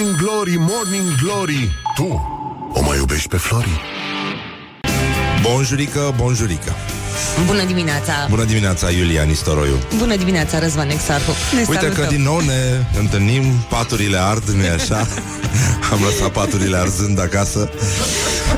[0.00, 2.04] Morning Glory, Morning Glory Tu
[2.72, 3.80] o mai iubești pe Flori?
[5.42, 6.74] Bonjurică, bonjurică
[7.46, 8.12] Bună dimineața!
[8.28, 11.30] Bună dimineața, Iulia Nistoroiu Bună dimineața, Răzvan Exarhu!
[11.52, 12.04] Ne Uite salutăm.
[12.04, 14.96] că din nou ne întâlnim Paturile ard, nu așa?
[15.92, 17.70] Am lăsat paturile arzând acasă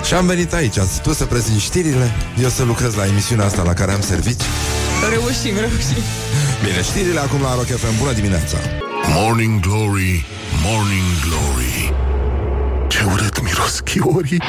[0.07, 2.11] Și am venit aici Tu să prezint știrile
[2.43, 4.43] Eu să lucrez la emisiunea asta la care am servici
[5.11, 6.03] Reușim, reușim!
[6.65, 8.57] Bine, știrile acum la Rock FM Bună dimineața
[9.09, 10.25] Morning Glory,
[10.63, 11.95] Morning Glory.
[12.89, 14.43] Ce urât miros chiorii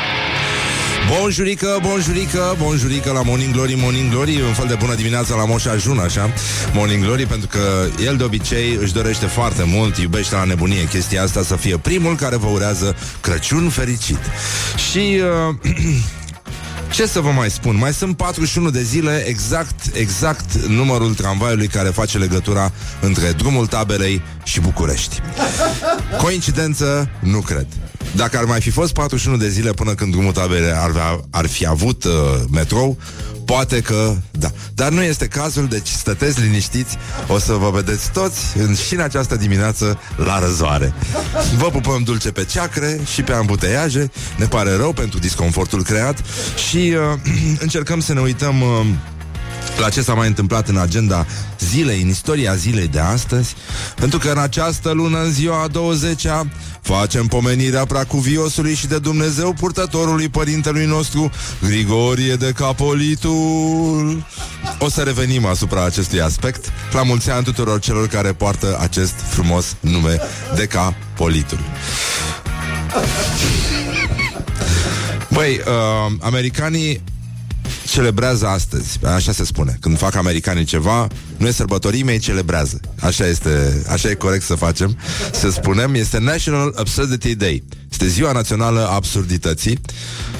[1.07, 5.66] Bonjurică, bonjurică, bonjurică la Morning Glory, Morning Glory Un fel de bună dimineața la Moș
[5.66, 6.29] Ajun, așa.
[6.73, 11.23] Morning Glory, pentru că el de obicei își dorește foarte mult Iubește la nebunie chestia
[11.23, 14.20] asta Să fie primul care vă urează Crăciun fericit.
[14.91, 15.20] Și...
[15.59, 15.73] Uh,
[16.93, 17.77] Ce să vă mai spun?
[17.77, 24.21] Mai sunt 41 de zile exact, exact numărul tramvaiului care face legătura între drumul taberei
[24.43, 25.21] și București.
[26.21, 27.09] Coincidență?
[27.20, 27.67] Nu cred.
[28.16, 31.48] Dacă ar mai fi fost 41 de zile până când drumul taberei ar, avea- ar
[31.48, 32.12] fi avut uh,
[32.51, 32.98] metrou,
[33.46, 34.51] poate că da.
[34.76, 38.99] Dar nu este cazul, deci stăteți liniștiți, o să vă vedeți toți în, și în
[38.99, 40.93] această dimineață la răzoare.
[41.57, 46.21] Vă pupăm dulce pe ceacre și pe ambuteiaje, ne pare rău pentru disconfortul creat
[46.70, 47.32] și uh,
[47.65, 48.85] încercăm să ne uităm uh,
[49.77, 51.26] la ce s-a mai întâmplat în agenda
[51.60, 53.55] zilei, în istoria zilei de astăzi,
[53.96, 56.48] pentru că în această lună, în ziua a 20-a,
[56.82, 64.25] facem pomenirea pracuviosului și de Dumnezeu purtătorului părintelui nostru, Grigorie de Capolitul.
[64.80, 69.75] O să revenim asupra acestui aspect, la mulți ani tuturor celor care poartă acest frumos
[69.80, 70.18] nume
[70.56, 71.59] de Capolitul.
[75.30, 77.02] Băi, uh, americanii
[77.94, 79.78] celebrează astăzi, așa se spune.
[79.80, 82.80] Când fac americanii ceva, nu e sărbătorime, ei celebrează.
[83.00, 84.97] Așa este, așa e corect să facem,
[85.31, 85.94] să spunem.
[85.94, 87.64] Este National Absurdity Day.
[87.91, 89.80] Este ziua națională a absurdității.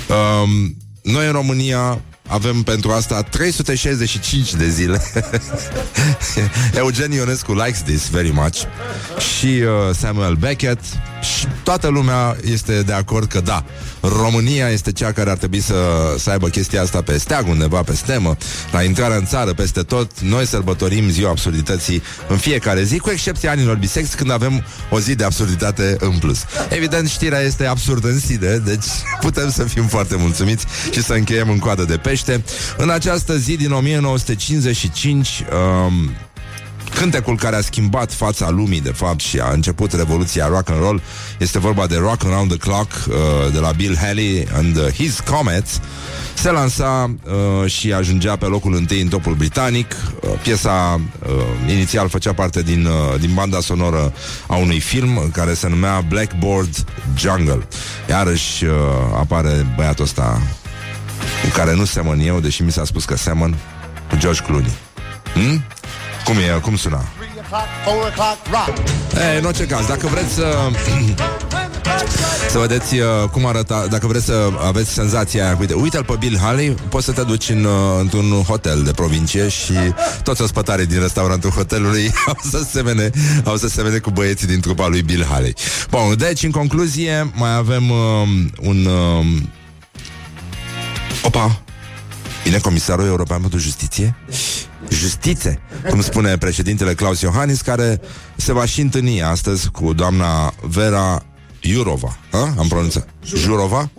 [0.10, 5.02] Um, noi în România avem pentru asta 365 de zile.
[6.78, 8.58] Eugen Ionescu likes this very much.
[9.38, 10.84] Și uh, Samuel Beckett.
[11.22, 13.66] Și toată lumea este de acord că da,
[14.08, 15.76] România este cea care ar trebui să,
[16.18, 18.38] să aibă chestia asta pe steag undeva, pe stemă,
[18.72, 20.20] la intrarea în țară, peste tot.
[20.20, 25.16] Noi sărbătorim ziua absurdității în fiecare zi, cu excepția anilor bisex, când avem o zi
[25.16, 26.40] de absurditate în plus.
[26.70, 28.86] Evident, știrea este absurdă în sine, deci
[29.20, 32.44] putem să fim foarte mulțumiți și să încheiem în coadă de pește.
[32.78, 35.44] În această zi din 1955,
[35.88, 36.12] um,
[36.96, 41.02] Cântecul care a schimbat fața lumii, de fapt, și a început revoluția rock and roll
[41.40, 43.14] este vorba de Rock Around the Clock uh,
[43.54, 45.80] de la Bill Haley and uh, His Comets.
[46.34, 49.96] Se lansa uh, și ajungea pe locul întâi în topul britanic.
[50.22, 54.14] Uh, piesa uh, inițial făcea parte din, uh, din banda sonoră
[54.48, 56.86] a unui film care se numea Blackboard
[57.18, 57.68] Jungle.
[58.10, 58.72] Iarăși uh,
[59.18, 60.42] apare băiatul ăsta
[61.44, 63.58] cu care nu semăn eu, deși mi s-a spus că semăn
[64.10, 64.74] cu George Clooney.
[65.34, 65.64] Hmm?
[66.26, 66.60] Cum e?
[66.62, 67.04] Cum suna?
[69.34, 70.56] E, în orice caz, dacă vreți să
[72.50, 76.38] Să vedeți uh, cum arăta Dacă vreți să aveți senzația aia Uite, uite-l pe Bill
[76.38, 79.74] Haley Poți să te duci în, uh, într-un hotel de provincie Și
[80.24, 83.10] toți ospătarii din restaurantul hotelului Au să semene
[83.44, 85.54] Au să semene cu băieții din trupa lui Bill Haley
[85.90, 87.98] Bun, deci în concluzie Mai avem uh,
[88.62, 89.26] un uh,
[91.22, 91.62] Opa
[92.44, 94.16] Vine comisarul european pentru justiție
[94.94, 95.60] Justiție,
[95.90, 98.02] cum spune președintele Claus Iohannis Care
[98.36, 101.24] se va și întâlni astăzi Cu doamna Vera
[101.62, 102.18] Iurova.
[102.32, 102.54] Ha?
[102.58, 103.08] Am pronunțat.
[103.36, 103.90] Jurova?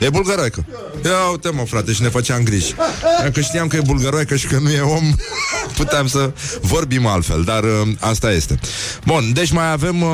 [0.00, 0.64] E bulgăroică.
[1.04, 2.74] Ia uite mă frate și ne făceam griji.
[3.22, 5.14] Dacă știam că e bulgăroică și că nu e om
[5.76, 8.58] Puteam să vorbim altfel Dar uh, asta este.
[9.06, 10.10] Bun, deci mai avem uh,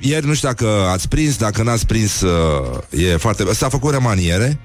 [0.00, 3.44] Ieri nu știu dacă ați prins Dacă n-ați prins uh, E foarte...
[3.52, 4.60] S-a făcut remaniere.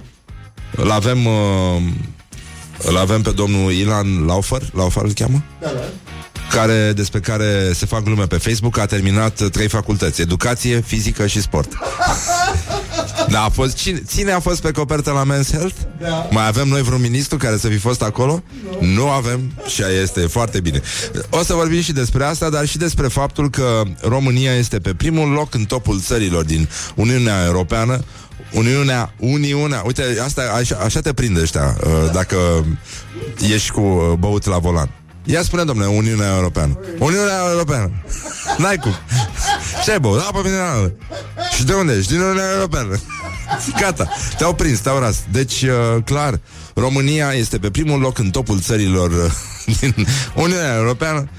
[0.76, 1.82] Îl avem uh,
[2.78, 5.44] Îl avem pe domnul Ilan Laufer Laufer îl cheamă?
[5.60, 5.82] Da, da
[6.56, 11.28] care, despre care se fac glume pe Facebook, a terminat uh, trei facultăți, educație, fizică
[11.28, 11.72] și sport.
[13.30, 15.76] Da, a fost, cine, cine a fost pe copertă la Men's Health?
[16.02, 16.28] Da.
[16.32, 18.44] Mai avem noi vreun ministru care să fi fost acolo?
[18.80, 18.88] Nu.
[18.88, 20.82] nu avem și aia este foarte bine.
[21.30, 25.30] O să vorbim și despre asta, dar și despre faptul că România este pe primul
[25.30, 28.04] loc în topul țărilor din Uniunea Europeană
[28.52, 32.66] Uniunea, Uniunea, uite, asta, așa, așa te prinde ăștia, uh, dacă
[33.54, 34.90] ești cu uh, băut la volan.
[35.24, 36.80] Ia spune, domnule, Uniunea Europeană.
[37.00, 37.92] Uniunea Europeană.
[38.58, 38.92] N-ai cum.
[39.84, 40.20] Ce ai băut?
[40.20, 40.94] Apă minerală.
[41.56, 42.12] Și de unde ești?
[42.12, 43.00] Din Uniunea Europeană.
[43.80, 45.24] Gata, te-au prins, te-au ras.
[45.32, 46.40] Deci, uh, clar,
[46.74, 49.32] România este pe primul loc în topul țărilor uh,
[49.80, 51.30] din Uniunea Europeană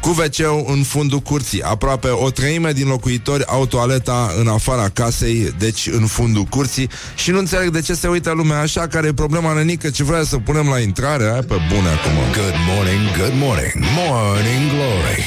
[0.00, 1.62] cu wc în fundul curții.
[1.62, 7.30] Aproape o treime din locuitori au toaleta în afara casei, deci în fundul curții și
[7.30, 10.36] nu înțeleg de ce se uită lumea așa, care e problema nenică, ce vrea să
[10.36, 12.12] punem la intrare, hai pe bune acum.
[12.32, 15.24] Good morning, good morning, morning glory.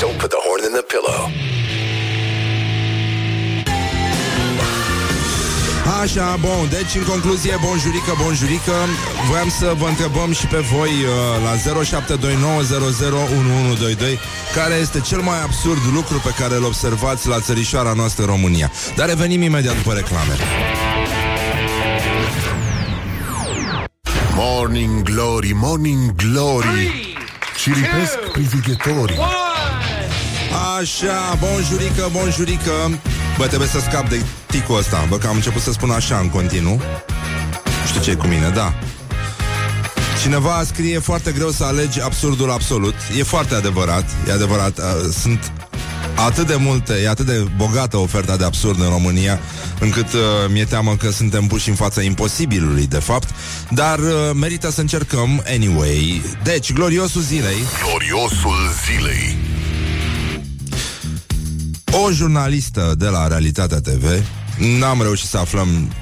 [0.00, 1.30] Don't put the horn in the pillow.
[6.04, 8.72] Așa, bun, deci în concluzie, bonjurică, bonjurică
[9.28, 11.04] Voiam să vă întrebăm și pe voi uh,
[11.44, 11.86] la 0729001122
[14.54, 19.08] Care este cel mai absurd lucru pe care îl observați la țărișoara noastră România Dar
[19.08, 20.36] revenim imediat după reclame
[24.34, 27.16] Morning glory, morning glory.
[27.56, 29.18] Ciripesc privighetorii.
[30.78, 32.98] Așa, bonjurică, bonjurică
[33.38, 35.06] Bă, trebuie să scap de ticul ăsta.
[35.08, 36.80] Bă, că am început să spun așa în continuu.
[37.86, 38.74] Știu ce e cu mine, da.
[40.22, 42.94] Cineva scrie foarte greu să alegi absurdul absolut.
[43.18, 44.84] E foarte adevărat, e adevărat uh,
[45.20, 45.52] Sunt
[46.14, 49.40] atât de multe, e atât de bogată oferta de absurd în România,
[49.80, 50.20] încât uh,
[50.52, 53.28] mi-e teamă că suntem puși în fața imposibilului, de fapt,
[53.70, 56.22] dar uh, merită să încercăm anyway.
[56.42, 59.53] Deci, gloriosul zilei, Gloriosul zilei.
[62.02, 64.04] O jurnalistă de la Realitatea TV,
[64.78, 65.92] n-am reușit să aflăm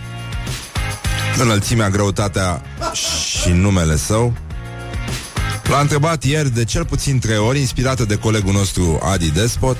[1.38, 2.62] înălțimea, greutatea
[2.94, 4.32] și numele său,
[5.72, 9.76] L-a întrebat ieri de cel puțin trei ori, inspirată de colegul nostru Adi Despot,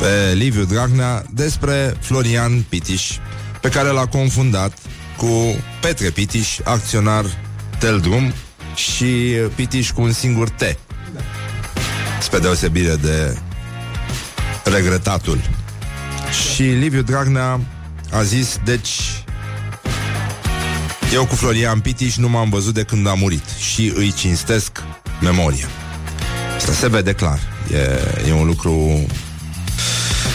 [0.00, 3.10] pe Liviu Dragnea, despre Florian Pitiș,
[3.60, 4.78] pe care l-a confundat
[5.16, 5.26] cu
[5.80, 7.24] Petre Pitiș, acționar
[7.78, 8.32] Teldrum
[8.74, 9.04] și
[9.54, 10.62] Pitiș cu un singur T.
[12.20, 13.38] Spre deosebire de
[14.68, 15.50] regretatul.
[16.54, 17.60] Și Liviu Dragnea
[18.10, 18.90] a zis, deci
[21.12, 24.82] eu cu Florian Pitiș nu m-am văzut de când a murit și îi cinstesc
[25.20, 25.66] memoria.
[26.56, 27.38] Asta se vede clar.
[27.72, 29.06] E, e un lucru...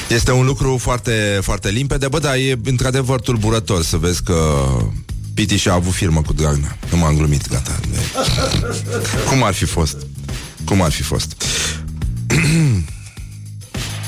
[0.09, 4.67] Este un lucru foarte, foarte limpede, bă, dar e într-adevăr tulburător să vezi că
[5.33, 6.77] Pitiș a avut firmă cu Dragnea.
[6.91, 7.79] Nu m-am glumit, gata.
[9.29, 9.97] Cum ar fi fost?
[10.65, 11.43] Cum ar fi fost?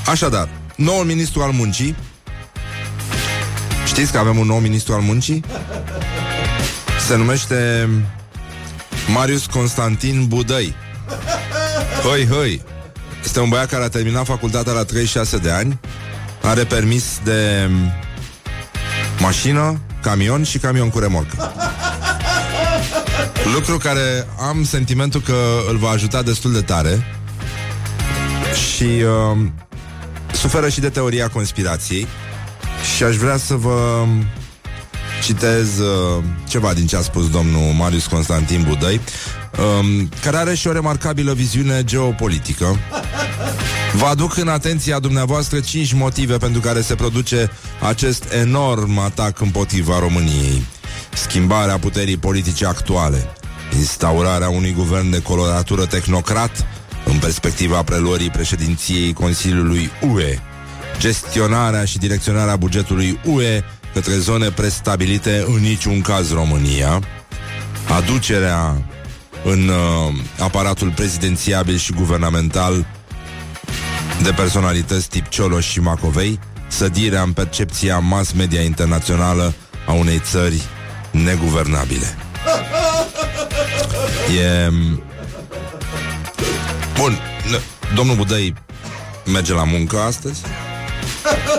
[0.05, 1.95] Așadar, noul ministru al muncii.
[3.85, 5.43] Știți că avem un nou ministru al muncii?
[7.07, 7.89] Se numește
[9.13, 10.75] Marius Constantin Budăi.
[12.03, 12.61] Hoi, hoi!
[13.23, 15.79] Este un băiat care a terminat facultatea la 36 de ani.
[16.41, 17.69] Are permis de
[19.19, 21.53] mașină, camion și camion cu remorcă
[23.53, 25.35] Lucru care am sentimentul că
[25.69, 27.03] îl va ajuta destul de tare.
[28.53, 29.37] Și uh,
[30.35, 32.07] suferă și de teoria conspirației
[32.95, 34.05] Și aș vrea să vă
[35.23, 39.01] citez uh, ceva din ce a spus domnul Marius Constantin Budăi,
[39.79, 42.79] um, care are și o remarcabilă viziune geopolitică.
[43.93, 47.51] Vă aduc în atenția dumneavoastră cinci motive pentru care se produce
[47.87, 50.65] acest enorm atac împotriva României.
[51.13, 53.33] Schimbarea puterii politice actuale,
[53.77, 56.65] instaurarea unui guvern de coloratură tehnocrat
[57.15, 60.39] în perspectiva preluării președinției Consiliului UE,
[60.97, 63.63] gestionarea și direcționarea bugetului UE
[63.93, 67.01] către zone prestabilite, în niciun caz România,
[67.97, 68.85] aducerea
[69.43, 72.85] în uh, aparatul prezidențiabil și guvernamental
[74.23, 79.53] de personalități tip Cioloș și Macovei, sădirea în percepția mass media internațională
[79.87, 80.61] a unei țări
[81.11, 82.17] neguvernabile.
[84.41, 85.14] E...
[86.99, 87.19] Bun,
[87.95, 88.53] domnul Budăi
[89.25, 90.41] merge la muncă astăzi?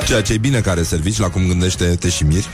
[0.06, 2.48] Ceea ce e bine care servici, la cum gândește Teșimiri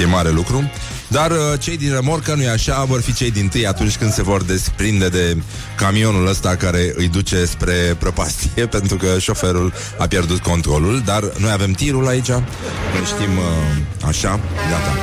[0.00, 0.70] E mare lucru.
[1.08, 4.12] Dar uh, cei din remorcă nu e așa Vor fi cei din tâi atunci când
[4.12, 5.36] se vor desprinde De
[5.76, 11.02] camionul ăsta care îi duce Spre prăpastie Pentru că șoferul a pierdut controlul.
[11.04, 12.28] Dar noi avem tirul aici.
[12.28, 14.96] Noi știm uh, așa, gata.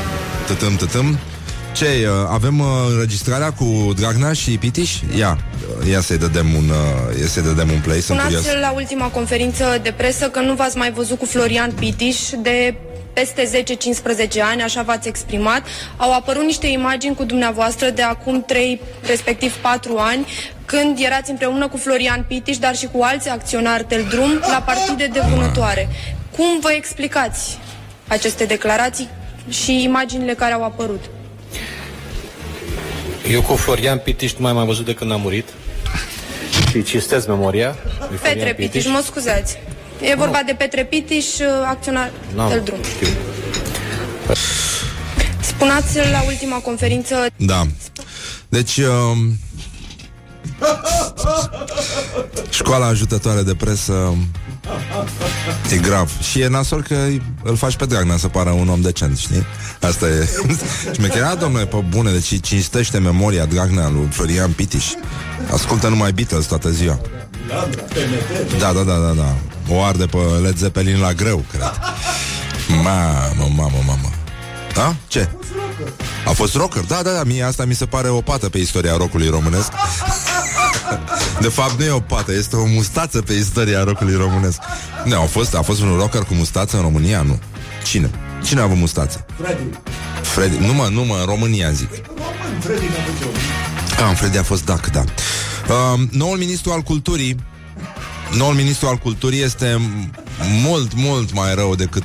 [0.48, 1.20] Tătâm, tătâm
[1.80, 5.00] ce, uh, avem uh, înregistrarea cu Dragnea și Pitiș?
[5.18, 5.38] Ia,
[5.80, 8.42] uh, ia să-i dădem un, uh, ia să-i dădem un play, sunt curios.
[8.42, 12.76] Spuneați la ultima conferință de presă că nu v-ați mai văzut cu Florian Pitiș de
[13.14, 13.64] peste
[14.38, 15.62] 10-15 ani, așa v-ați exprimat.
[15.98, 20.28] Au apărut niște imagini cu dumneavoastră de acum 3, respectiv 4 ani,
[20.66, 25.22] când erați împreună cu Florian Pitiș, dar și cu alți acționari Teldrum, la partide de
[25.30, 25.90] vânătoare.
[26.36, 27.58] Cum vă explicați
[28.08, 29.10] aceste declarații
[29.50, 31.04] și imaginile care au apărut?
[33.28, 35.48] Eu cu Florian Pitiș nu mai am văzut de când a murit.
[36.72, 37.76] Și cinstez memoria
[38.10, 39.58] lui Florian Petre Pitiș, mă scuzați.
[40.02, 41.26] E vorba de Petre Pitiș,
[41.66, 42.80] acționar N-am, Teldrum.
[42.96, 43.08] știu.
[45.42, 47.66] Spuneați la ultima conferință Da.
[48.50, 49.38] Deci, um,
[52.50, 54.18] Școala ajutătoare de presă
[55.72, 56.96] E grav Și e nasol că
[57.44, 59.46] îl faci pe Dragnea să pară un om decent, știi?
[59.82, 60.30] Asta e
[60.96, 64.86] Șmecherea, domnule, pe bune Deci cinstește memoria Dragnea lui Florian Pitiș
[65.54, 67.00] Ascultă numai Beatles toată ziua
[68.60, 69.36] Da, da, da, da, da
[69.70, 71.72] O arde pe Led Zeppelin la greu, cred
[72.68, 74.10] Mamă, mamă, mamă
[74.74, 74.96] Da?
[75.08, 75.30] Ce?
[76.26, 76.84] A fost rocker?
[76.84, 79.72] Da, da, da, mie asta mi se pare o pată pe istoria rockului românesc
[81.40, 84.60] De fapt nu e o pată, este o mustață pe istoria rockului românesc.
[85.06, 87.22] Nu, a fost, a fost un rocker cu mustață în România?
[87.22, 87.40] Nu.
[87.84, 88.10] Cine?
[88.44, 89.26] Cine a avut mustață?
[89.42, 89.64] Freddy.
[90.22, 91.90] Freddy, nu mă, nu mă, în România zic.
[92.60, 92.86] Freddy
[94.10, 95.04] Ah, Freddy a fost dac, da.
[95.68, 97.36] Uh, Noul ministru al culturii
[98.38, 99.78] Noul ministru al culturii este
[100.64, 102.04] mult, mult mai rău decât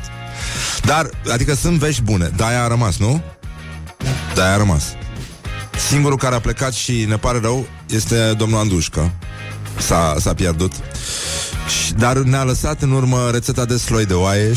[0.85, 2.31] dar, adică sunt vești bune.
[2.37, 3.23] Dar a rămas, nu?
[4.35, 4.85] Da, a rămas.
[5.89, 9.13] Singurul care a plecat și ne pare rău Este domnul Andușcă
[9.79, 10.73] S-a, s-a pierdut.
[11.97, 14.53] Dar ne-a lăsat în urmă rețeta de sloi de oaie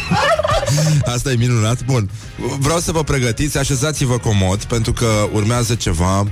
[1.14, 1.84] Asta e minunat.
[1.84, 2.10] Bun,
[2.58, 6.26] vreau să vă pregătiți Așezați-vă comod Pentru că urmează ceva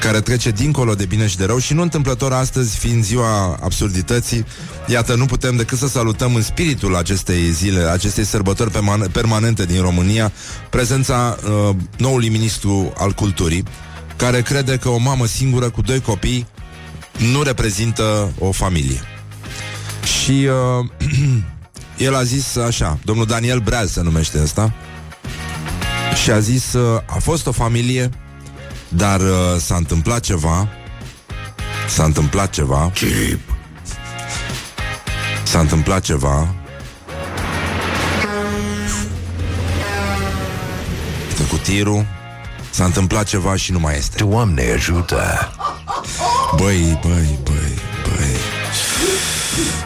[0.00, 4.44] care trece dincolo de bine și de rău și nu întâmplător astăzi, fiind ziua absurdității,
[4.86, 8.70] iată, nu putem decât să salutăm în spiritul acestei zile, acestei sărbători
[9.12, 10.32] permanente din România,
[10.70, 13.64] prezența uh, noului ministru al culturii,
[14.22, 16.46] care crede că o mamă singură cu doi copii
[17.32, 19.00] nu reprezintă o familie.
[20.22, 20.86] Și uh,
[22.06, 24.74] el a zis așa, domnul Daniel Breaz se numește ăsta,
[26.22, 28.10] și a zis, uh, a fost o familie
[28.88, 30.68] dar uh, s-a întâmplat ceva
[31.88, 33.40] S-a întâmplat ceva Chip.
[35.42, 36.54] S-a întâmplat ceva
[41.50, 42.20] Cu tirul
[42.72, 44.24] S-a întâmplat ceva și nu mai este.
[44.24, 45.52] Doamne ajută!
[46.56, 48.36] Băi, băi, băi, băi.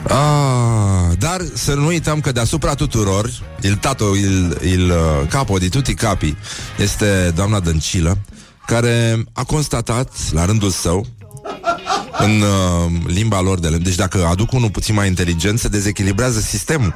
[0.03, 5.69] Ah, dar să nu uităm că deasupra tuturor, il tato, il, il uh, capo di
[5.69, 6.35] tutti capi,
[6.79, 8.19] este doamna Dăncilă,
[8.67, 11.07] care a constatat, la rândul său,
[12.19, 13.83] în uh, limba lor de lemn.
[13.83, 16.95] Deci dacă aduc unul puțin mai inteligent, se dezechilibrează sistemul.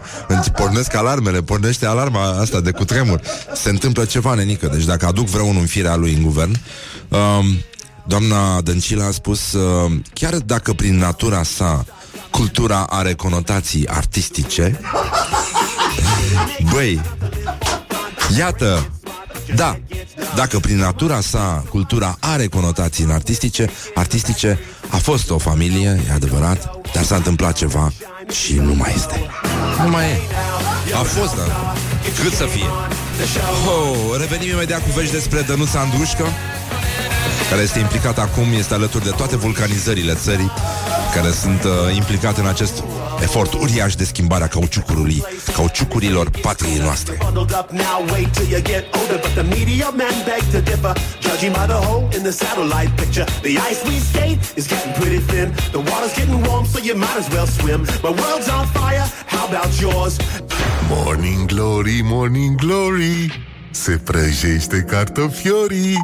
[0.56, 3.20] Pornesc alarmele, pornește alarma asta de cutremur.
[3.54, 4.66] Se întâmplă ceva nenică.
[4.66, 6.56] Deci dacă aduc vreunul în firea lui în guvern,
[7.08, 7.18] uh,
[8.06, 11.84] doamna Dăncilă a spus, uh, chiar dacă prin natura sa
[12.30, 14.80] cultura are conotații artistice,
[16.72, 17.00] băi,
[18.38, 18.90] iată,
[19.54, 19.78] da,
[20.34, 26.12] dacă prin natura sa cultura are conotații în artistice, artistice a fost o familie, e
[26.12, 27.92] adevărat, dar s-a întâmplat ceva
[28.30, 29.26] și nu mai este.
[29.84, 30.20] Nu mai e.
[30.94, 31.74] A fost, dar
[32.22, 32.66] cât să fie.
[33.66, 36.24] Oh, revenim imediat cu vești despre Dănuța Andrușcă
[37.50, 40.50] care este implicat acum, este alături de toate vulcanizările țării
[41.14, 42.82] care sunt uh, implicate în acest
[43.22, 45.22] efort uriaș de schimbare a cauciucului,
[45.54, 47.18] cauciucurilor patriei noastre.
[60.88, 65.96] Morning Glory, Morning Glory Se prăjește cartofiorii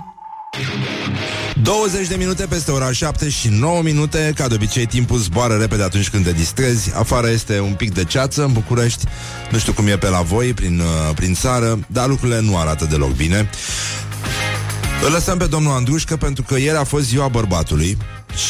[1.62, 4.32] 20 de minute peste ora 7 și 9 minute.
[4.34, 6.92] Ca de obicei timpul zboară repede atunci când te distrezi.
[6.94, 9.04] Afară este un pic de ceață în București.
[9.50, 12.84] Nu știu cum e pe la voi, prin, uh, prin țară Dar lucrurile nu arată
[12.90, 13.50] deloc bine.
[15.04, 17.96] Îl lăsăm pe domnul Andrușcă Pentru că ieri a fost ziua bărbatului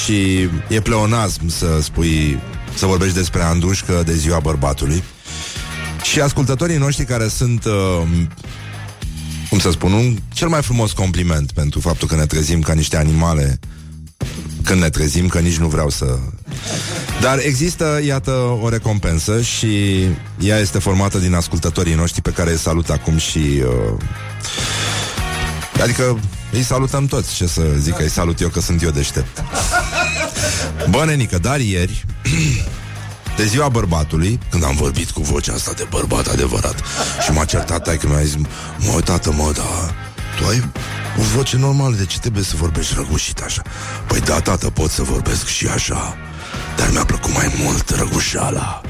[0.02, 2.38] Și e pleonasm să spui
[2.74, 5.02] Să vorbești despre Andrușcă de ziua bărbatului.
[6.02, 7.72] Și ascultătorii noștri care sunt uh,
[9.48, 12.96] cum să spun, un cel mai frumos compliment pentru faptul că ne trezim ca niște
[12.96, 13.58] animale
[14.66, 16.18] când ne trezim, că nici nu vreau să...
[17.20, 18.30] Dar există, iată,
[18.62, 20.02] o recompensă și
[20.38, 23.38] ea este formată din ascultătorii noștri pe care îi salut acum și...
[23.38, 24.00] Uh...
[25.82, 26.18] Adică
[26.52, 29.44] îi salutăm toți, ce să zic, îi salut eu că sunt eu deștept.
[30.90, 32.04] Bă, nenică, dar ieri
[33.36, 36.82] de ziua bărbatului, când am vorbit cu vocea asta de bărbat adevărat
[37.24, 38.36] și m-a certat tai că mi-a zis,
[38.78, 39.94] mă, tată, mă, da,
[40.38, 40.70] tu ai
[41.18, 43.62] o voce normală, de ce trebuie să vorbești răgușit așa?
[44.06, 46.16] Păi da, tată, pot să vorbesc și așa,
[46.76, 48.80] dar mi-a plăcut mai mult răgușala.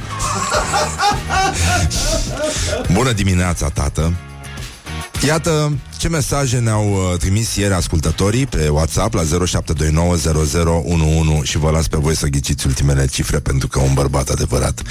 [2.93, 4.13] Bună dimineața, tată!
[5.25, 9.27] Iată ce mesaje ne-au uh, trimis ieri ascultătorii pe WhatsApp la 07290011
[11.43, 14.83] și vă las pe voi să ghiciți ultimele cifre pentru că un bărbat adevărat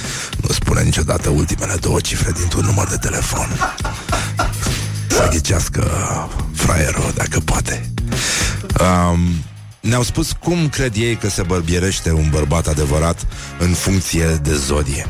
[0.42, 3.48] nu spune niciodată ultimele două cifre dintr-un număr de telefon.
[5.08, 5.92] Să ghicească
[6.54, 7.90] fraierul dacă poate.
[8.80, 9.20] Um,
[9.80, 13.28] ne-au spus cum cred ei că se bărbierește un bărbat adevărat
[13.60, 15.06] în funcție de zodie.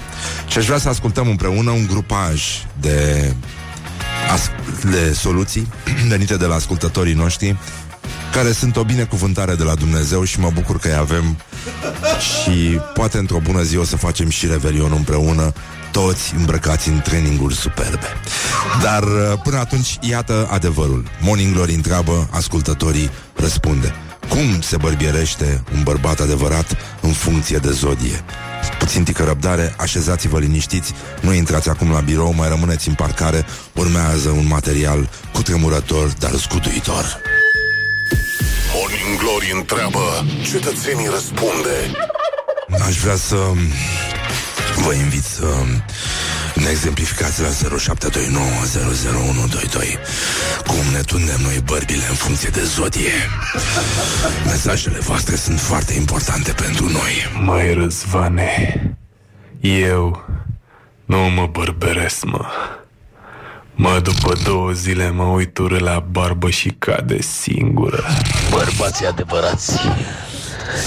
[0.47, 2.43] Și aș vrea să ascultăm împreună un grupaj
[2.79, 3.54] de, as-
[4.89, 5.67] de soluții
[6.09, 7.57] venite de la ascultătorii noștri
[8.31, 11.37] care sunt o binecuvântare de la Dumnezeu și mă bucur că îi avem
[12.19, 15.53] și poate într-o bună zi o să facem și Revelion împreună
[15.91, 18.07] toți îmbrăcați în traininguri superbe.
[18.81, 21.03] Dar uh, până atunci, iată adevărul.
[21.21, 23.93] Morning Glory întreabă, ascultătorii răspunde.
[24.29, 28.23] Cum se bărbierește un bărbat adevărat în funcție de zodie?
[28.79, 34.29] Puțin tică răbdare, așezați-vă liniștiți, nu intrați acum la birou, mai rămâneți în parcare, urmează
[34.29, 37.21] un material cutremurător, dar scutuitor.
[38.73, 41.75] Morning Glory întreabă, cetățenii răspunde.
[42.87, 43.35] Aș vrea să
[44.85, 45.45] vă invit să
[46.55, 47.51] ne exemplificați la 0729001122
[50.67, 53.11] cum ne tundem noi bărbile în funcție de zodie.
[54.45, 57.43] Mesajele voastre sunt foarte importante pentru noi.
[57.43, 58.79] Mai Răzvane,
[59.59, 60.25] eu
[61.05, 62.45] nu mă bărberesc, mă.
[63.75, 68.03] Mă, după două zile mă uit urât la barbă și cade singură.
[68.49, 69.79] Bărbații adevărați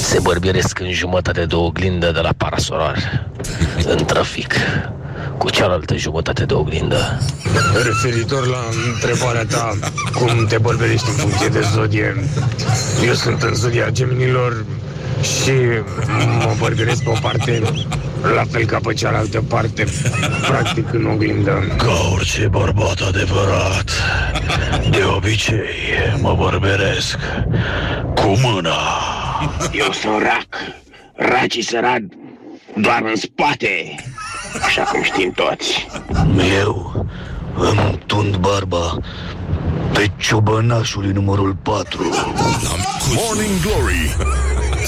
[0.01, 3.31] se bărbieresc în jumătate de oglindă de la parasolar,
[3.87, 4.55] în trafic,
[5.39, 7.19] cu cealaltă jumătate de oglindă.
[7.85, 9.79] Referitor la întrebarea ta,
[10.15, 12.25] cum te bărberești în funcție de zodie,
[13.07, 14.65] eu sunt în zodia geminilor
[15.23, 15.53] și
[16.45, 17.63] mă bărberesc pe o parte
[18.35, 19.87] la fel ca pe cealaltă parte,
[20.49, 21.75] practic în oglindă.
[21.77, 23.91] Ca orice bărbat adevărat,
[24.91, 25.69] de obicei
[26.21, 27.19] mă bărberesc
[28.15, 28.79] cu mâna.
[29.73, 30.47] Eu sunt rac,
[31.15, 32.01] racii sărat
[32.75, 33.95] doar în spate,
[34.63, 35.87] așa cum știm toți.
[36.61, 37.07] Eu
[37.55, 38.97] îmi tund barba
[39.93, 42.03] pe ciobănașului numărul 4.
[43.15, 44.17] Morning Glory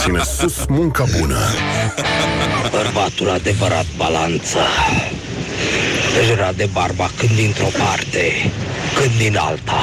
[0.01, 1.39] ține sus munca bună.
[2.71, 4.59] Bărbatul adevărat balanță.
[6.21, 8.53] Își rade barba când dintr-o parte,
[8.95, 9.83] când din alta,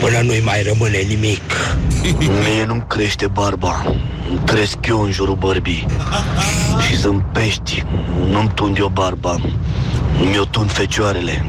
[0.00, 1.76] până nu-i mai rămâne nimic.
[2.18, 3.84] Mie nu-mi crește barba,
[4.30, 5.86] îmi cresc eu în jurul bărbii.
[6.86, 7.84] Și sunt pești,
[8.26, 9.36] nu-mi tund eu barba,
[10.30, 11.44] mi-o tund fecioarele.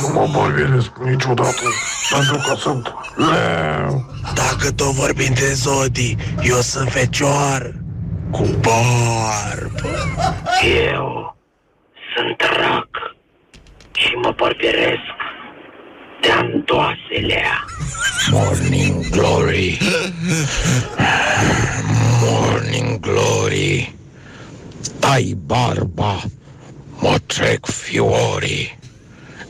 [0.00, 1.62] Nu mă bărberesc niciodată,
[2.10, 4.04] pentru că sunt leu.
[4.34, 7.72] Dacă tot vorbim de zodii, eu sunt fecioar
[8.30, 9.88] cu barbă.
[10.92, 11.36] Eu
[12.16, 12.88] sunt rac
[13.92, 15.16] și mă bărbieresc
[16.28, 17.64] de andoaselea.
[18.30, 19.78] Morning Glory
[22.20, 23.94] Morning Glory
[24.98, 26.20] Tai barba
[27.00, 28.78] Mă trec fiorii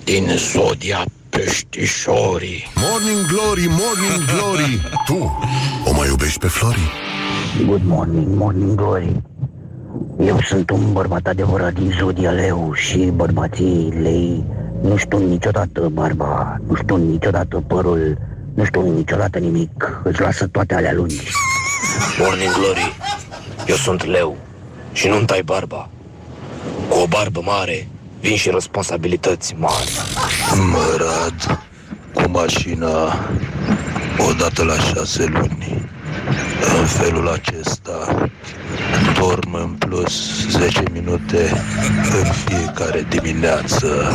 [0.05, 5.39] Din zodia peștișorii Morning Glory, Morning Glory Tu
[5.85, 6.91] o mai iubești pe Flori?
[7.67, 9.23] Good morning, morning glory.
[10.19, 14.45] Eu sunt un bărbat adevărat din zodia leu și bărbații lei
[14.83, 18.19] nu știu niciodată barba, nu știu niciodată părul,
[18.55, 21.31] nu știu niciodată nimic, îți lasă toate alea lungi.
[22.19, 22.97] Morning Glory
[23.67, 24.37] Eu sunt leu
[24.93, 25.89] și nu-mi tai barba
[26.89, 27.89] Cu o barbă mare
[28.21, 29.93] vin și responsabilități mari
[30.71, 31.59] Mă rad
[32.15, 33.15] cu mașina
[34.29, 35.91] odată la șase luni.
[36.79, 38.29] În felul acesta
[39.21, 41.51] dorm în plus 10 minute
[42.23, 44.11] în fiecare dimineață.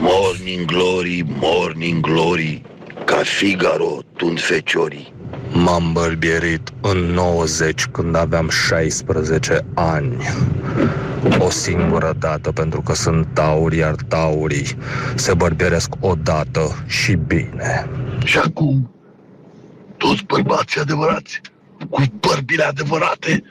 [0.00, 2.62] Morning Glory, Morning Glory
[3.04, 5.12] Ca Figaro tund feciorii
[5.52, 10.16] M-am bărbierit în 90 când aveam 16 ani.
[11.38, 14.66] O singură dată pentru că sunt tauri, iar taurii
[15.14, 17.88] se bărbieresc o dată și bine.
[18.24, 18.90] Și acum,
[19.96, 21.40] toți bărbații adevărați,
[21.90, 23.42] cu bărbile adevărate,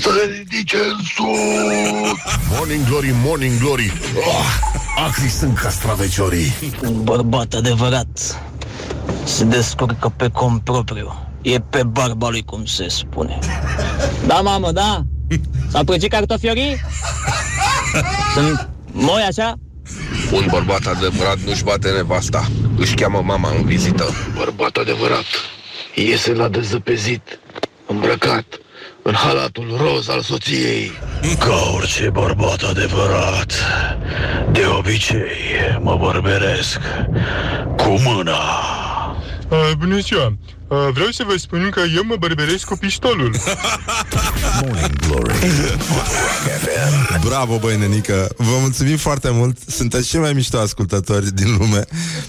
[0.00, 2.18] să le ridice în sus!
[2.56, 4.72] Morning Glory, Morning Glory oh,
[5.06, 8.42] Acri sunt castraveciorii Un bărbat adevărat
[9.24, 11.28] se descurcă pe cont propriu.
[11.42, 13.38] E pe barba lui, cum se spune.
[14.26, 15.02] Da, mamă, da?
[15.70, 16.80] S-au prăjit cartofiorii?
[18.34, 19.54] Sunt moi așa?
[20.32, 24.04] Un bărbat adevărat nu-și bate nevasta, își cheamă mama în vizită.
[24.36, 25.24] Bărbat adevărat
[25.94, 27.38] iese la dezăpezit,
[27.86, 28.44] îmbrăcat
[29.02, 30.90] în halatul roz al soției.
[31.38, 33.52] Ca orice bărbat adevărat,
[34.52, 36.78] de obicei mă bărberesc
[37.76, 38.38] cu mâna.
[39.48, 40.36] Uh, bună ziua!
[40.68, 43.34] Uh, vreau să vă spun că eu mă bărberesc cu pistolul.
[44.60, 45.34] Morning Glory
[47.24, 48.28] Bravo, băi, nenică!
[48.36, 49.58] Vă mulțumim foarte mult!
[49.66, 51.84] Sunteți cei mai mișto ascultători din lume.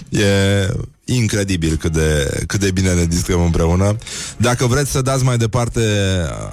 [0.08, 0.68] E,
[1.06, 3.96] incredibil cât de, cât de bine ne distrăm împreună.
[4.36, 5.80] Dacă vreți să dați mai departe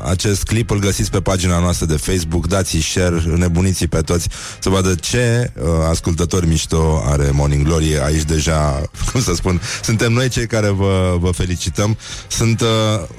[0.09, 4.27] acest clip, îl găsiți pe pagina noastră de Facebook, dați share, nebuniții pe toți,
[4.59, 7.99] să vadă ce uh, ascultători mișto are Morning Glory.
[8.03, 11.97] Aici deja, cum să spun, suntem noi cei care vă, vă felicităm.
[12.27, 12.67] Sunt, uh,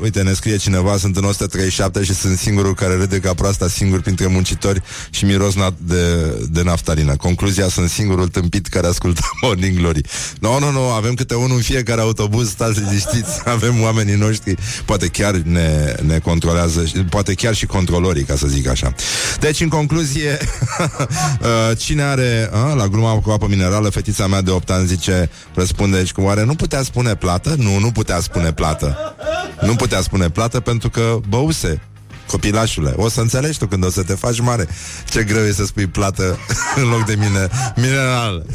[0.03, 4.01] uite, ne scrie cineva, sunt în 137 și sunt singurul care râde ca proasta singur
[4.01, 7.17] printre muncitori și miros na- de, de naftalină.
[7.17, 10.01] Concluzia, sunt singurul tâmpit care ascultă Morning Glory.
[10.41, 13.83] Nu, no, nu, no, nu, no, avem câte unul în fiecare autobuz, stați liniștiți, avem
[13.83, 18.95] oamenii noștri, poate chiar ne, ne controlează, poate chiar și controlorii, ca să zic așa.
[19.41, 24.51] Deci, în concluzie, uh, cine are, a, la gluma cu apă minerală, fetița mea de
[24.51, 27.55] 8 ani zice, răspunde, deci, oare nu putea spune plată?
[27.59, 29.15] Nu, nu putea spune plată.
[29.61, 31.81] Nu putea spune plată pentru că băuse
[32.27, 34.69] copilașule, o să înțelegi tu când o să te faci mare
[35.11, 36.39] ce greu e să spui plată
[36.83, 38.47] în loc de mine mineral.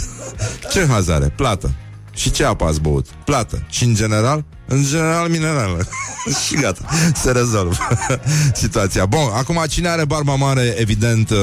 [0.72, 1.34] Ce hazare?
[1.36, 1.72] Plată.
[2.20, 3.06] Și ce apă ați băut?
[3.26, 3.66] Plată.
[3.70, 4.44] Și în general?
[4.70, 5.88] În general minerală.
[6.46, 6.86] și gata.
[7.16, 7.76] Se rezolvă
[8.62, 9.06] situația.
[9.06, 11.38] Bun, acum cine are barba mare, evident, uh,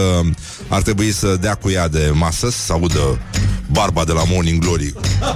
[0.69, 3.19] ar trebui să dea cu ea de masă, să audă
[3.71, 4.93] barba de la Morning Glory.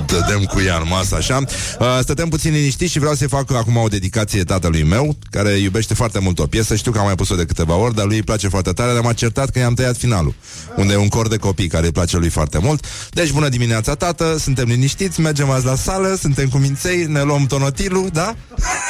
[0.06, 1.36] Dădem cu ea în masă, așa.
[1.36, 5.94] Uh, stătem puțin liniștiți și vreau să-i fac acum o dedicație tatălui meu, care iubește
[5.94, 6.74] foarte mult o piesă.
[6.74, 9.02] Știu că am mai pus-o de câteva ori, dar lui îi place foarte tare, dar
[9.02, 10.34] m-a certat că i-am tăiat finalul,
[10.76, 12.84] unde e un cor de copii care îi place lui foarte mult.
[13.10, 17.46] Deci, bună dimineața, tată, suntem liniștiți, mergem azi la sală, suntem cu minței, ne luăm
[17.88, 18.34] tonotilul, da?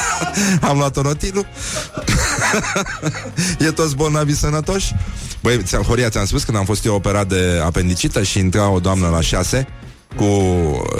[0.68, 1.46] am luat tonotilul.
[3.66, 4.94] e toți bolnavi sănătoși?
[5.42, 8.78] Băi, ți-am, Horia, ți-am spus când am fost eu operat de apendicită și intra o
[8.78, 9.68] doamnă la șase
[10.16, 10.26] cu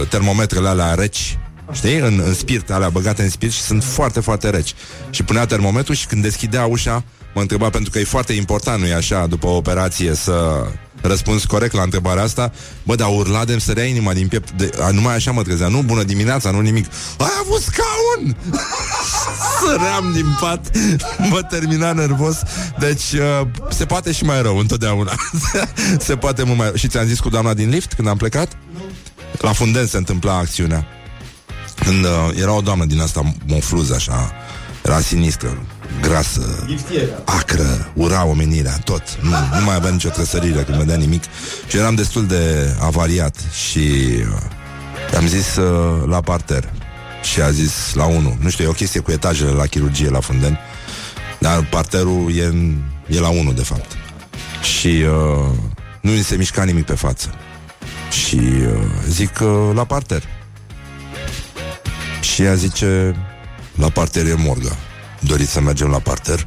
[0.09, 1.39] termometrele alea reci
[1.73, 1.97] Știi?
[1.97, 4.75] În, în spirit, alea băgate în spirit și sunt foarte, foarte reci.
[5.11, 8.93] Și punea termometrul și când deschidea ușa, mă întreba pentru că e foarte important, nu-i
[8.93, 10.67] așa, după o operație să
[11.03, 14.91] răspuns corect la întrebarea asta, bă, dar urla de sărea inima din piept, de, a,
[14.91, 16.87] numai așa mă trezea, nu bună dimineața, nu nimic.
[17.19, 18.37] Ai avut scaun!
[19.61, 20.71] Săream din pat,
[21.31, 22.43] mă termina nervos,
[22.79, 25.13] deci uh, se poate și mai rău întotdeauna.
[26.07, 26.77] se poate mult mai rău.
[26.77, 28.57] Și ți-am zis cu doamna din lift când am plecat?
[29.39, 30.87] La funden se întâmpla acțiunea.
[31.85, 32.11] Când uh,
[32.41, 34.33] era o doamnă din asta mofluză așa,
[34.85, 35.67] era sinistră,
[36.01, 36.67] grasă,
[37.25, 39.03] acră, ura omenirea, tot.
[39.23, 41.23] Nu, nu mai avea nicio trăsărire când vedea nimic.
[41.69, 43.37] Și eram destul de avariat
[43.69, 46.73] și uh, am zis uh, la parter.
[47.23, 48.37] Și a zis la 1.
[48.41, 50.59] Nu știu, e o chestie cu etajele la chirurgie la Fundeni.
[51.39, 52.77] Dar parterul e, în,
[53.07, 53.93] e la 1, de fapt.
[54.63, 55.57] Și uh,
[56.01, 57.35] nu mi se mișca nimic pe față.
[58.11, 60.23] Și uh, zic uh, la parter.
[62.21, 63.17] Și ea zice
[63.75, 64.77] La parter e morga
[65.21, 66.47] Doriți să mergem la parter?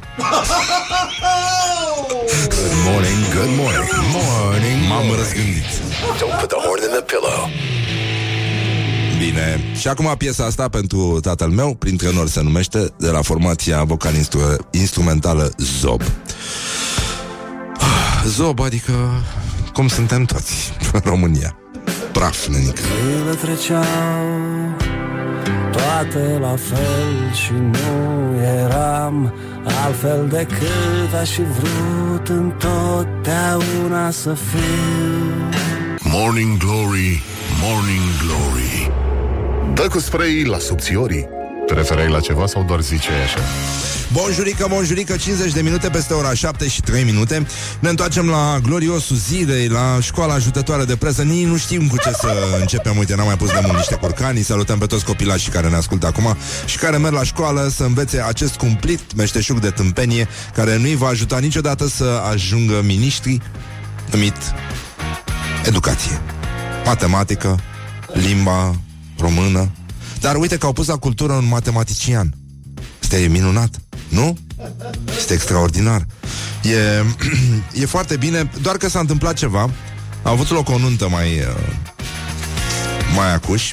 [2.48, 4.88] Good morning, good morning, morning.
[4.88, 5.64] M-am răzgândit.
[6.18, 7.48] Don't put the horn in the pillow.
[9.18, 9.60] Bine.
[9.78, 15.52] Și acum piesa asta pentru tatăl meu, prin tenor se numește, de la formația vocal-instrumentală
[15.56, 16.02] Zob.
[18.26, 18.92] Zob, adică
[19.72, 21.56] cum suntem toți în România.
[22.12, 22.80] Praf, nenică.
[23.18, 23.82] Zile treceau
[25.84, 29.34] toate la fel și nu eram
[29.84, 35.58] altfel decât aș fi vrut întotdeauna să fiu.
[36.00, 37.22] Morning Glory,
[37.62, 38.90] Morning Glory.
[39.74, 41.28] Dă cu spray la subțiorii.
[41.66, 43.38] Te referai la ceva sau doar ziceai așa?
[44.12, 47.46] Bonjurică, bonjurică, 50 de minute peste ora 7 și 3 minute.
[47.80, 51.22] Ne întoarcem la gloriosul zilei La școala ajutătoare de presă.
[51.22, 52.96] Nici nu știm cu ce să începem.
[52.96, 54.42] Uite, n-am mai pus de mult niște curcani.
[54.42, 58.22] Salutăm pe toți copilașii care ne ascultă acum Și care merg la școală să învețe
[58.26, 63.40] acest cumplit Meșteșug de tâmpenie Care nu-i va ajuta niciodată să ajungă miniștri
[64.10, 64.36] Numit
[65.64, 66.20] educație.
[66.84, 67.58] Matematică
[68.12, 68.74] Limba
[69.18, 69.70] română
[70.24, 72.34] Dar uite că au pus la cultură un matematician
[73.02, 73.74] Asta e minunat,
[74.08, 74.36] nu?
[75.16, 76.06] Este extraordinar.
[76.62, 77.04] E,
[77.82, 79.70] e foarte bine, doar că s-a întâmplat ceva.
[80.22, 81.74] A avut loc o nuntă mai, uh,
[83.14, 83.72] mai acuș.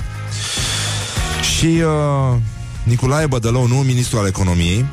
[1.56, 2.38] Și uh,
[2.84, 4.86] Nicolae Bădălău, nu ministrul al economiei,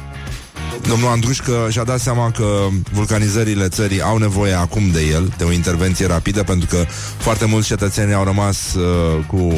[0.88, 5.52] Domnul Andrușcă și-a dat seama că vulcanizările țării au nevoie acum de el, de o
[5.52, 6.84] intervenție rapidă, pentru că
[7.18, 9.54] foarte mulți cetățeni au rămas uh, cu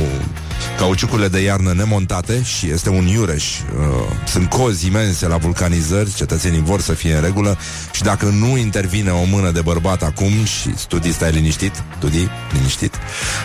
[0.79, 3.45] cauciucurile de iarnă nemontate și este un iureș.
[3.45, 3.65] Uh,
[4.27, 7.59] sunt cozi imense la vulcanizări, cetățenii vor să fie în regulă
[7.93, 12.95] și dacă nu intervine o mână de bărbat acum și studii, stai liniștit, studii, liniștit,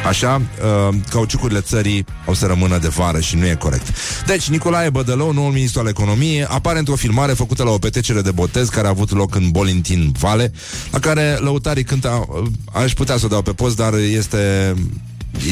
[0.08, 0.42] așa,
[0.90, 3.88] uh, cauciucurile țării o să rămână de vară și nu e corect.
[4.26, 8.32] Deci, Nicolae Bădălău, noul ministru al economiei, apare într-o filmare făcută la o petrecere de
[8.32, 10.52] botez care a avut loc în Bolintin Vale,
[10.92, 12.28] la care lăutarii cântă,
[12.74, 14.74] aș putea să o dau pe post, dar este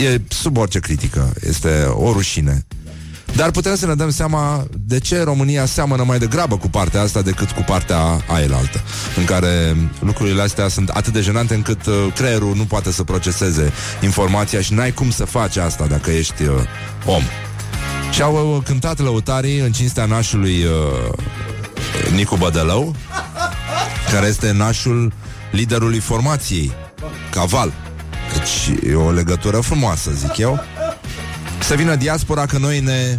[0.03, 1.33] e sub orice critică.
[1.47, 2.65] Este o rușine.
[3.35, 7.21] Dar putem să ne dăm seama de ce România seamănă mai degrabă cu partea asta
[7.21, 8.81] decât cu partea aielaltă,
[9.17, 13.71] în care lucrurile astea sunt atât de jenante încât uh, creierul nu poate să proceseze
[14.01, 16.49] informația și n-ai cum să faci asta dacă ești uh,
[17.05, 17.23] om.
[18.11, 22.95] Și au uh, cântat lăutarii în cinstea nașului uh, Nicu Bădălău,
[24.11, 25.13] care este nașul
[25.51, 26.71] liderului formației,
[27.31, 27.73] Caval.
[28.43, 30.63] Deci e o legătură frumoasă, zic eu.
[31.59, 33.17] Să vină diaspora că noi ne...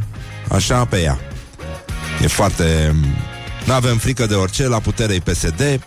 [0.48, 1.18] Așa pe ea.
[2.22, 2.94] E foarte...
[3.64, 5.80] Nu avem frică de orice, la puterei PSD,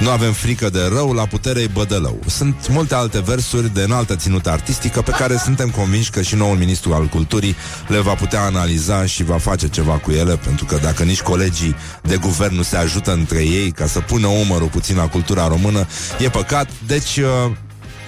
[0.00, 2.18] nu avem frică de rău, la puterei bădălău.
[2.26, 6.56] Sunt multe alte versuri de înaltă ținută artistică pe care suntem convinși că și noul
[6.56, 7.56] ministru al culturii
[7.88, 11.76] le va putea analiza și va face ceva cu ele, pentru că dacă nici colegii
[12.02, 15.86] de guvern nu se ajută între ei ca să pună umărul puțin la cultura română,
[16.18, 16.68] e păcat.
[16.86, 17.52] Deci, uh,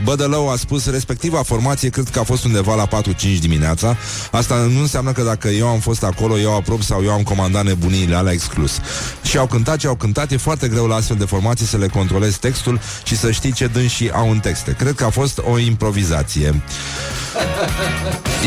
[0.04, 3.96] Bădălău a spus respectiva formație cred că a fost undeva la 4-5 dimineața.
[4.30, 7.64] Asta nu înseamnă că dacă eu am fost acolo, eu aprob sau eu am comandat
[7.64, 8.80] nebuniile alea exclus.
[9.22, 11.86] Și au cântat ce au cântat, e foarte greu la astfel de formații să le
[11.86, 14.74] controlezi textul și să știi ce dânsii au în texte.
[14.78, 16.62] Cred că a fost o improvizație.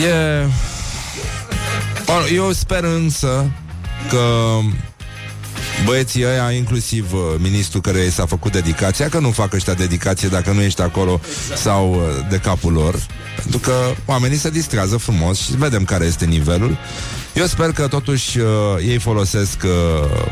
[0.05, 0.47] E...
[2.33, 3.51] Eu sper însă
[4.09, 4.57] că
[5.86, 10.28] băieții ăia, inclusiv uh, ministrul care i s-a făcut dedicația, că nu fac ăștia dedicație
[10.28, 11.20] dacă nu ești acolo
[11.56, 12.96] sau uh, de capul lor,
[13.36, 13.74] pentru că
[14.06, 16.78] oamenii se distrează frumos și vedem care este nivelul.
[17.34, 18.46] Eu sper că totuși uh,
[18.88, 20.32] ei folosesc uh,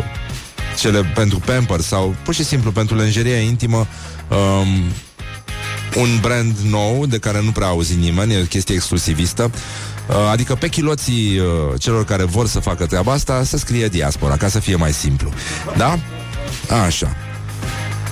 [0.77, 3.87] cele pentru pamper sau pur și simplu pentru lenjerie intimă
[4.29, 4.67] um,
[5.95, 9.51] un brand nou de care nu prea auzi nimeni, e o chestie exclusivistă.
[10.09, 11.45] Uh, adică pe chiloții uh,
[11.79, 15.31] celor care vor să facă treaba asta să scrie diaspora, ca să fie mai simplu.
[15.77, 15.99] Da?
[16.85, 17.15] Așa.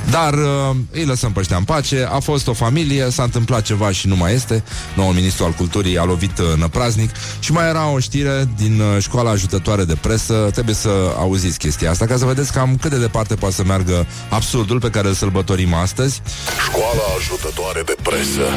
[0.10, 3.92] Dar uh, îi lăsăm pe ăștia în pace A fost o familie, s-a întâmplat ceva
[3.92, 7.90] și nu mai este Noul ministru al culturii a lovit uh, năpraznic Și mai era
[7.90, 12.26] o știre din uh, școala ajutătoare de presă Trebuie să auziți chestia asta Ca să
[12.26, 16.22] vedeți cam cât de departe poate să meargă Absurdul pe care îl sărbătorim astăzi
[16.68, 18.48] Școala ajutătoare de presă.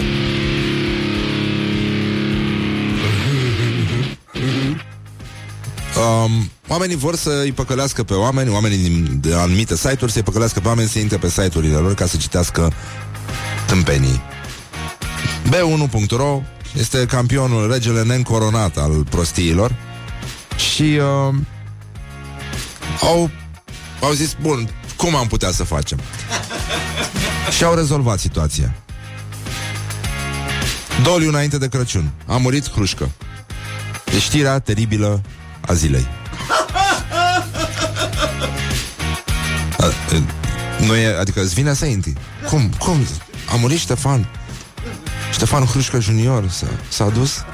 [5.98, 10.24] Um, oamenii vor să îi păcălească pe oameni, oamenii din, de anumite site-uri să îi
[10.24, 12.72] păcălească pe oameni să intre pe site-urile lor ca să citească
[13.66, 14.20] tâmpenii.
[15.48, 16.42] B1.ro
[16.78, 19.74] este campionul, regele neîncoronat al prostiilor
[20.56, 21.34] și uh,
[23.00, 23.30] au,
[24.00, 26.00] au zis, bun, cum am putea să facem?
[27.56, 28.74] și au rezolvat situația.
[31.02, 33.11] Două luni înainte de Crăciun a murit Hrușcă.
[34.14, 35.22] E știrea teribilă
[35.68, 36.07] a zilei.
[39.78, 40.22] A, e,
[40.87, 42.12] nu e, adică îți vine să intri.
[42.48, 42.72] Cum?
[42.78, 43.07] Cum?
[43.52, 44.28] A murit Ștefan.
[45.33, 47.44] Ștefan Hrușcă Junior s-a, s-a dus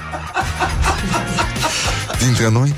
[2.24, 2.74] dintre noi.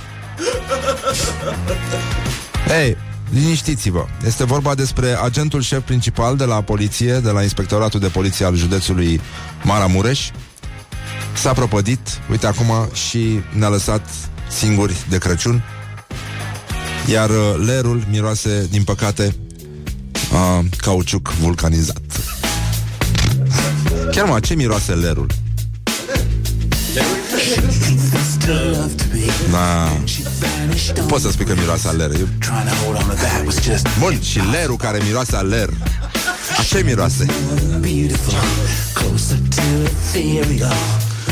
[2.69, 2.97] Ei,
[3.31, 4.05] liniștiți-vă.
[4.27, 8.55] Este vorba despre agentul șef principal de la poliție, de la Inspectoratul de Poliție al
[8.55, 9.21] județului
[9.63, 10.31] Maramureș.
[11.35, 14.09] S-a propădit, uite acum, și ne-a lăsat
[14.49, 15.63] singuri de Crăciun.
[17.11, 19.37] Iar uh, lerul miroase, din păcate,
[20.33, 22.01] a cauciuc vulcanizat.
[24.11, 25.27] Chiar mă, ce miroase lerul?
[29.51, 29.89] Da.
[31.07, 32.11] Poți să spui că miroase a ler.
[32.19, 32.29] Eu-
[33.99, 35.69] Bun, și lerul care miroase a ler.
[36.59, 37.27] A ce miroase?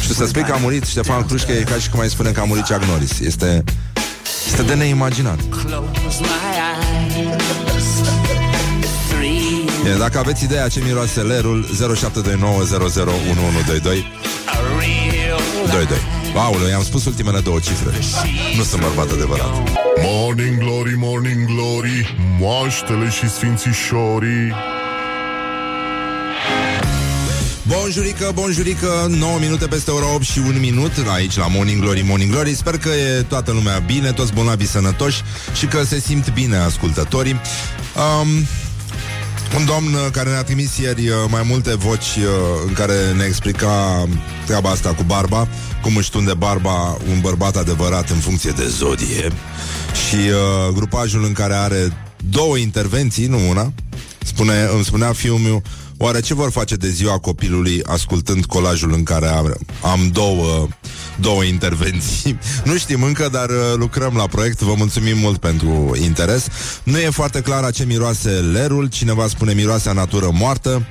[0.01, 2.41] Și să spui că a murit Ștefan Crușcă e ca și cum ai spune că
[2.41, 3.21] a murit Chuck Norris.
[3.21, 3.65] Este,
[4.47, 5.39] este de neimaginat.
[9.83, 11.71] Bine, dacă aveți ideea ce miroase lerul 0729001122
[15.71, 15.99] 22
[16.35, 17.91] Aoleu, i-am spus ultimele două cifre.
[18.57, 19.51] Nu sunt bărbat adevărat.
[20.03, 24.55] Morning glory, morning glory Moaștele și sfințișorii
[27.69, 32.31] Bonjurică, bonjurică 9 minute peste ora 8 și 1 minut Aici la Morning Glory, Morning
[32.31, 32.55] Glory.
[32.55, 35.23] Sper că e toată lumea bine, toți bolnavii sănătoși
[35.55, 37.41] Și că se simt bine ascultătorii.
[38.21, 38.29] Um,
[39.59, 42.25] Un domn care ne-a trimis ieri uh, mai multe voci uh,
[42.67, 44.07] În care ne explica
[44.47, 45.49] treaba asta cu barba
[45.83, 49.33] Cum își tunde barba un bărbat adevărat în funcție de zodie.
[50.09, 51.93] Și uh, grupajul în care are
[52.31, 53.73] două intervenții, nu una
[54.25, 55.63] Spune, îmi spunea fiul meu
[56.05, 60.69] Oare ce vor face de ziua copilului ascultând colajul în care am, am două,
[61.21, 62.39] două intervenții?
[62.65, 64.61] Nu știm încă, dar uh, lucrăm la proiect.
[64.61, 66.47] Vă mulțumim mult pentru interes.
[66.83, 68.87] Nu e foarte clar a ce miroase lerul.
[68.87, 70.87] Cineva spune miroase a natură moartă,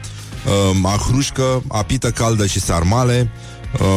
[0.71, 3.32] uh, a hrușcă, a pită caldă și sarmale,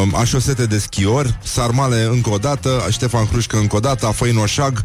[0.02, 4.84] um, așosete de schior, sarmale încă o dată, Ștefan Crușcă încă o dată, Afăinoșag,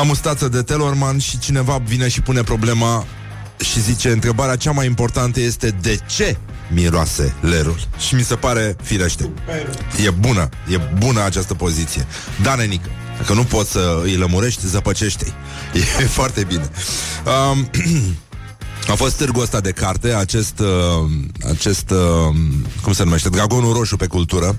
[0.00, 3.06] amustață de Telorman și cineva vine și pune problema
[3.62, 6.36] și zice, întrebarea cea mai importantă este de ce
[6.70, 7.76] miroase lerul.
[7.98, 9.30] Și mi se pare firește.
[10.04, 12.06] E bună, e bună această poziție.
[12.42, 12.88] Da, nenică.
[13.18, 15.32] Dacă nu poți să îi lămurești, zăpăcește-i.
[16.00, 16.70] E foarte bine.
[17.52, 17.70] Um,
[18.88, 21.10] a fost târgul ăsta de carte, acest, uh,
[21.50, 22.34] acest uh,
[22.82, 24.56] cum se numește, Dragonul Roșu pe cultură.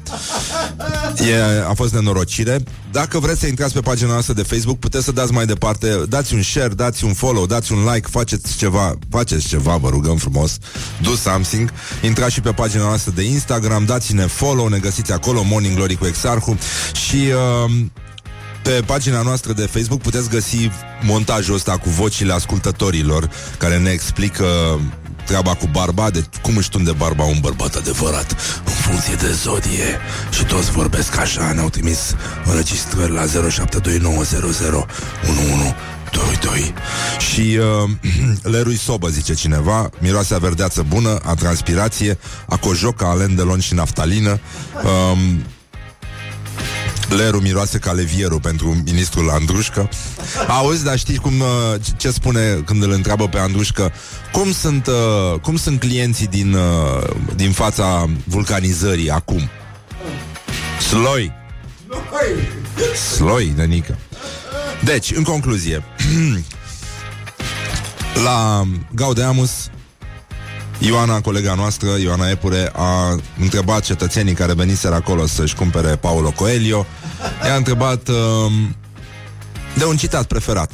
[1.29, 2.63] E, a fost nenorocire.
[2.91, 6.33] Dacă vreți să intrați pe pagina noastră de Facebook, puteți să dați mai departe, dați
[6.33, 10.57] un share, dați un follow, dați un like, faceți ceva, faceți ceva, vă rugăm frumos,
[11.01, 11.71] do something.
[12.01, 16.05] Intrați și pe pagina noastră de Instagram, dați-ne follow, ne găsiți acolo, Morning Glory cu
[16.05, 16.57] Exarhu
[16.93, 17.15] și...
[17.65, 17.71] Uh,
[18.63, 20.69] pe pagina noastră de Facebook puteți găsi
[21.01, 24.45] montajul ăsta cu vocile ascultătorilor care ne explică
[25.25, 29.99] treaba cu barba, de cum își tunde barba un bărbat adevărat în funcție de zodie.
[30.31, 33.27] Și toți vorbesc așa, ne-au trimis înregistrări la 0729001122
[37.31, 37.89] Și uh,
[38.53, 43.73] lerui sobă, zice cineva Miroase a verdeață bună, a transpirație A cojoc, a alendelon și
[43.73, 44.39] naftalină.
[44.83, 45.17] Uh,
[47.17, 49.89] Leru miroase ca levierul pentru ministrul Andrușcă.
[50.47, 51.47] Auzi, dar știi cum, uh,
[51.97, 53.91] ce spune când îl întreabă pe Andrușcă?
[54.31, 59.49] Cum sunt, uh, cum sunt clienții din, uh, din fața vulcanizării acum?
[60.89, 61.31] Sloi.
[63.15, 63.97] Sloi, nenică.
[64.83, 65.83] Deci, în concluzie,
[68.25, 68.63] la
[68.95, 69.69] Gaudeamus
[70.85, 76.85] Ioana, colega noastră, Ioana Epure, a întrebat cetățenii care veniseră acolo să-și cumpere Paulo Coelho.
[77.45, 78.75] I-a întrebat um,
[79.77, 80.71] de un citat preferat.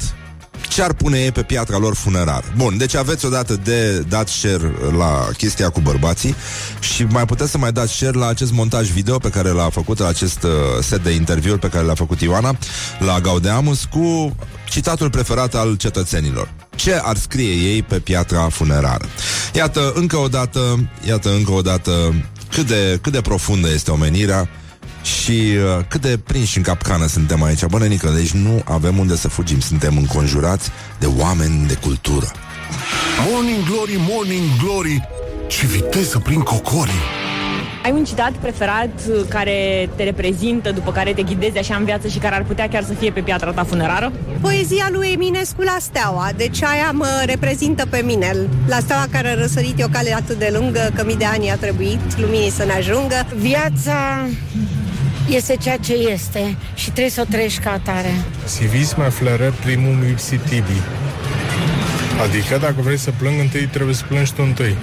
[0.69, 2.43] Ce ar pune ei pe piatra lor funerar?
[2.55, 6.35] Bun, deci aveți odată de dat share la chestia cu bărbații
[6.79, 9.99] și mai puteți să mai dați share la acest montaj video pe care l-a făcut,
[9.99, 12.57] la acest uh, set de interviuri pe care l-a făcut Ioana
[12.99, 14.35] la Gaudeamus cu
[14.69, 19.05] citatul preferat al cetățenilor ce ar scrie ei pe piatra funerară.
[19.53, 21.91] Iată încă o dată, iată încă o dată
[22.51, 24.49] cât de, cât de profundă este omenirea
[25.01, 27.65] și uh, cât de prinși în capcană suntem aici.
[27.65, 29.59] Bă, nenică, deci nu avem unde să fugim.
[29.59, 32.31] Suntem înconjurați de oameni de cultură.
[33.31, 35.07] Morning Glory, Morning Glory,
[35.47, 37.27] ce viteză prin cocorii!
[37.83, 42.07] Ai un citat preferat uh, care te reprezintă, după care te ghidezi așa în viață
[42.07, 44.12] și care ar putea chiar să fie pe piatra ta funerară?
[44.41, 48.35] Poezia lui Eminescu la steaua, deci aia mă reprezintă pe mine.
[48.67, 51.55] La steaua care a răsărit o cale atât de lungă că mii de ani a
[51.55, 53.27] trebuit luminii să ne ajungă.
[53.35, 54.27] Viața
[55.29, 58.13] este ceea ce este și trebuie să o trăiești ca atare.
[58.45, 60.81] Si vis mai flără primul ipsi tibi.
[62.23, 64.75] Adică dacă vrei să plâng întâi, trebuie să plângi tu întâi.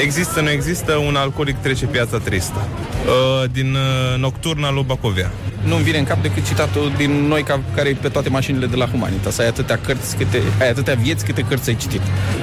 [0.00, 2.68] Există, nu există, un alcoolic trece piața tristă.
[3.06, 5.30] Uh, din uh, Nocturna lui Bacovia.
[5.64, 8.76] Nu-mi vine în cap decât citatul din noi ca, care e pe toate mașinile de
[8.76, 9.38] la Humanitas.
[9.38, 12.00] Ai atâtea cărți, câte, ai atâtea vieți, câte cărți ai citit.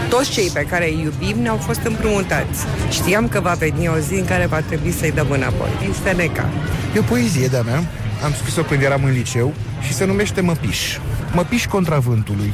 [0.10, 2.60] Toți cei pe care îi iubim ne-au fost împrumutați.
[2.90, 5.70] Știam că va veni o zi în care va trebui să-i dăm înapoi.
[5.80, 6.50] Din Seneca.
[6.96, 7.84] E o poezie de-a mea.
[8.24, 9.54] Am scris-o când eram în liceu
[9.86, 10.98] și se numește Măpiș.
[11.34, 12.54] Măpiș contra vântului.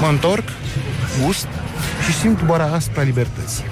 [0.00, 0.48] Mă întorc,
[1.16, 1.48] musst
[2.08, 3.64] și simt boara aspra libertății.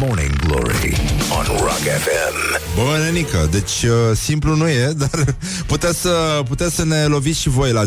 [0.00, 0.96] Morning Glory
[1.38, 2.58] on Rock FM.
[2.74, 5.36] Bă, nenică, deci uh, simplu nu e, dar
[5.66, 7.86] puteți să, puteți să ne loviți și voi la 0729001122.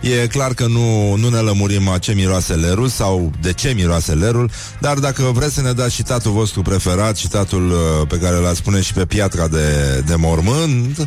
[0.00, 4.12] E clar că nu, nu ne lămurim a ce miroase lerul sau de ce miroase
[4.12, 8.54] lerul, dar dacă vreți să ne dați citatul vostru preferat, citatul uh, pe care l
[8.54, 11.06] spune și pe piatra de, de mormânt, uh,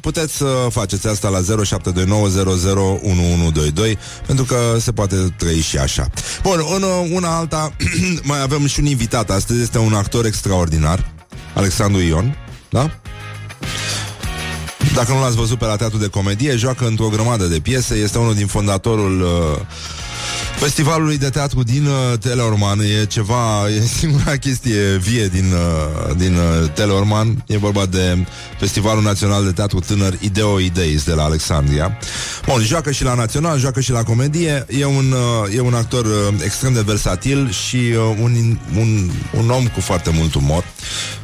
[0.00, 1.44] puteți să faceți asta la 0729001122
[4.26, 6.10] pentru că se poate trăi și așa.
[6.42, 7.72] Bun, una, una alta,
[8.22, 11.12] mai avem și un invitat astăzi, este un actor extraordinar,
[11.54, 12.36] Alexandru Ion,
[12.70, 12.90] da?
[14.94, 18.18] Dacă nu l-ați văzut pe la teatru de comedie, joacă într-o grămadă de piese, este
[18.18, 19.60] unul din fondatorul uh,
[20.64, 26.34] Festivalului de teatru din uh, Teleorman e ceva, e singura chestie vie din, uh, din
[26.34, 27.44] uh, Teleorman.
[27.46, 28.26] E vorba de
[28.58, 31.98] Festivalul Național de Teatru Tânăr Ideo Ideis de la Alexandria.
[32.46, 34.66] Bun, joacă și la național, joacă și la comedie.
[34.78, 39.50] E un, uh, e un actor uh, extrem de versatil și uh, un, un, un
[39.50, 40.64] om cu foarte mult umor.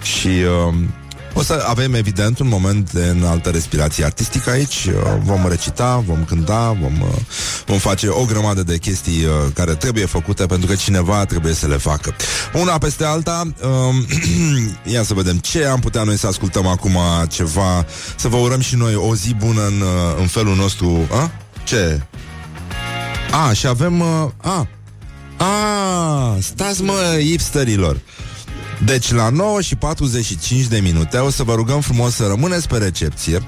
[0.03, 0.29] Și
[0.69, 0.75] uh,
[1.35, 4.89] o să avem, evident, un moment de înaltă respirație artistică aici.
[5.23, 7.09] Vom recita, vom cânta, vom,
[7.67, 11.67] vom face o grămadă de chestii uh, care trebuie făcute pentru că cineva trebuie să
[11.67, 12.15] le facă.
[12.55, 14.07] Una peste alta, um,
[14.95, 18.77] ia să vedem ce am putea noi să ascultăm acum ceva, să vă urăm și
[18.77, 21.09] noi o zi bună în, uh, în felul nostru.
[21.13, 21.31] A?
[21.65, 22.01] Ce?
[23.31, 24.01] A, și avem...
[24.01, 24.69] Uh, a,
[25.37, 28.01] a, stați mă, hipsterilor.
[28.85, 32.77] Deci la 9 și 45 de minute o să vă rugăm frumos să rămâneți pe
[32.77, 33.41] recepție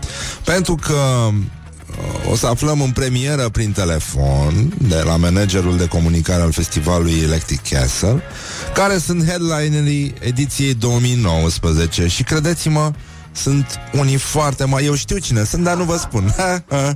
[0.44, 0.94] pentru că
[1.26, 7.20] uh, o să aflăm în premieră prin telefon de la managerul de comunicare al festivalului
[7.22, 8.22] Electric Castle
[8.74, 12.92] care sunt headlinerii ediției 2019 și credeți-mă
[13.32, 14.84] sunt unii foarte mai...
[14.84, 16.34] Eu știu cine sunt, dar nu vă spun.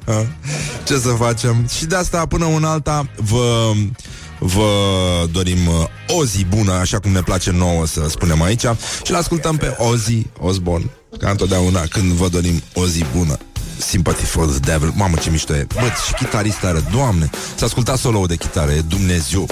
[0.86, 1.66] Ce să facem?
[1.76, 3.72] Și de asta, până un alta, vă
[4.38, 4.70] Vă
[5.32, 8.64] dorim uh, o zi bună, așa cum ne place nouă să spunem aici.
[9.04, 13.38] Și l ascultăm pe Ozzy Osbourne Ca întotdeauna când vă dorim o zi bună.
[13.78, 14.92] Sympathy for the Devil.
[14.94, 15.66] Mamă ce mișto e.
[15.74, 17.30] Bă, și chitarist are, doamne.
[17.54, 19.46] S-a ascultat solo de chitară, e Dumnezeu.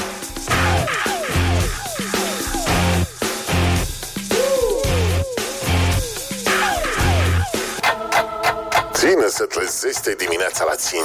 [8.93, 11.03] Ține se trezește dimineața la 5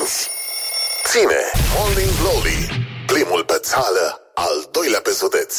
[1.06, 1.42] Ține.
[1.76, 2.89] Morning Glory
[3.20, 5.56] Primul pe țară, al doilea pe județ.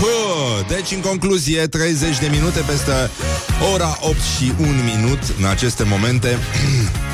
[0.00, 3.10] Bă, deci, în concluzie, 30 de minute peste
[3.72, 6.38] ora 8 și 1 minut în aceste momente.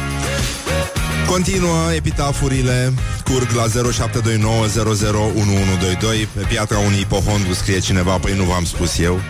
[1.32, 2.92] Continuă epitafurile
[3.24, 3.70] Curg la 0729001122
[6.34, 9.20] Pe piatra unui ipohondru scrie cineva Păi nu v-am spus eu.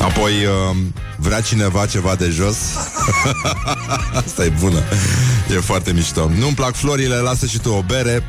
[0.00, 0.76] Apoi uh,
[1.16, 2.56] vrea cineva ceva de jos?
[4.24, 4.82] Asta e bună.
[5.50, 6.30] E foarte mișto.
[6.38, 8.24] Nu-mi plac florile, lasă și tu o bere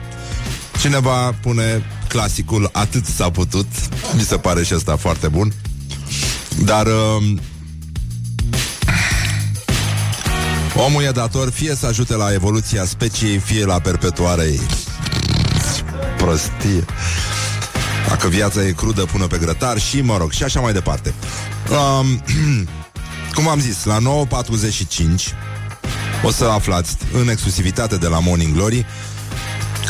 [0.82, 3.68] Cineva pune clasicul Atât s-a putut
[4.14, 5.54] Mi se pare și asta foarte bun.
[6.64, 7.38] Dar uh,
[10.76, 14.62] Omul e dator fie să ajute la evoluția speciei Fie la perpetuarea ei.
[16.18, 16.86] Prostie.
[18.08, 21.14] Dacă viața e crudă, pună pe grătar Și, mă rog, și așa mai departe.
[21.70, 22.24] Um,
[23.36, 24.04] Cum am zis, la 9.45
[26.24, 28.86] O să aflați în exclusivitate de la Morning Glory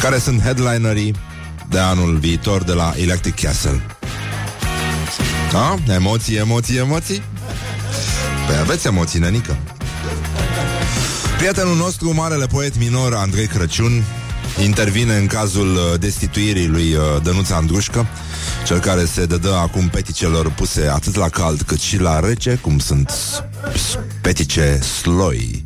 [0.01, 1.15] care sunt headlinerii
[1.69, 3.81] de anul viitor de la Electric Castle.
[5.51, 5.93] Da?
[5.93, 7.21] Emoții, emoții, emoții?
[8.47, 9.57] Păi aveți emoții, nenică.
[11.37, 14.03] Prietenul nostru, marele poet minor Andrei Crăciun,
[14.63, 18.07] intervine în cazul uh, destituirii lui uh, Dănuța Andrușcă,
[18.65, 22.79] cel care se dădă acum peticelor puse atât la cald cât și la rece, cum
[22.79, 23.11] sunt
[24.21, 25.65] petice sloi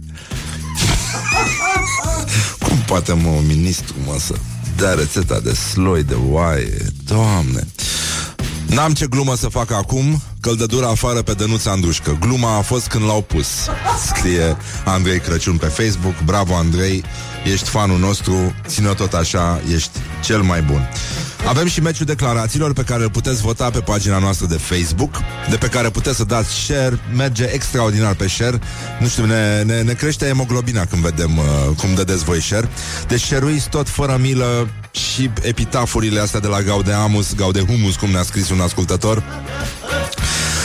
[2.59, 4.33] cum poate, mă, un ministru, mă, să
[4.77, 6.85] dea rețeta de sloi, de oaie?
[7.05, 7.67] Doamne!
[8.65, 13.03] N-am ce glumă să fac acum Căldădura afară pe Dănuța Andușcă Gluma a fost când
[13.03, 13.47] l-au pus
[14.05, 17.03] Scrie Andrei Crăciun pe Facebook Bravo Andrei,
[17.51, 20.89] ești fanul nostru Ține tot așa, ești cel mai bun
[21.47, 25.15] avem și meciul declarațiilor pe care îl puteți vota pe pagina noastră de Facebook,
[25.49, 28.59] de pe care puteți să dați share, merge extraordinar pe share.
[28.99, 31.45] Nu știu, ne, ne, ne crește hemoglobina când vedem uh,
[31.77, 32.69] cum dădeți voi share.
[33.07, 38.49] Deci share tot fără milă și epitafurile astea de la Gaudeamus, Gaudehumus, cum ne-a scris
[38.49, 39.23] un ascultător.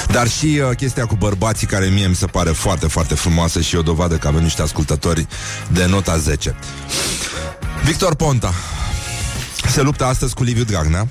[0.07, 3.77] Dar și uh, chestia cu bărbații care mie mi se pare foarte, foarte frumoasă și
[3.77, 5.27] o dovadă că avem niște ascultători
[5.69, 6.55] de nota 10.
[7.85, 8.55] Victor Ponta
[9.69, 11.07] se luptă astăzi cu Liviu Dragnea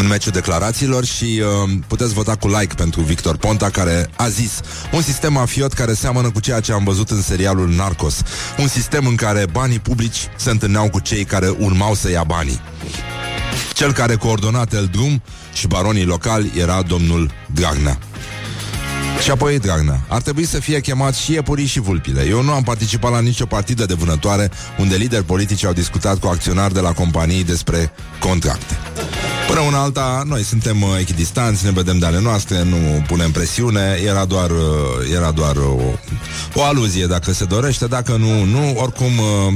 [0.00, 4.60] în meciul declarațiilor și uh, puteți vota cu like pentru Victor Ponta care a zis
[4.92, 8.22] un sistem mafiot care seamănă cu ceea ce am văzut în serialul Narcos.
[8.58, 12.60] Un sistem în care banii publici se întâlneau cu cei care urmau să ia banii.
[13.72, 17.98] Cel care coordona el drum și baronii locali era domnul Dragnea.
[19.22, 20.00] Și apoi Dragnea.
[20.08, 22.26] Ar trebui să fie chemat și iepurii și vulpile.
[22.28, 26.26] Eu nu am participat la nicio partidă de vânătoare unde lideri politici au discutat cu
[26.26, 28.76] acționari de la companii despre contracte.
[29.48, 33.98] Până una alta, noi suntem uh, echidistanți, ne vedem de ale noastre, nu punem presiune,
[34.04, 35.80] era doar, uh, era doar o,
[36.54, 39.54] o aluzie dacă se dorește, dacă nu, nu, oricum uh,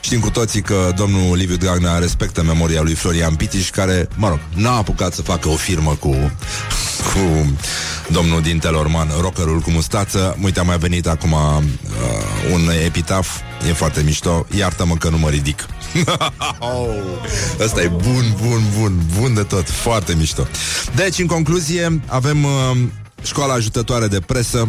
[0.00, 4.38] știm cu toții că domnul Liviu Dragnea respectă memoria lui Florian Pitiș, care, mă rog,
[4.54, 6.32] n-a apucat să facă o firmă cu,
[7.12, 7.54] cu
[8.12, 10.38] domnul din Telorman, rockerul cu mustață.
[10.42, 11.62] Uite, a mai venit acum uh,
[12.52, 13.28] un epitaf,
[13.68, 15.66] e foarte mișto, iartă-mă că nu mă ridic.
[17.64, 20.46] Asta e bun, bun, bun, bun de tot, foarte mișto.
[20.94, 22.50] Deci, în concluzie, avem uh,
[23.22, 24.68] școala ajutătoare de presă.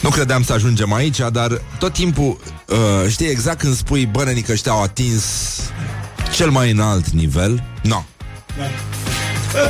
[0.00, 4.52] Nu credeam să ajungem aici, dar tot timpul, uh, știi, exact când spui, bă, că
[4.52, 5.24] ăștia au atins
[6.34, 8.04] cel mai înalt nivel, no.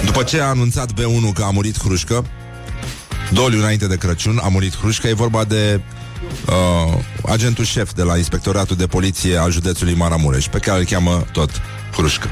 [0.04, 2.24] După ce a anunțat B1 că a murit Hrușcă,
[3.32, 5.80] Doliu înainte de Crăciun, a murit Hrușcă, e vorba de
[6.46, 11.24] uh, agentul șef de la Inspectoratul de Poliție al județului Maramureș, pe care îl cheamă
[11.32, 11.50] tot
[11.92, 12.28] Hrușcă.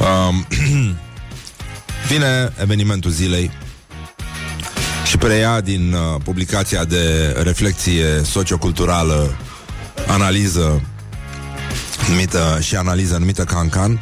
[0.00, 0.34] Uh,
[2.10, 3.50] vine evenimentul zilei
[5.06, 9.36] și preia din uh, publicația de reflexie socioculturală
[10.06, 10.82] analiză
[12.08, 14.00] numită și analiză numită Cancan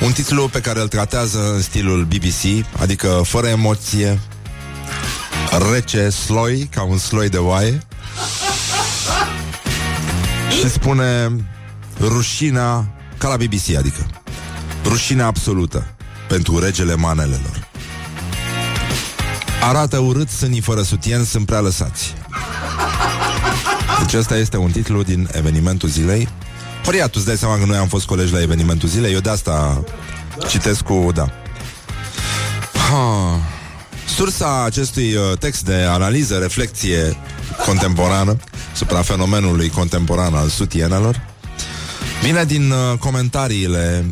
[0.00, 4.20] Un titlu pe care îl tratează în stilul BBC, adică fără emoție,
[5.72, 7.82] rece, sloi, ca un sloi de oaie.
[10.60, 11.36] Și spune
[12.00, 12.86] rușina,
[13.18, 14.06] ca la BBC, adică
[14.84, 15.86] rușina absolută
[16.28, 17.68] pentru regele manelelor.
[19.62, 22.14] Arată urât, sânii fără sutien sunt prea lăsați.
[24.00, 26.28] Deci ăsta este un titlu din evenimentul zilei.
[26.84, 29.30] Horia, tu îți dai seama că noi am fost colegi la evenimentul zilei, eu de
[29.30, 29.84] asta
[30.48, 31.32] citesc cu, da.
[32.90, 33.40] Ha.
[34.16, 37.16] Sursa acestui uh, text de analiză, reflecție
[37.66, 38.36] contemporană
[38.74, 41.20] supra fenomenului contemporan al sutienelor.
[42.22, 44.04] Vine din uh, comentariile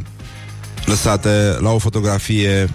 [0.84, 2.70] lăsate la o fotografie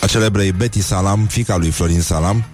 [0.00, 2.44] a celebrei Betty Salam, fica lui Florin Salam,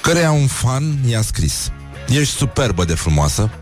[0.00, 1.70] căreia un fan i-a scris
[2.08, 3.50] Ești superbă de frumoasă.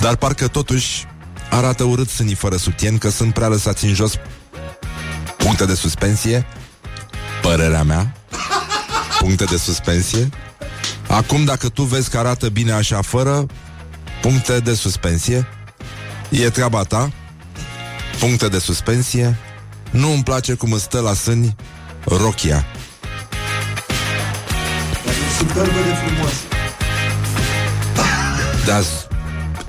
[0.00, 1.06] Dar parcă totuși
[1.50, 4.12] arată urât sânii fără sutien Că sunt prea lăsați în jos.
[5.36, 6.46] Puncte de suspensie.
[7.42, 8.14] Părerea mea
[9.20, 10.28] Puncte de suspensie?
[11.08, 13.46] Acum dacă tu vezi că arată bine așa fără
[14.20, 15.46] Puncte de suspensie?
[16.28, 17.12] E treaba ta.
[18.18, 19.38] Puncte de suspensie.
[19.90, 21.56] Nu îmi place cum îți stă la sâni
[22.04, 22.66] Rochia.
[25.38, 26.32] Superbă de frumos.
[28.66, 28.82] Dar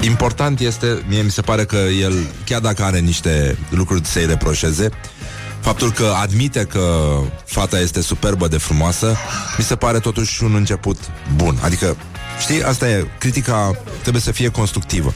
[0.01, 2.13] important este, mie mi se pare că el,
[2.45, 4.89] chiar dacă are niște lucruri să-i reproșeze,
[5.61, 9.15] faptul că admite că fata este superbă de frumoasă,
[9.57, 10.97] mi se pare totuși un început
[11.35, 11.57] bun.
[11.61, 11.97] Adică,
[12.39, 15.13] știi, asta e, critica trebuie să fie constructivă.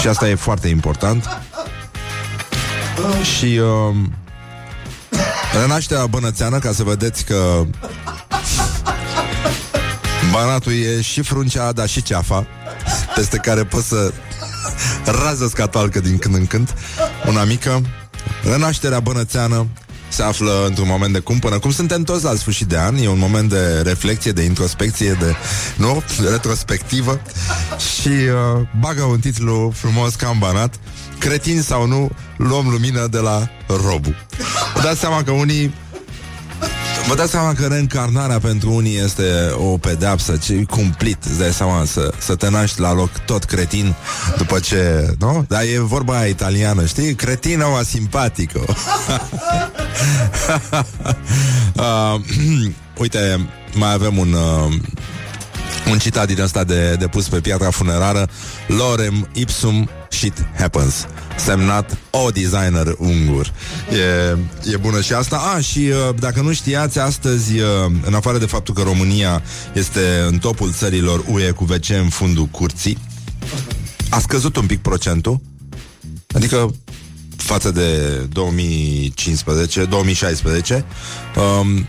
[0.00, 1.38] Și asta e foarte important.
[3.36, 3.94] Și uh,
[5.60, 7.64] renașterea bănățeană, ca să vedeți că
[10.32, 12.46] Banatul e și fruncea, dar și ceafa
[13.14, 14.12] Peste care poți să
[15.04, 16.74] rază scatoalcă din când în când
[17.26, 17.82] Una mică
[18.42, 19.66] Renașterea bănățeană
[20.08, 22.96] se află într-un moment de cumpănă Cum suntem toți la sfârșit de an.
[22.96, 25.34] E un moment de reflexie, de introspecție De,
[25.76, 27.20] nu, retrospectivă.
[27.92, 30.74] Și uh, bagă un titlu frumos ca în banat.
[31.18, 34.14] Cretin sau nu, luăm lumină de la Robu.
[34.74, 35.74] Vă dați seama că unii
[37.08, 41.84] Vă dați seama că reîncarnarea pentru unii este o pedeapsă, ce cumplit, îți dai seama,
[41.84, 43.94] să, să te naști la loc tot cretin
[44.36, 45.44] după ce, nu?
[45.48, 47.14] Dar e vorba aia italiană, știi?
[47.14, 48.64] Cretino ma simpatico.
[51.74, 52.20] uh,
[53.02, 54.32] uite, mai avem un...
[54.32, 54.74] Uh,
[55.90, 58.28] un citat din ăsta de, de pus pe piatra funerară
[58.66, 61.06] Lorem ipsum shit happens.
[61.36, 63.52] Semnat o designer ungur.
[63.92, 65.36] E, e bună și asta.
[65.36, 67.66] A, și uh, dacă nu știați Astăzi, uh,
[68.02, 69.42] în afară de faptul că România
[69.72, 72.98] Este în topul țărilor UE Cu WC în fundul curții
[74.10, 75.40] A scăzut un pic procentul?
[76.34, 76.74] Adică
[77.36, 80.84] față de 2015, 2016
[81.60, 81.86] um,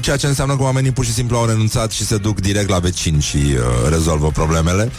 [0.00, 2.78] Ceea ce înseamnă că oamenii pur și simplu au renunțat și se duc direct la
[2.78, 4.90] vecini și uh, rezolvă problemele,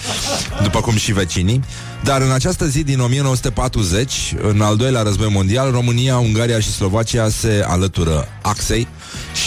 [0.63, 1.63] după cum și vecinii.
[2.03, 7.29] Dar în această zi din 1940, în al doilea război mondial, România, Ungaria și Slovacia
[7.29, 8.87] se alătură axei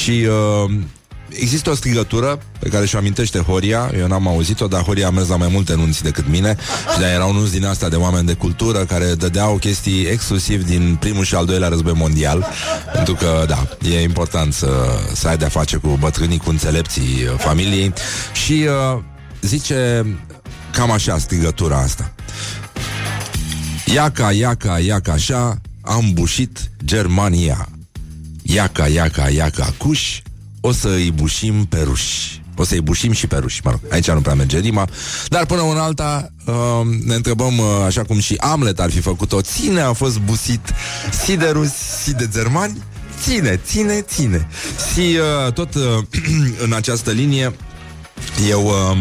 [0.02, 0.26] și
[0.64, 0.70] uh,
[1.32, 5.28] există o strigătură pe care și-o amintește Horia, eu n-am auzit-o, dar Horia a mers
[5.28, 6.56] la mai multe nunți decât mine
[6.92, 10.96] și de erau nunți din asta de oameni de cultură care dădeau chestii exclusiv din
[11.00, 12.46] primul și al doilea război mondial,
[12.92, 14.68] pentru că, da, e important să,
[15.14, 17.92] să ai de-a face cu bătrânii, cu înțelepții familiei
[18.32, 19.02] și uh,
[19.40, 20.06] zice
[20.72, 22.12] cam așa strigătura asta.
[23.94, 27.68] Iaca, iaca, iaca așa, am bușit Germania.
[28.42, 30.20] Iaca, iaca, iaca, cuș,
[30.60, 32.42] o să îi bușim pe ruși.
[32.56, 34.88] O să-i bușim și pe ruși, mă rog, aici nu prea merge rima.
[35.28, 36.54] Dar până în alta uh,
[37.04, 40.60] Ne întrebăm, uh, așa cum și Amlet ar fi făcut-o Ține a fost busit?
[41.24, 42.82] Si de rusi, si de germani?
[43.22, 44.48] Ține, ține, ține.
[44.92, 45.82] Și uh, tot uh,
[46.64, 47.54] în această linie
[48.48, 48.98] Eu uh,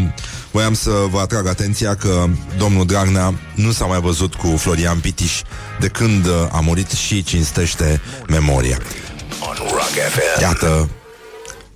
[0.50, 2.26] voiam să vă atrag atenția Că
[2.58, 5.40] domnul Dragnea nu s-a mai văzut cu Florian Pitiș
[5.80, 8.78] De când uh, a murit și cinstește memoria.
[10.40, 10.88] Iată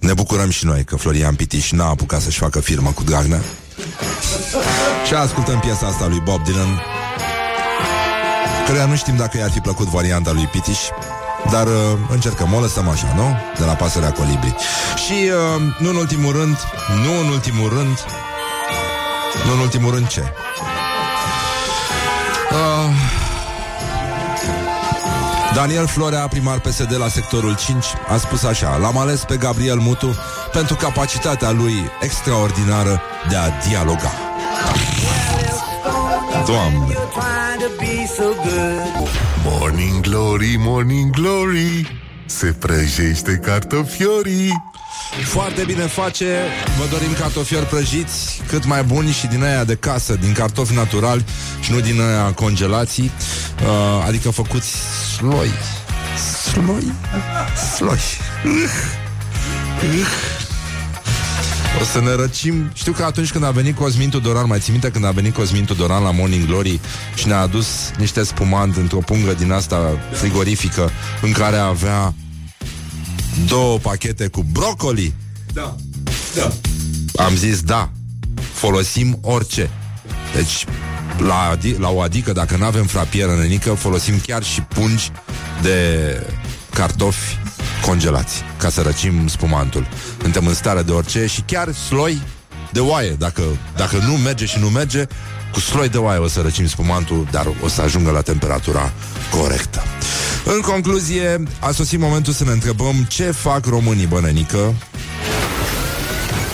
[0.05, 3.41] ne bucurăm și noi că Florian Pitiș n-a apucat să-și facă firmă cu Dragnea.
[5.07, 6.83] și ascultăm piesa asta lui Bob Dylan,
[8.67, 10.79] căreia nu știm dacă i-ar fi plăcut varianta lui Pitiș,
[11.51, 11.73] dar uh,
[12.11, 13.37] încercăm, o lăsăm așa, nu?
[13.59, 14.55] De la pasărea colibri.
[15.07, 16.57] Și, uh, nu în ultimul rând,
[17.05, 17.99] nu în ultimul rând,
[19.47, 20.23] nu în ultimul rând ce?
[25.55, 30.15] Daniel Florea, primar PSD la sectorul 5, a spus așa L-am ales pe Gabriel Mutu
[30.53, 34.13] pentru capacitatea lui extraordinară de a dialoga
[36.47, 36.95] Doamne
[37.79, 39.09] be so good.
[39.45, 44.73] Morning Glory, Morning Glory Se prăjește cartofiorii
[45.25, 46.27] Foarte bine face.
[46.79, 51.25] Vă dorim cartofiori prăjiți Cât mai buni și din aia de casă Din cartofi naturali
[51.61, 53.11] și nu din aia congelații.
[53.63, 54.69] Uh, Adică făcuți
[55.17, 55.51] sloi.
[56.53, 56.93] Sloi?
[57.77, 58.01] Sloi.
[61.81, 62.71] O să ne răcim.
[62.75, 65.65] Știu că atunci când a venit Cosmin Tudoran Mai ții minte când a venit Cosmin
[65.65, 66.81] Tudoran la Morning Glory
[67.15, 67.67] Și ne-a adus
[67.99, 70.91] niște spumant Într-o pungă din asta frigorifică
[71.23, 72.15] În care avea
[73.47, 75.15] Două pachete cu brocoli?
[75.53, 75.77] Da,
[76.35, 76.53] da.
[77.25, 77.91] Am zis da.
[78.53, 79.71] Folosim orice.
[80.35, 80.65] Deci
[81.19, 85.11] la, adi- la o adică Dacă nu avem frapieră nenică Folosim chiar și pungi
[85.63, 86.21] de
[86.71, 87.39] cartofi
[87.87, 89.87] congelați Ca să răcim spumantul.
[90.21, 92.23] Suntem în stare de orice și chiar sloi
[92.73, 93.11] de oaie.
[93.11, 93.43] Dacă,
[93.77, 95.07] dacă nu merge și nu merge
[95.53, 98.93] Cu sloi de oaie o să răcim spumantul Dar o să ajungă la temperatura
[99.31, 99.83] corectă
[100.45, 104.75] În concluzie A sosit momentul să ne întrebăm Ce fac românii, bănănică?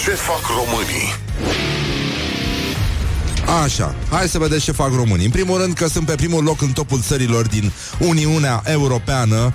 [0.00, 1.14] Ce fac românii?
[3.62, 5.24] Așa, hai să vedeți ce fac românii.
[5.24, 9.52] În primul rând că sunt pe primul loc în topul țărilor din Uniunea Europeană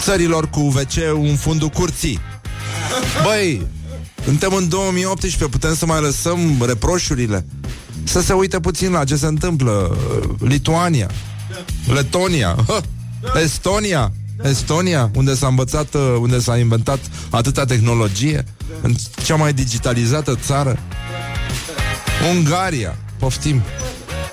[0.00, 2.20] Țărilor cu wc în fundul curții.
[3.22, 3.66] Băi,
[4.24, 7.46] suntem în 2018 Putem să mai lăsăm reproșurile?
[8.04, 9.96] Să se uite puțin la ce se întâmplă
[10.40, 11.10] Lituania
[11.86, 12.56] Letonia
[13.42, 14.12] Estonia
[14.42, 16.98] Estonia, unde s-a învățat, uh, unde s-a inventat
[17.30, 18.44] atâta tehnologie,
[18.80, 18.94] în
[19.24, 20.78] cea mai digitalizată țară.
[22.34, 23.62] Ungaria, poftim.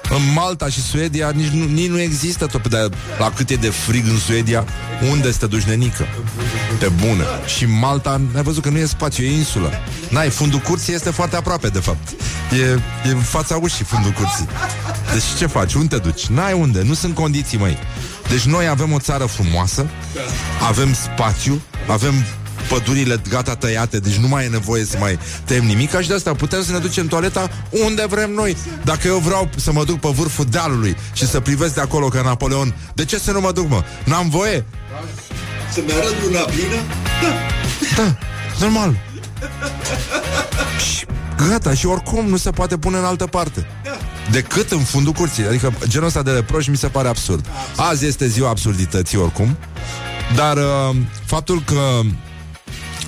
[0.10, 3.70] În Malta și Suedia nici nu, nici nu există tot de la cât e de
[3.70, 4.66] frig în Suedia,
[5.12, 6.06] unde să te duci nenică?
[6.80, 7.24] Pe bună.
[7.46, 9.72] Și Malta, ai văzut că nu e spațiu, e insulă.
[10.10, 12.10] N-ai, fundul curții este foarte aproape, de fapt.
[12.52, 12.80] E,
[13.10, 14.48] e în fața ușii fundul curții.
[15.14, 15.74] Deci ce faci?
[15.74, 16.26] Unde te duci?
[16.26, 17.78] N-ai unde, nu sunt condiții, măi.
[18.30, 19.90] Deci noi avem o țară frumoasă,
[20.68, 22.14] avem spațiu, avem
[22.70, 26.34] pădurile gata tăiate, deci nu mai e nevoie să mai tăiem nimic și de asta
[26.34, 28.58] putem să ne ducem toaleta unde vrem noi.
[28.84, 32.22] Dacă eu vreau să mă duc pe vârful dealului și să privesc de acolo ca
[32.22, 33.84] Napoleon, de ce să nu mă duc, mă?
[34.04, 34.66] N-am voie?
[35.74, 36.82] Să-mi arăt luna plină?
[37.96, 38.18] Da,
[38.60, 39.09] normal.
[40.90, 41.06] Și
[41.48, 43.68] gata, și oricum nu se poate pune în altă parte.
[44.32, 45.46] Decât în fundul curții.
[45.46, 47.46] Adică genul ăsta de reproș mi se pare absurd.
[47.76, 49.58] Azi este ziua absurdității oricum.
[50.36, 52.02] Dar uh, faptul că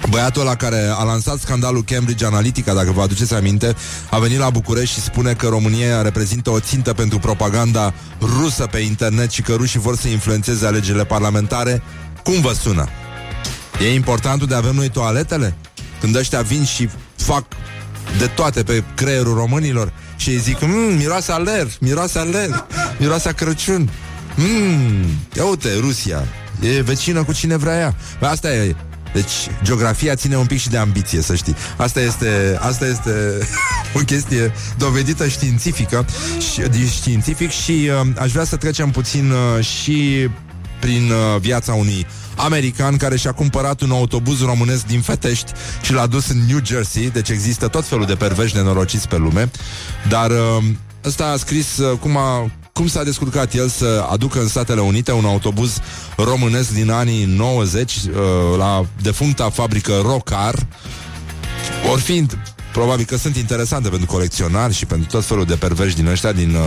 [0.09, 3.75] Băiatul ăla care a lansat scandalul Cambridge Analytica, dacă vă aduceți aminte,
[4.09, 8.79] a venit la București și spune că România reprezintă o țintă pentru propaganda rusă pe
[8.79, 11.82] internet și că rușii vor să influențeze alegerile parlamentare.
[12.23, 12.88] Cum vă sună?
[13.82, 15.55] E important de avem noi toaletele?
[16.01, 17.45] Când ăștia vin și fac
[18.17, 22.65] de toate pe creierul românilor și îi zic, mmm, miroase aler, miroase aler,
[22.99, 23.89] miroase a Crăciun.
[24.35, 26.27] Mmm, ia uite, Rusia,
[26.59, 27.95] e vecină cu cine vrea ea.
[28.19, 28.75] Bă, asta e
[29.13, 29.31] deci,
[29.63, 31.55] geografia ține un pic și de ambiție, să știi.
[31.77, 33.11] Asta este, asta este
[33.97, 36.05] o chestie dovedită științifică
[36.53, 40.29] și, științific și uh, aș vrea să trecem puțin uh, și
[40.79, 42.05] prin uh, viața unui
[42.43, 47.09] american care și-a cumpărat un autobuz românesc din Fetești și l-a dus în New Jersey,
[47.09, 49.51] deci există tot felul de perveși nenorociți pe lume,
[50.09, 50.63] dar uh,
[51.05, 55.11] ăsta a scris uh, cum a cum s-a descurcat el să aducă în Statele Unite
[55.11, 55.79] un autobuz
[56.17, 58.01] românesc din anii 90 uh,
[58.57, 60.55] la defuncta fabrică Rocar.
[61.91, 62.37] Or fiind
[62.71, 66.55] Probabil că sunt interesante pentru colecționari și pentru tot felul de perverși din ăștia din,
[66.55, 66.61] uh,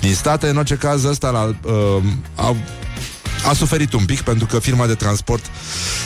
[0.00, 0.48] din state.
[0.48, 2.02] În orice caz, ăsta la, uh,
[2.34, 2.56] a,
[3.46, 5.50] a suferit un pic pentru că firma de transport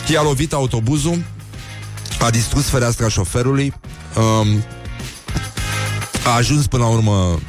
[0.08, 1.24] i-a lovit autobuzul,
[2.20, 3.74] a distrus fereastra șoferului,
[4.16, 4.64] um,
[6.24, 7.40] a ajuns până la urmă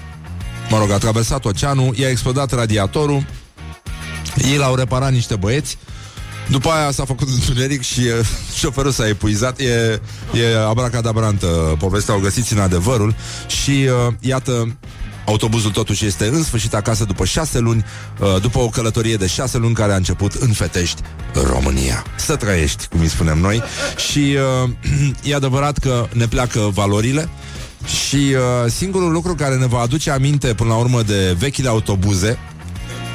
[0.69, 3.25] Mă rog, a traversat oceanul, i-a explodat radiatorul,
[4.36, 5.77] ei l-au reparat niște băieți,
[6.49, 8.25] după aia s-a făcut întuneric și uh,
[8.59, 10.01] șoferul s-a epuizat, e,
[10.34, 13.15] e abracadabrantă povestea, o găsiți în adevărul
[13.47, 13.69] și
[14.07, 14.77] uh, iată,
[15.26, 17.86] autobuzul totuși este în sfârșit acasă după șase luni,
[18.19, 21.01] uh, după o călătorie de șase luni care a început în Fetești,
[21.34, 22.03] România.
[22.15, 23.61] Să trăiești, cum îi spunem noi.
[24.09, 24.69] Și uh,
[25.32, 27.30] e adevărat că ne pleacă valorile,
[27.86, 32.38] și uh, singurul lucru care ne va aduce aminte până la urmă de vechile autobuze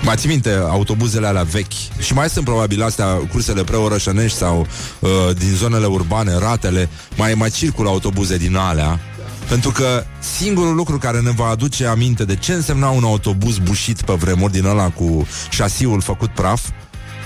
[0.03, 1.99] mai ții minte autobuzele alea vechi?
[1.99, 4.67] Și mai sunt probabil astea cursele preorășănești Sau
[4.99, 9.01] uh, din zonele urbane, ratele Mai, mai circulă autobuze din alea
[9.49, 10.05] Pentru că
[10.37, 14.53] singurul lucru care ne va aduce aminte De ce însemna un autobuz bușit pe vremuri
[14.53, 16.63] Din ăla cu șasiul făcut praf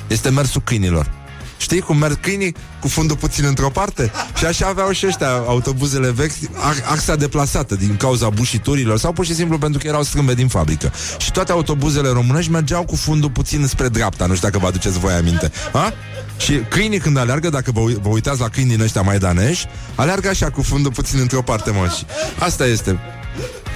[0.07, 1.11] Este mersul câinilor
[1.57, 4.11] Știi cum merg câinii cu fundul puțin într-o parte?
[4.37, 9.25] Și așa aveau și ăștia autobuzele vechi, a- axa deplasată din cauza bușiturilor sau pur
[9.25, 10.93] și simplu pentru că erau strâmbe din fabrică.
[11.19, 14.99] Și toate autobuzele românești mergeau cu fundul puțin spre dreapta, nu știu dacă vă aduceți
[14.99, 15.53] voi aminte.
[15.73, 15.93] Ha?
[16.37, 20.29] Și câinii când aleargă, dacă vă, ui- vă uitați la câinii din ăștia maidanești, aleargă
[20.29, 21.89] așa cu fundul puțin într-o parte, mă.
[21.97, 22.05] Și
[22.39, 22.99] asta este.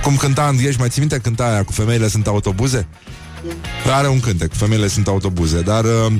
[0.02, 2.86] Cum cânta Andrieș, mai ții minte cânta aia cu femeile sunt autobuze?
[3.94, 6.12] Are un cântec, femeile sunt autobuze, dar uh,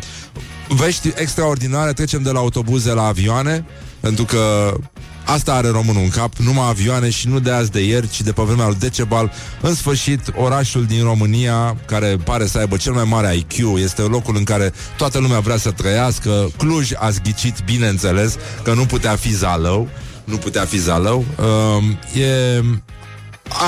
[0.68, 3.64] vești extraordinare, trecem de la autobuze la avioane,
[4.00, 4.74] pentru că
[5.26, 8.32] asta are românul în cap, numai avioane și nu de azi de ieri, ci de
[8.32, 9.32] pe vremea lui Decebal.
[9.60, 14.36] În sfârșit, orașul din România, care pare să aibă cel mai mare IQ, este locul
[14.36, 16.50] în care toată lumea vrea să trăiască.
[16.56, 19.88] Cluj a zghicit, bineînțeles, că nu putea fi Zalău,
[20.24, 21.24] nu putea fi Zalău.
[21.38, 22.60] Uh, e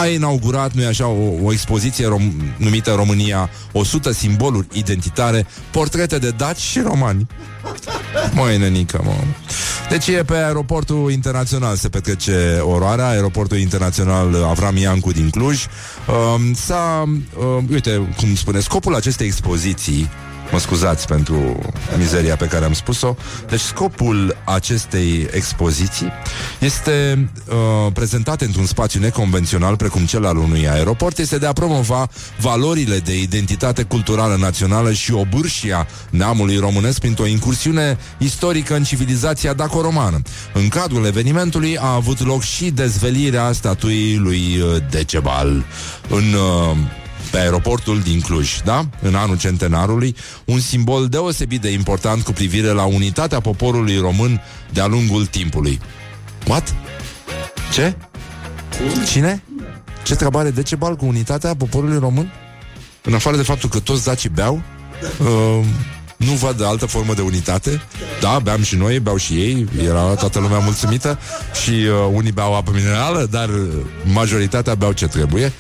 [0.01, 6.31] a inaugurat, nu așa, o, o expoziție rom- numită România 100 simboluri identitare, portrete de
[6.31, 7.27] daci și romani.
[8.33, 9.13] Măi, nenică, mă.
[9.89, 15.65] Deci e pe aeroportul internațional se petrece oroarea, aeroportul internațional Avram Iancu din Cluj.
[16.07, 20.11] Um, s-a, um, uite, cum spune, scopul acestei expoziții
[20.53, 21.59] Mă scuzați pentru
[21.99, 23.15] mizeria pe care am spus-o.
[23.49, 26.13] Deci scopul acestei expoziții
[26.59, 32.09] este uh, prezentat într-un spațiu neconvențional precum cel al unui aeroport, este de a promova
[32.41, 40.23] valorile de identitate culturală națională și obârșia neamului românesc printr-o incursiune istorică în civilizația daco-romană.
[40.53, 45.65] În cadrul evenimentului a avut loc și dezvelirea statuii lui uh, Decebal
[46.09, 46.77] în uh,
[47.31, 48.89] pe aeroportul din Cluj, da?
[49.03, 54.41] În anul centenarului, un simbol deosebit de important cu privire la unitatea poporului român
[54.73, 55.81] de-a lungul timpului.
[56.47, 56.75] What?
[57.73, 57.97] Ce?
[59.11, 59.43] Cine?
[60.03, 62.33] Ce treabă are Decebal cu unitatea poporului român?
[63.03, 64.63] În afară de faptul că toți dacii beau,
[65.19, 65.65] uh,
[66.17, 67.83] nu văd de altă formă de unitate.
[68.21, 71.19] Da, beam și noi, beau și ei, era toată lumea mulțumită
[71.63, 73.51] și uh, unii beau apă minerală, dar
[74.05, 75.53] majoritatea beau ce trebuie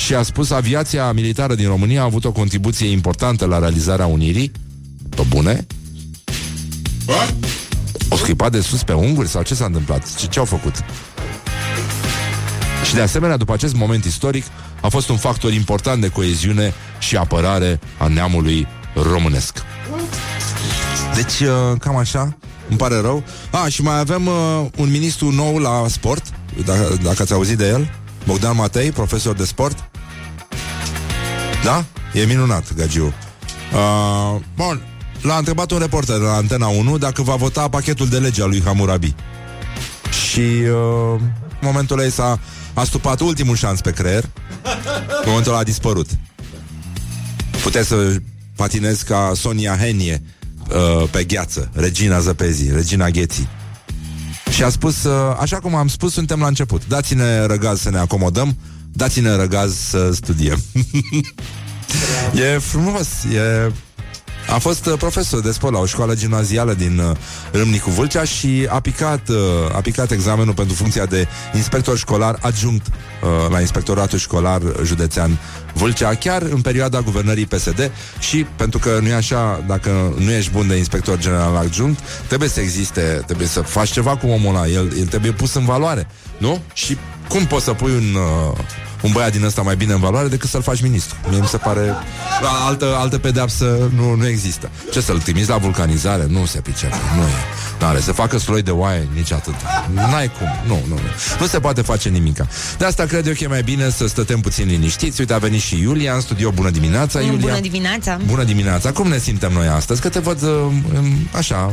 [0.00, 4.52] și a spus aviația militară din România a avut o contribuție importantă la realizarea unirii.
[5.08, 5.66] Pe bune?
[8.08, 10.16] O scripat de sus pe unguri sau ce s-a întâmplat?
[10.16, 10.74] Ce, ce au făcut?
[12.84, 14.44] Și de asemenea, după acest moment istoric,
[14.80, 19.62] a fost un factor important de coeziune și apărare a neamului românesc.
[21.14, 22.36] Deci, uh, cam așa,
[22.68, 23.22] îmi pare rău.
[23.50, 26.24] A, și mai avem uh, un ministru nou la sport,
[26.64, 27.90] dacă, dacă ați auzit de el,
[28.26, 29.89] Bogdan Matei, profesor de sport.
[31.64, 31.84] Da?
[32.14, 33.04] E minunat, Gagiu.
[33.72, 34.82] Uh, bun,
[35.22, 38.62] l-a întrebat un reporter la Antena 1 dacă va vota pachetul de lege al lui
[38.64, 39.14] Hammurabi.
[40.30, 42.38] Și uh, în momentul ăla i s-a
[42.74, 44.24] astupat ultimul șans pe creier.
[45.08, 46.08] În momentul ăla a dispărut.
[47.62, 48.16] Puteți să
[48.56, 50.22] patinezi ca Sonia Henie
[50.68, 53.48] uh, pe gheață, regina zăpezii, regina gheții.
[54.50, 56.82] Și a spus, uh, așa cum am spus, suntem la început.
[56.88, 58.56] Dați-ne răgaz să ne acomodăm,
[58.92, 60.58] dați-ne răgaz să studiem.
[62.54, 63.72] e frumos, e...
[64.48, 67.16] A fost uh, profesor de sport la o școală gimnazială din uh,
[67.52, 69.36] Râmnicu Vâlcea și a picat, uh,
[69.72, 75.38] a picat examenul pentru funcția de inspector școlar adjunct uh, la inspectoratul școlar județean
[75.74, 80.50] Vâlcea, chiar în perioada guvernării PSD și pentru că nu e așa, dacă nu ești
[80.50, 84.66] bun de inspector general adjunct, trebuie să existe, trebuie să faci ceva cu omul ăla,
[84.66, 86.06] el, el trebuie pus în valoare,
[86.38, 86.60] nu?
[86.72, 86.96] Și
[87.30, 88.58] cum poți să pui un, uh,
[89.02, 91.16] un băiat din ăsta mai bine în valoare decât să-l faci ministru?
[91.28, 91.94] Mie mi se pare...
[92.66, 94.70] Altă, altă pedeapsă nu, nu există.
[94.92, 96.26] Ce să-l trimiți la vulcanizare?
[96.28, 97.40] Nu se pricepe, nu e.
[97.80, 99.54] N-are să facă sloi de oaie, nici atât.
[99.94, 101.00] N-ai cum, nu, nu, nu.
[101.40, 102.46] Nu se poate face nimica.
[102.78, 105.20] De asta cred eu că e mai bine să stătem puțin liniștiți.
[105.20, 106.50] Uite, a venit și Iulia în studio.
[106.50, 107.38] Bună dimineața, Iulia.
[107.38, 108.18] Bună dimineața!
[108.26, 108.92] Bună dimineața!
[108.92, 110.00] Cum ne simtem noi astăzi?
[110.00, 110.48] Că te văd uh,
[111.36, 111.70] așa,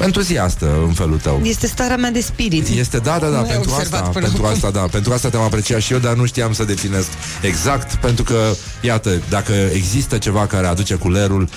[0.00, 1.40] entuziastă în felul tău.
[1.42, 2.68] Este starea mea de spirit.
[2.68, 4.54] Este, da, da, da, Nu ai pentru observat asta, până pentru acum.
[4.54, 7.08] asta, da, pentru asta te-am apreciat și eu, dar nu știam să definesc
[7.40, 11.48] exact, pentru că, iată, dacă există ceva care aduce cu lerul,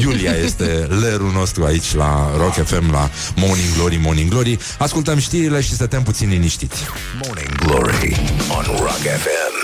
[0.00, 0.64] Iulia este
[1.00, 4.58] lerul nostru aici la Rock FM, la Morning Glory, Morning Glory.
[4.78, 6.82] Ascultăm știrile și stătem puțin liniștiți.
[7.24, 8.16] Morning Glory
[8.56, 9.54] on Rock FM.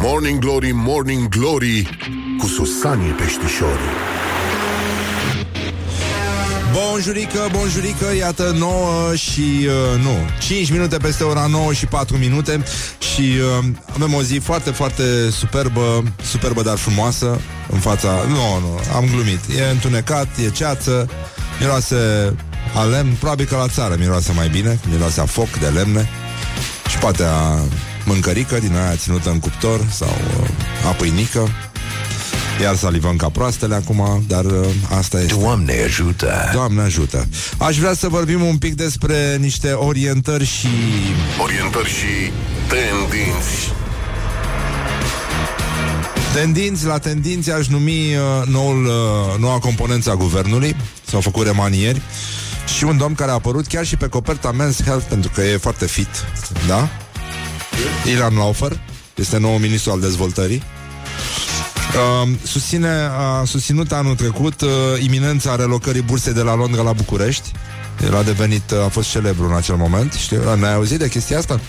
[0.00, 1.88] Morning Glory, Morning Glory
[2.38, 4.07] Cu Susanii Peștișorii
[6.72, 12.62] Bonjurică, bonjurică, iată 9 și, uh, nu, 5 minute peste ora 9 și 4 minute
[13.14, 13.64] și uh,
[13.94, 17.40] avem o zi foarte, foarte superbă, superbă, dar frumoasă
[17.70, 21.08] în fața, nu, nu, am glumit, e întunecat, e ceață,
[21.60, 21.96] miroase
[22.74, 26.08] a lemn, probabil că la țară miroase mai bine, miroase a foc de lemne
[26.88, 27.58] și poate a
[28.04, 30.48] mâncărică din aia ținută în cuptor sau uh,
[30.88, 31.48] a pâinică
[32.62, 34.66] iar salivăm ca proastele acum, dar uh,
[34.98, 35.34] asta este.
[35.34, 36.50] Doamne ajută!
[36.52, 37.26] Doamne ajută!
[37.56, 40.68] Aș vrea să vorbim un pic despre niște orientări și...
[41.42, 42.32] Orientări și
[42.68, 43.72] tendinți.
[46.34, 50.76] Tendinți, la tendinți aș numi uh, noul, uh, noua componență a guvernului.
[51.06, 52.02] S-au făcut remanieri.
[52.76, 55.56] Și un domn care a apărut chiar și pe coperta Men's Health, pentru că e
[55.56, 56.08] foarte fit,
[56.66, 56.88] da?
[58.10, 58.80] Ilan Laufer,
[59.14, 60.62] este nou ministru al dezvoltării.
[61.94, 64.68] Uh, susține, a susținut anul trecut uh,
[65.00, 67.52] iminența relocării bursei de la Londra la București.
[68.04, 70.12] El a devenit, uh, a fost celebru în acel moment.
[70.12, 71.60] Știi, n-ai auzit de chestia asta?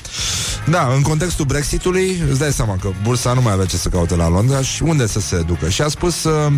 [0.69, 4.15] Da, în contextul Brexitului Îți dai seama că bursa nu mai avea ce să caute
[4.15, 5.69] la Londra Și unde să se ducă.
[5.69, 6.51] Și a spus uh,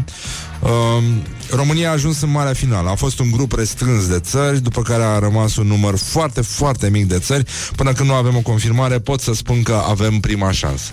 [0.62, 1.04] uh,
[1.52, 2.90] România a ajuns în marea finală.
[2.90, 6.90] A fost un grup restrâns de țări După care a rămas un număr foarte, foarte
[6.90, 7.46] mic de țări.
[7.76, 10.92] Până când nu avem o confirmare Pot să spun că avem prima șansă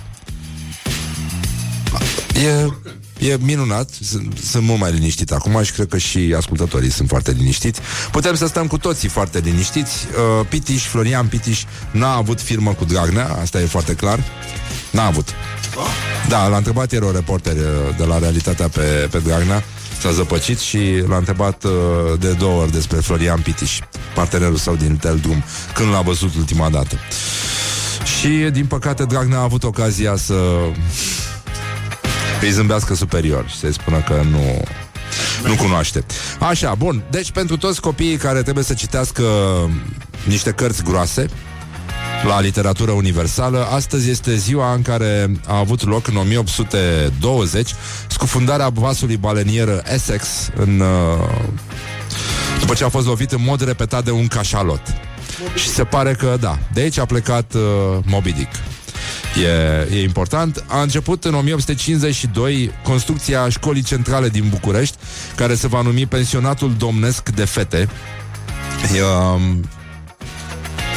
[2.44, 2.68] E,
[3.30, 7.30] e minunat, sunt, sunt mult mai liniștit acum și cred că și ascultătorii sunt foarte
[7.30, 7.80] liniștiți.
[8.10, 10.06] Putem să stăm cu toții foarte liniștiți.
[10.40, 14.24] Uh, Pitiș, Florian Pitiș, n-a avut firmă cu Dragnea, asta e foarte clar.
[14.90, 15.28] N-a avut.
[16.28, 19.64] Da, l-a întrebat ieri o reporter uh, de la Realitatea pe, pe Dragnea,
[20.00, 20.78] s-a zăpăcit și
[21.08, 21.72] l-a întrebat uh,
[22.18, 23.78] de două ori despre Florian Pitiș,
[24.14, 26.98] partenerul său din Teldrum, când l-a văzut ultima dată.
[28.18, 30.34] Și, din păcate, Dragnea a avut ocazia să
[32.46, 34.62] îi zâmbească superior și să-i spună că nu,
[35.48, 36.04] nu cunoaște.
[36.38, 37.02] Așa, bun.
[37.10, 39.24] Deci, pentru toți copiii care trebuie să citească
[40.26, 41.26] niște cărți groase,
[42.26, 43.68] la literatură universală.
[43.70, 47.74] Astăzi este ziua în care a avut loc în 1820
[48.08, 51.28] scufundarea vasului balenier Essex în, uh,
[52.60, 54.82] după ce a fost lovit în mod repetat de un cașalot.
[55.54, 57.62] Și se pare că, da, de aici a plecat uh,
[58.04, 58.54] Moby Dick.
[59.42, 60.64] E, e important.
[60.66, 64.96] A început în 1852 construcția școlii centrale din București,
[65.36, 67.88] care se va numi Pensionatul Domnesc de Fete.
[68.96, 69.64] E, um,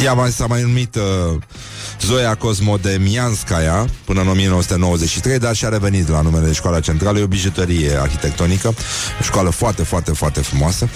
[0.04, 1.42] ea mai, s-a mai numit uh,
[2.02, 7.28] Zoia Cosmodemianskaya până în 1993, dar și-a revenit la numele de școala centrală, e o
[7.28, 8.68] bijuterie arhitectonică,
[9.20, 10.90] o școală foarte, foarte, foarte frumoasă.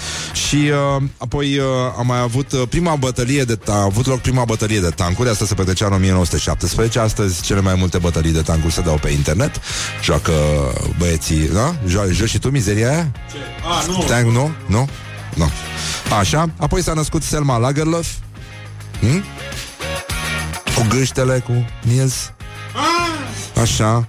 [0.48, 0.56] Și
[0.96, 1.64] uh, apoi uh,
[1.98, 5.28] a mai avut uh, prima bătălie de ta- a avut loc prima bătălie de tancuri,
[5.28, 9.10] asta se petrecea în 1917, astăzi cele mai multe bătălii de tancuri se dau pe
[9.10, 9.60] internet,
[10.02, 10.32] joacă
[10.98, 11.74] băieții, da?
[11.88, 13.12] Jo- joci și tu mizeria aia?
[13.30, 13.36] Ce?
[13.64, 14.04] A, nu.
[14.08, 14.50] Tank, nu?
[14.66, 14.88] Nu?
[15.34, 15.50] Nu.
[16.18, 18.06] Așa, apoi s-a născut Selma Lagerlöf,
[19.00, 19.22] Hmm?
[20.76, 22.32] Cu gâștele, cu Niels
[23.60, 24.08] Așa.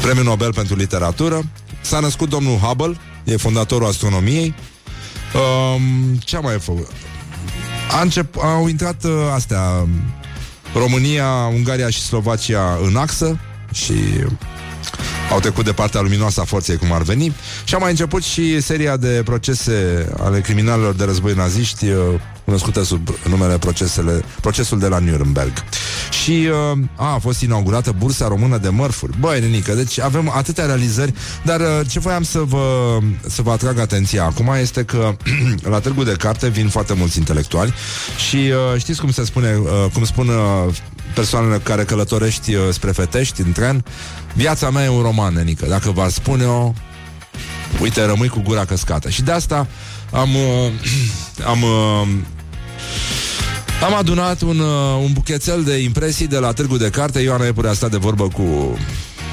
[0.00, 1.42] Premiul Nobel pentru literatură.
[1.80, 4.54] S-a născut domnul Hubble E fondatorul astronomiei.
[5.34, 6.88] Um, Ce a mai făcut?
[7.90, 9.86] A încep, au intrat uh, astea
[10.74, 13.40] România, Ungaria și Slovacia în axă
[13.72, 13.94] Și
[15.32, 17.34] au trecut de partea luminoasă a forței cum ar veni.
[17.64, 21.98] Și a mai început și seria de procese ale criminalilor de război naziști uh,
[22.44, 25.52] cunoscută sub numele procesele, procesul de la Nuremberg.
[26.22, 29.18] Și uh, a, a fost inaugurată Bursa Română de Mărfuri.
[29.18, 33.78] Băi, nenică, deci avem atâtea realizări, dar uh, ce voiam să vă, să vă atrag
[33.78, 35.16] atenția acum este că
[35.70, 37.74] la Târgu de Carte vin foarte mulți intelectuali
[38.28, 40.74] și uh, știți cum se spune, uh, cum spun uh,
[41.14, 43.84] persoanele care călătorești uh, spre Fetești în tren,
[44.34, 45.66] viața mea e un roman, nenică.
[45.66, 46.72] Dacă v-ar spune-o,
[47.80, 49.08] uite, rămâi cu gura căscată.
[49.08, 49.66] Și de asta
[50.12, 50.72] am, uh,
[51.52, 52.08] am, uh,
[53.84, 57.20] am adunat un, uh, un buchețel de impresii de la Târgu de Carte.
[57.20, 58.78] Ioana Epure a stat de vorbă cu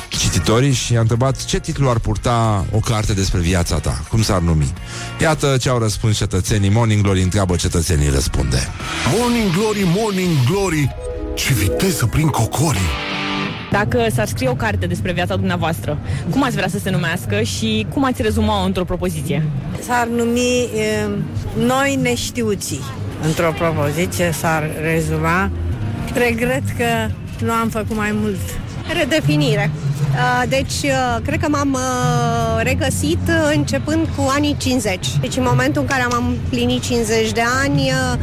[0.10, 4.40] cititorii și i-a întrebat ce titlu ar purta o carte despre viața ta, cum s-ar
[4.40, 4.74] numi.
[5.22, 6.70] Iată ce au răspuns cetățenii.
[6.70, 8.68] Morning Glory întreabă cetățenii, răspunde.
[9.18, 10.96] Morning Glory, Morning Glory
[11.36, 13.09] Ce viteză prin cocorii
[13.72, 15.98] Dacă s-ar scrie o carte despre viața dumneavoastră,
[16.30, 19.44] cum ați vrea să se numească și cum ați rezuma-o într-o propoziție?
[19.82, 21.08] S-ar numi e,
[21.66, 22.82] Noi neștiuții.
[23.24, 25.52] Într-o propoziție s-ar rezuma
[26.14, 27.14] Regret că
[27.46, 28.40] nu am făcut mai mult.
[29.00, 29.72] Redefinire.
[30.14, 35.08] Uh, Deci, uh, cred că m-am uh, regăsit uh, începând cu anii 50.
[35.22, 38.20] Deci, în momentul în care am împlinit 50 de ani, uh,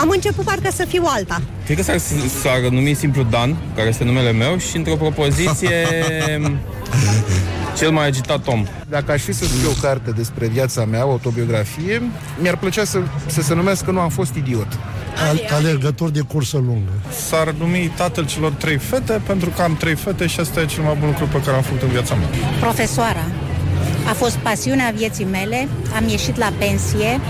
[0.00, 1.40] am început parcă să fiu alta.
[1.64, 1.98] Cred că s-ar,
[2.42, 5.86] s-ar numi simplu Dan, care este numele meu, și într-o propoziție
[7.78, 8.66] cel mai agitat om.
[8.88, 12.02] Dacă aș fi să scriu o carte despre viața mea, o autobiografie,
[12.40, 14.78] mi-ar plăcea să, să se numească Nu am fost idiot.
[15.28, 16.92] Al- alergător de cursă lungă.
[17.28, 20.82] S-ar numi tatăl celor trei fete, pentru că am trei fete și asta e cel
[20.82, 22.28] mai bun lucru pe care am făcut în viața mea.
[22.60, 23.24] Profesoara.
[24.08, 27.20] A fost pasiunea vieții mele, am ieșit la pensie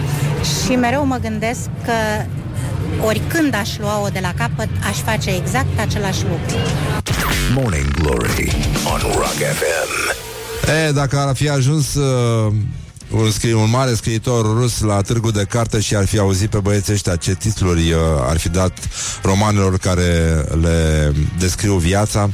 [0.64, 2.24] și mereu mă gândesc că
[3.06, 6.56] oricând aș lua-o de la capăt, aș face exact același lucru.
[7.54, 8.52] Morning Glory
[8.92, 10.22] on FM.
[10.86, 12.52] E, dacă ar fi ajuns uh,
[13.10, 16.58] un, scri- un mare scriitor rus la târgu de carte și ar fi auzit pe
[16.58, 17.98] băieții ăștia ce titluri uh,
[18.28, 18.78] ar fi dat
[19.22, 22.30] romanelor care le descriu viața,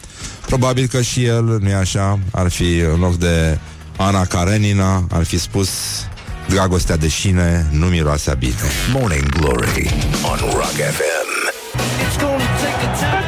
[0.46, 3.58] probabil că și el, nu-i așa, ar fi în loc de
[3.96, 5.68] Ana Karenina, ar fi spus
[6.50, 8.54] Dragostea de șine nu miroase bine.
[8.92, 11.28] Morning Glory on Rock FM.
[13.16, 13.19] A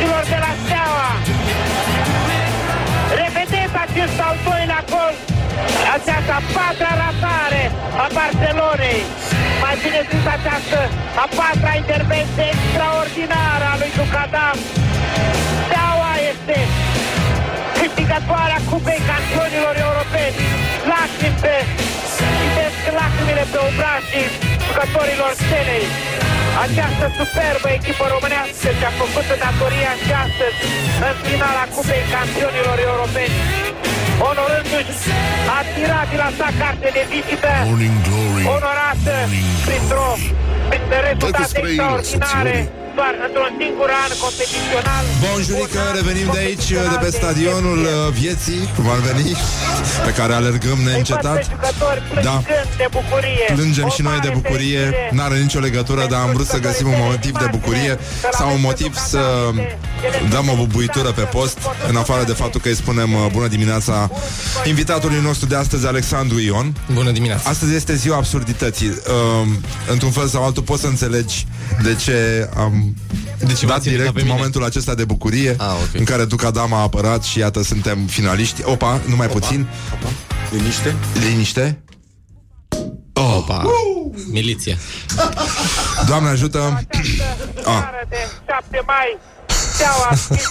[0.00, 1.10] fotbaliștilor de la Steaua!
[3.22, 5.14] Revedeți acest al doilea gol,
[5.96, 7.62] această a patra ratare
[8.04, 9.00] a Barcelonei.
[9.62, 10.78] Mai bine zis această
[11.24, 14.58] a patra intervenție extraordinară a lui Ducadam.
[15.64, 16.58] Steaua este
[17.78, 20.36] câștigătoarea Cupei Campionilor Europeni.
[20.90, 21.56] Lacrimi pe,
[22.38, 24.26] citesc lacrimile pe obrașii
[24.66, 25.86] jucătorilor scenei.
[26.64, 30.58] Această superbă echipă românească și-a făcut datoria și astăzi
[31.08, 33.36] în finala Cupei Campionilor Europeni.
[34.30, 35.04] Onorându-și
[35.58, 37.52] admirabil sa carte de vizită,
[38.56, 39.16] onorată
[39.66, 40.08] printr-o
[40.70, 42.56] prin rezultate extraordinare
[42.98, 45.04] doar într-un singur an competițional.
[45.24, 49.30] Bonjurică, revenim de aici, de pe stadionul uh, vieții, cum ar veni,
[50.06, 51.40] pe care alergăm neîncetat.
[52.28, 52.36] Da,
[52.82, 53.46] de bucurie.
[53.54, 57.34] plângem și noi de bucurie, n-are nicio legătură, dar am vrut să găsim un motiv
[57.38, 57.98] de bucurie
[58.38, 59.22] sau un motiv să
[60.30, 64.10] dăm o bubuitură pe post, în afară de faptul că îi spunem uh, bună dimineața
[64.64, 66.74] invitatului nostru de astăzi, Alexandru Ion.
[66.92, 67.50] Bună dimineața.
[67.50, 68.88] Astăzi este ziua absurdității.
[68.88, 68.94] Uh,
[69.90, 71.46] într-un fel sau altul poți să înțelegi
[71.82, 72.79] de ce am
[73.38, 74.32] De ce dat m-ați invitat direct pe mine?
[74.34, 75.98] momentul acesta de bucurie Ah, ok.
[75.98, 78.62] în care Duca Dama a apărat și iată suntem finaliști.
[78.64, 79.66] Opa, numai puțin.
[80.50, 80.94] Liniște.
[81.28, 81.82] Liniște.
[83.12, 83.34] Oh.
[83.36, 83.62] Opa.
[84.30, 84.76] Miliția.
[86.06, 86.84] Doamne ajută.
[87.64, 87.82] Ah.
[88.08, 88.16] de
[88.48, 90.46] 7 mai, Steaua a scris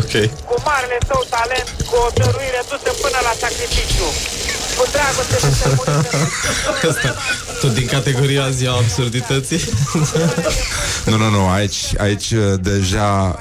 [0.00, 0.12] Ok.
[0.48, 4.08] cu marele său talent, cu o dăruire dusă până la sacrificiu.
[4.76, 6.16] Cu dragoste de stăpânită.
[6.90, 7.14] Asta,
[7.60, 9.60] tot din categoria ziua absurdității.
[11.06, 13.38] Nu, nu, nu, aici, aici uh, deja,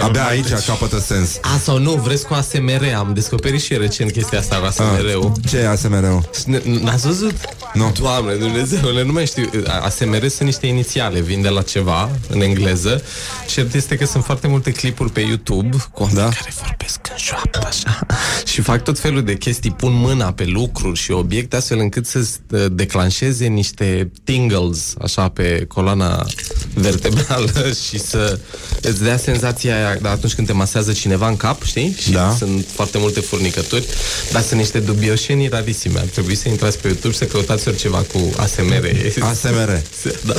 [0.00, 1.38] abia aici capătă sens.
[1.42, 5.56] A, sau nu, vreți cu ASMR Am descoperit și recent chestia asta cu ASMR-ul Ce
[5.56, 6.30] e ASMR-ul?
[6.62, 7.34] N-ați văzut?
[7.72, 7.92] Nu.
[8.00, 9.50] Doamne, Dumnezeule, nu mai știu
[9.82, 13.02] ASMR sunt niște inițiale Vin de la ceva, în engleză
[13.48, 16.28] Cert este că sunt foarte multe clipuri pe YouTube Cu oameni da?
[16.28, 18.06] care vorbesc în șoaptă așa
[18.46, 20.44] Și fac tot felul de chestii Pun mâna pe
[20.78, 26.26] lucruri și obiecte Astfel încât să uh, declanșeze niște tingles Așa pe coloana
[26.74, 27.52] vertebrală
[27.88, 28.38] Și să
[28.82, 31.96] îți dea senzația aia de atunci când te masează cineva în cap, știi?
[32.00, 32.34] Și Da.
[32.38, 33.86] sunt foarte multe furnicături
[34.32, 37.98] Dar sunt niște dubioșenii rarisime Ar trebui să intrați pe YouTube și să căutați oriceva
[37.98, 38.84] cu ASMR
[39.20, 39.80] ASMR.
[40.26, 40.34] Da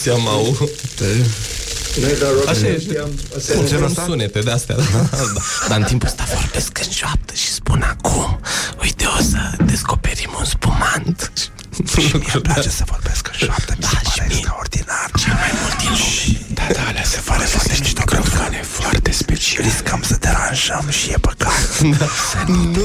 [0.00, 0.70] Ți-am au
[2.48, 2.82] Așa e.
[3.66, 4.82] Sunt sunete de astea da.
[5.34, 5.40] da.
[5.68, 8.40] Dar în timpul ăsta vorbesc în șoaptă Și spun acum.
[8.82, 11.32] Uite o să descoperim un spumant.
[12.00, 15.10] Și mie îmi place să vorbesc în șoaptă Mi se pare extraordinar.
[15.18, 16.44] Cel mai mult din lume.
[16.54, 19.66] Da, da, alea se pare foarte niște microfoane foarte speciale.
[19.66, 21.80] Riscăm să deranjăm și e păcat.
[21.98, 22.06] Da.
[22.46, 22.84] Nu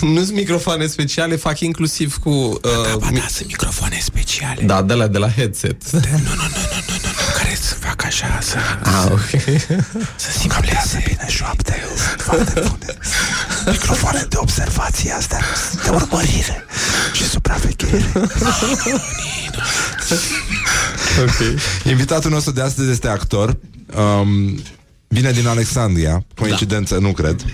[0.00, 2.60] Nu sunt microfoane speciale Fac inclusiv cu uh,
[3.00, 4.62] da, da, sunt microfoane speciale.
[4.62, 5.90] Da, de la, de la headset.
[5.90, 7.01] Nu, nu, nu, nu, nu, nu,
[7.52, 9.40] nu Care să fac așa să, ah, ok
[10.16, 12.96] Să simpleze bine șoapte Sunt foarte bune
[13.66, 15.40] Microfoane de observație astea
[15.84, 16.64] De urmărire
[17.12, 18.04] Și supraveghere
[21.22, 21.60] Ok.
[21.84, 23.56] Invitatul nostru de astăzi este actor.
[23.96, 24.62] Um,
[25.12, 26.24] vine din Alexandria.
[26.34, 27.44] Coincidență, nu cred.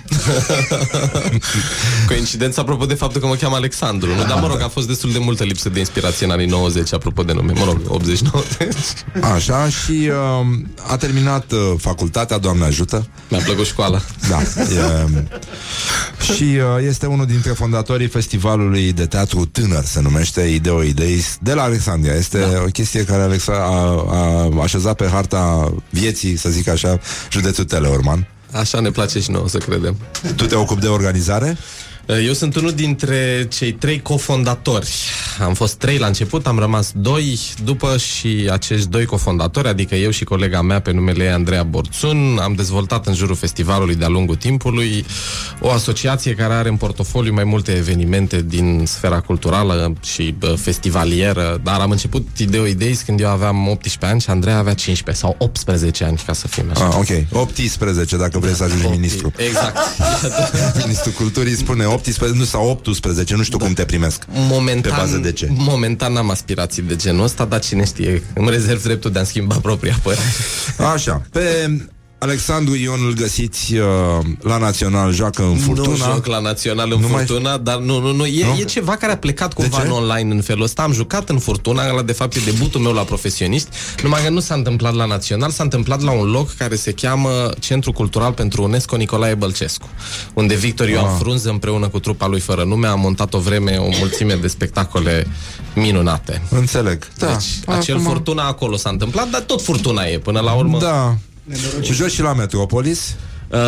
[2.08, 4.24] Coincidență apropo de faptul că mă cheamă Alexandru nu?
[4.24, 7.22] Dar mă rog, a fost destul de multă lipsă de inspirație în anii 90 Apropo
[7.22, 8.02] de nume, mă rog,
[9.20, 13.06] 80-90 Așa, și um, a terminat uh, facultatea, Doamne ajută.
[13.28, 14.00] Mi-a plăcut școala.
[14.28, 14.40] Da.
[14.40, 15.08] E,
[16.34, 21.52] și uh, este unul dintre fondatorii festivalului de teatru tânăr, se numește Ideo Ideis, de
[21.52, 22.14] la Alexandria.
[22.14, 22.62] Este da.
[22.62, 26.98] o chestie care Alexa a, a așezat pe harta vieții, să zic așa,
[27.48, 28.26] județul Teleorman.
[28.52, 29.96] Așa ne place și nouă să credem
[30.36, 31.56] Tu te ocupi de organizare?
[32.16, 34.92] Eu sunt unul dintre cei trei cofondatori.
[35.40, 40.10] Am fost trei la început, am rămas doi după și acești doi cofondatori, adică eu
[40.10, 44.34] și colega mea pe numele ei Andreea Borțun, am dezvoltat în jurul festivalului de-a lungul
[44.34, 45.04] timpului
[45.60, 51.60] o asociație care are în portofoliu mai multe evenimente din sfera culturală și bă, festivalieră,
[51.62, 55.34] dar am început Ideo Ideis când eu aveam 18 ani și Andreea avea 15 sau
[55.38, 56.88] 18 ani, ca să fim așa.
[56.88, 57.42] Ah, ok.
[57.42, 59.32] 18, dacă vrei să ajungi ministru.
[59.36, 59.76] Exact.
[60.82, 61.97] Ministrul Culturii spune 18
[62.34, 63.64] nu, sau 18, nu știu da.
[63.64, 64.22] cum te primesc.
[64.28, 65.48] Momentan, Pe bază de ce?
[65.50, 69.54] Momentan n-am aspirații de genul ăsta, dar cine știe, îmi rezerv dreptul de a-mi schimba
[69.62, 70.22] propria părere.
[70.94, 71.70] Așa, pe
[72.20, 73.84] Alexandru Ion îl găsiți uh,
[74.40, 76.06] la Național, joacă în Furtuna.
[76.06, 78.26] Nu joc la Național în Nu mai- Furtuna, dar nu, nu, nu.
[78.26, 78.56] E, Nu?
[78.60, 79.86] e ceva care a plecat cumva ce?
[79.86, 80.82] în online în felul ăsta.
[80.82, 83.68] Am jucat în Furtuna, ăla de fapt e debutul meu la profesioniști,
[84.02, 87.50] numai că nu s-a întâmplat la Național, s-a întâmplat la un loc care se cheamă
[87.58, 89.88] Centru Cultural pentru UNESCO Nicolae Bălcescu,
[90.34, 91.16] unde Victor Ioan Ah.
[91.18, 95.26] Frunză împreună cu trupa lui Fără Nume a montat o vreme o mulțime de spectacole
[95.74, 96.42] minunate.
[96.50, 97.08] Înțeleg.
[97.18, 97.26] Da.
[97.26, 97.44] Deci,
[97.76, 100.78] acel Acum- Furtuna acolo s-a întâmplat, dar tot Furtuna e până la urmă.
[100.78, 101.16] Da.
[101.82, 103.16] Joci și la Metropolis?
[103.50, 103.58] Uh,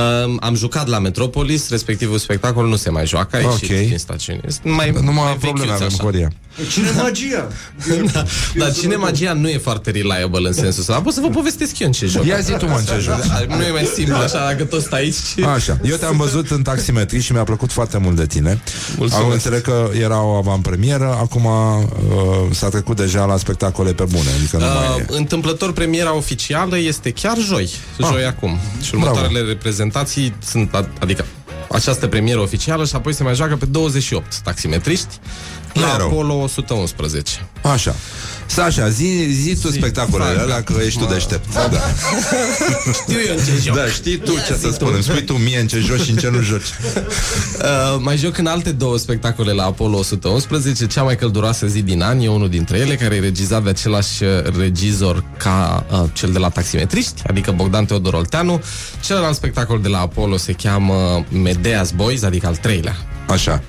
[0.40, 3.86] am jucat la Metropolis, respectivul spectacol nu se mai joacă, a ieșit Ok.
[3.88, 4.40] din stațiune.
[4.46, 6.02] Este Mai, Nu mai mai am probleme, vechiuț avem așa.
[6.02, 6.32] Horia.
[6.72, 7.48] Cine magia?
[8.12, 8.24] da,
[8.54, 10.92] dar cine magia nu e foarte reliable în sensul ăsta.
[10.92, 12.24] Dar pot să vă povestesc eu în ce joc.
[12.24, 13.46] Ia zi tu, mă, în ce joci.
[13.56, 15.44] Nu e mai simplu așa, dacă tot stai aici.
[15.54, 18.60] Așa, eu te-am văzut în taximetri și mi-a plăcut foarte mult de tine.
[18.96, 19.26] Mulțumesc.
[19.26, 21.90] Am înțeles că era o avantpremieră, acum uh,
[22.50, 25.04] s-a trecut deja la spectacole pe bune, adică nu mai Uh, e.
[25.16, 27.70] întâmplător premiera oficială este chiar joi,
[28.12, 28.58] joi acum.
[28.82, 29.40] Și următoarele
[29.70, 31.24] reprezentații sunt, ad- adică
[31.70, 35.18] această premieră oficială și apoi se mai joacă pe 28 taximetriști
[35.72, 36.06] la Mereu.
[36.06, 37.46] Apollo 111.
[37.62, 37.94] Așa.
[38.46, 40.62] Sasha, zi, zi tu spectacolele Hai, alea, da.
[40.74, 41.12] că ești tu Mă.
[41.12, 41.52] deștept.
[41.54, 41.68] Da.
[42.92, 43.74] Știu eu în ce joc.
[43.76, 44.72] Da, știi tu Ia ce zi să tu.
[44.72, 44.90] spun.
[44.94, 46.60] Îmi spui tu mie în ce joci și în ce nu joci.
[46.62, 52.02] Uh, mai joc în alte două spectacole la Apollo 111, cea mai călduroasă zi din
[52.02, 56.30] an, e unul dintre ele, care e regizat de același uh, regizor ca uh, cel
[56.32, 58.62] de la Taximetriști, adică Bogdan Teodor Olteanu.
[59.04, 62.96] Celălalt spectacol de la Apollo se cheamă Medea's Boys, adică al treilea.
[63.28, 63.62] Așa.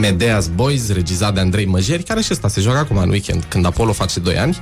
[0.00, 3.66] Medea's Boys, regizat de Andrei Măjeri, care și ăsta se joacă acum în weekend, când
[3.66, 4.58] Apollo face 2 ani.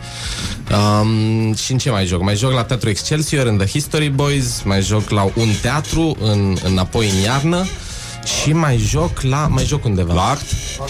[0.70, 2.22] Um, și în ce mai joc?
[2.22, 6.56] Mai joc la Teatru Excelsior, în The History Boys, mai joc la un teatru, în,
[6.64, 7.66] înapoi în iarnă,
[8.24, 9.46] și mai joc la...
[9.50, 10.14] Mai joc undeva.
[10.14, 10.42] La act?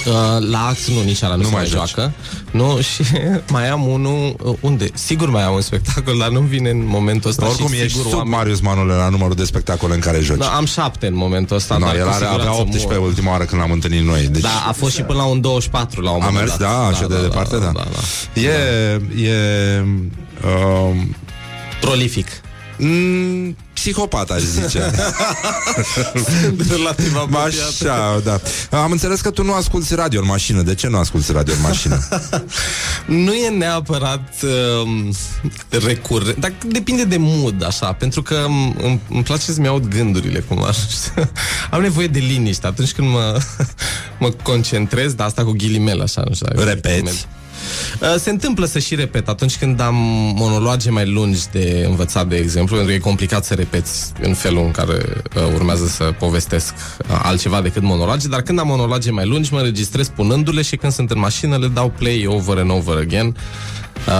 [0.06, 1.88] Uh, la act nu, nici ala nu, Nu se mai mai joci.
[1.94, 2.12] joacă.
[2.50, 3.02] Nu, și
[3.48, 4.34] mai am unul...
[4.44, 4.86] Uh, unde?
[4.94, 7.46] Sigur mai am un spectacol, dar nu-mi vine în momentul ăsta.
[7.46, 10.38] Oricum și ești sigur sub oameni- Marius Manule la numărul de spectacole în care joci.
[10.38, 11.76] Da, am șapte în momentul ăsta.
[11.76, 13.08] No, dar el cu are, avea siguranță 18 mor.
[13.08, 14.28] ultima oară când l-am întâlnit noi.
[14.30, 16.68] Deci Da, a fost și până la un 24 la un a moment mers, dat.
[16.68, 17.70] da, așa de departe, da.
[17.74, 18.40] da, da.
[18.40, 19.84] E, e
[20.44, 20.96] uh,
[21.80, 22.28] Prolific.
[22.84, 24.90] Mm, psihopat, aș zice.
[26.70, 27.16] Relativ
[27.68, 28.40] Așa, da.
[28.82, 30.62] Am înțeles că tu nu asculti radio în mașină.
[30.62, 31.98] De ce nu asculti radio în mașină?
[33.06, 34.34] Nu e neapărat
[34.82, 35.12] um,
[35.86, 40.38] recurent, dar depinde de mood, așa, pentru că um, îmi, îmi place să-mi aud gândurile
[40.40, 40.70] cumva.
[41.70, 43.38] Am nevoie de liniște atunci când mă,
[44.20, 46.46] mă concentrez, dar asta cu ghilimele, așa, nu știu.
[46.46, 47.02] dacă- Repeți?
[47.02, 47.40] Uh,
[48.18, 49.94] Se întâmplă să și repet atunci când am
[50.34, 54.64] monologe mai lungi de învățat, de exemplu, pentru că e complicat să repeți în felul
[54.64, 59.26] în care uh, urmează să povestesc uh, altceva decât monologe, dar când am monologe mai
[59.26, 62.96] lungi, mă înregistrez punându-le și când sunt în mașină le dau play over and over
[62.96, 63.36] again.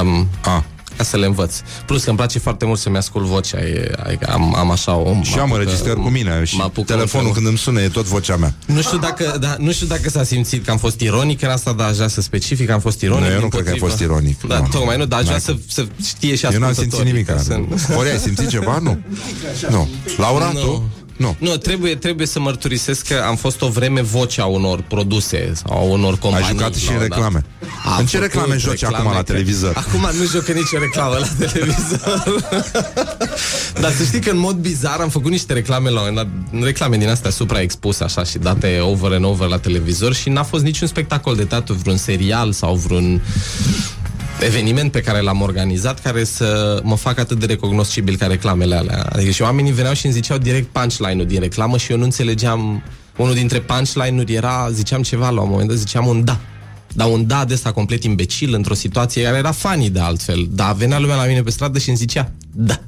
[0.03, 0.63] Um, ah.
[0.97, 1.55] Ca să le învăț.
[1.87, 3.59] Plus că îmi place foarte mult să-mi ascult vocea.
[3.61, 5.15] E, adică am, am așa o...
[5.23, 8.05] Și am înregistrări cu mine și mă apucă telefonul un- când îmi sună e tot
[8.05, 8.55] vocea mea.
[8.67, 11.73] nu știu, dacă, da, nu știu dacă s-a simțit că am fost ironic în asta,
[11.73, 13.25] dar aș vrea să specific că am fost ironic.
[13.25, 13.69] Nu, eu nu dimpotrivă.
[13.71, 14.43] cred că ai fost ironic.
[14.47, 14.67] Da, Nu.
[14.67, 17.27] tocmai nu, dar aș vrea N-ai să, să știe și Eu n-am simțit ascultătorii nimic.
[17.27, 17.39] ca
[17.87, 18.79] să- Ori ai simțit ceva?
[18.83, 18.99] Nu.
[19.71, 19.89] Nu.
[20.17, 20.83] Laura, tu?
[21.23, 21.37] Nu.
[21.39, 25.81] Nu, trebuie, trebuie să mărturisesc că am fost o vreme vocea unor produse sau a
[25.81, 26.47] unor companii.
[26.47, 27.17] Ai jucat și la în un dat.
[27.19, 27.45] reclame.
[27.85, 29.73] Am În ce făcut reclame joci acum la că- televizor?
[29.77, 32.23] Acum nu joc în nicio reclamă la televizor.
[33.81, 36.63] Dar să știi că în mod bizar am făcut niște reclame la un moment dat,
[36.63, 40.63] reclame din astea supraexpuse așa și date over and over la televizor și n-a fost
[40.63, 43.23] niciun spectacol de teatru, vreun serial sau vreun
[44.45, 49.07] eveniment pe care l-am organizat care să mă facă atât de recognoscibil ca reclamele alea.
[49.13, 52.83] Adică și oamenii veneau și îmi ziceau direct punchline-ul din reclamă și eu nu înțelegeam
[53.17, 56.39] unul dintre punchline-uri era, ziceam ceva la un moment dat, ziceam un da.
[56.95, 60.47] Dar un da de ăsta complet imbecil într-o situație care era funny de altfel.
[60.51, 62.81] Dar venea lumea la mine pe stradă și îmi zicea da.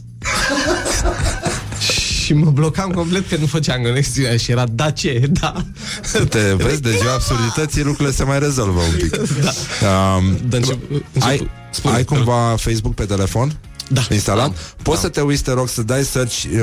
[2.25, 5.65] Și mă blocam complet că nu făceam conexiunea și era da ce, da.
[6.29, 9.17] Te vezi, de ziua absurdității lucrurile se mai rezolvă un pic.
[9.43, 9.51] Da.
[9.89, 10.79] Um, Dar încep,
[11.19, 11.51] ai,
[11.83, 13.57] ai cumva Facebook pe telefon?
[13.89, 14.01] Da.
[14.11, 14.45] Instalat?
[14.45, 16.61] Am, Poți să te uiți, te rog, să dai search uh,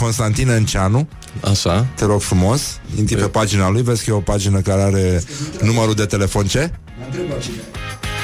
[0.00, 1.08] Constantin Enceanu.
[1.50, 1.86] Așa.
[1.94, 2.62] Te rog frumos.
[2.98, 5.22] Intri pe pagina lui, vezi că e o pagină care are
[5.62, 6.70] numărul de telefon ce?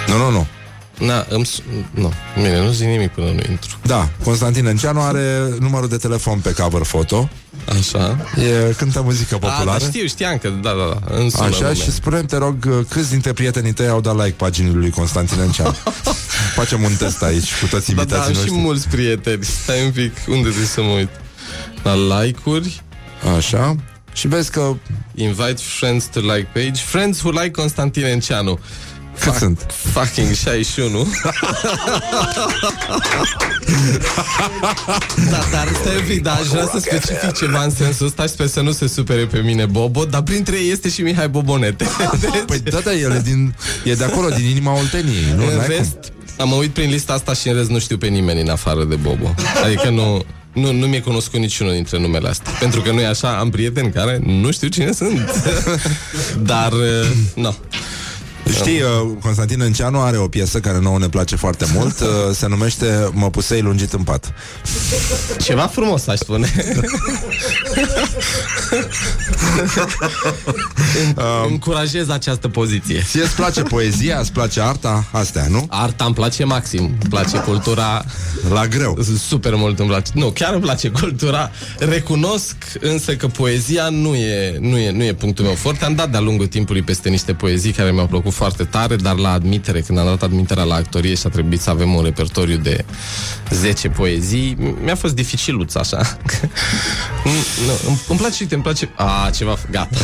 [0.08, 0.46] Nu, nu, nu.
[0.98, 3.78] Na, îmi, s- nu, bine, nu zic nimic până nu intru.
[3.82, 7.28] Da, Constantin Enceanu are numărul de telefon pe cover foto.
[7.78, 8.16] Așa.
[8.68, 9.78] E, cântă muzică A, populară.
[9.80, 11.74] da, știu, știam că, da, da, da, îmi sună Așa, nume.
[11.74, 15.40] și spune te rog, uh, câți dintre prietenii tăi au dat like paginii lui Constantin
[15.40, 15.76] Enceanu?
[16.58, 18.58] Facem un test aici cu toți Da, da, invitații am și noștri.
[18.64, 19.44] mulți prieteni.
[19.44, 21.08] Stai un pic, unde trebuie să mă uit?
[21.82, 22.82] La like-uri?
[23.36, 23.76] Așa.
[24.12, 24.72] Și vezi că...
[25.14, 26.82] Invite friends to like page.
[26.82, 28.58] Friends who like Constantin Enceanu.
[29.14, 29.66] Cât Fuck, sunt?
[29.92, 31.06] Fucking 61
[35.30, 38.46] Da, dar stai un pic, da, aș vrea să specific ceva în sensul ăsta Sper
[38.46, 41.86] să nu se supere pe mine Bobo Dar printre ei este și Mihai Bobonete.
[42.20, 42.30] Deci...
[42.46, 43.54] Păi da, da, el e, din,
[43.84, 45.42] e de acolo, din inima Olteniei nu?
[45.42, 45.96] În rest,
[46.38, 48.94] am uit prin lista asta și în rest nu știu pe nimeni în afară de
[48.94, 49.34] Bobo.
[49.64, 50.24] Adică nu...
[50.52, 52.52] Nu, nu mi-e cunoscut niciunul dintre numele astea.
[52.52, 55.30] Pentru că nu e așa, am prieteni care nu știu cine sunt.
[56.50, 57.54] Dar, uh, nu
[58.50, 58.88] Știi, uh,
[59.22, 63.30] Constantin Înceanu are o piesă care nouă ne place foarte mult uh, Se numește Mă
[63.30, 64.32] pusei lungit în pat.
[65.40, 66.52] Ceva frumos, aș spune.
[71.16, 73.04] Um, Încurajez această poziție.
[73.08, 75.04] Ție îți place poezia, îți place arta?
[75.10, 75.66] Astea, nu?
[75.68, 76.80] Arta îmi place maxim.
[76.80, 78.04] Îmi place cultura
[78.52, 78.98] La greu.
[79.28, 80.10] Super mult îmi place.
[80.14, 81.50] Nu, chiar îmi place cultura.
[81.78, 85.54] Recunosc însă că poezia nu e, nu e, nu e punctul meu.
[85.54, 89.16] Foarte Am dat de-a lungul timpului peste niște poezii Care mi-au plăcut foarte tare, dar
[89.16, 92.56] la admitere, când am dat admiterea la actorie și a trebuit să avem un repertoriu
[92.56, 92.84] de
[93.50, 95.96] 10 poezii, mi-a fost dificiluț așa.
[97.66, 98.90] nu, îmi, îmi place, uite, îmi place...
[98.94, 99.96] A, ceva, gata.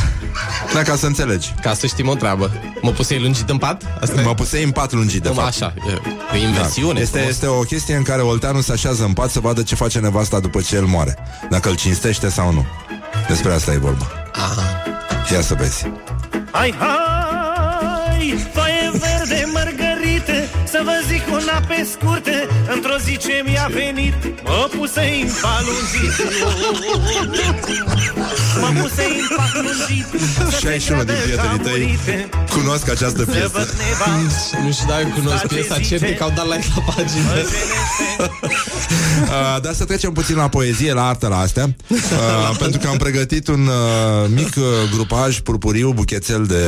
[0.75, 1.55] Da, ca să înțelegi.
[1.63, 2.51] Ca să știm o treabă.
[2.81, 3.83] Mă pusei lungit în pat?
[4.01, 5.47] Asta mă pusei în pat lungit, de fapt.
[5.49, 5.75] Așa,
[6.35, 6.93] e inversiune.
[6.93, 7.01] Da.
[7.01, 9.99] Este, este o chestie în care Olteanu se așează în pat să vadă ce face
[9.99, 11.19] nevasta după ce el moare.
[11.51, 12.67] Dacă îl cinstește sau nu.
[13.29, 14.07] Despre asta e vorba.
[14.33, 14.83] Aha.
[15.33, 15.91] Ia să vezi.
[16.53, 17.20] Hai, hai!
[18.29, 21.00] Foaie verde, mărgărite Să vă zic
[21.51, 24.15] una pe scurte Într-o zi ce mi-a venit
[24.45, 26.15] Mă puse în palungit
[28.61, 30.07] Mă puse în palungit
[30.61, 32.29] 61 din prietenii tăi.
[32.51, 33.69] cunosc această piesă
[34.65, 37.33] Nu știu dacă cunosc piesa Ce că au dat like la pagină.
[39.21, 41.75] Uh, Dar să trecem puțin la poezie, la artă, la astea.
[41.89, 44.65] Uh, Pentru că am pregătit un uh, mic uh,
[44.95, 46.65] grupaj purpuriu, buchețel de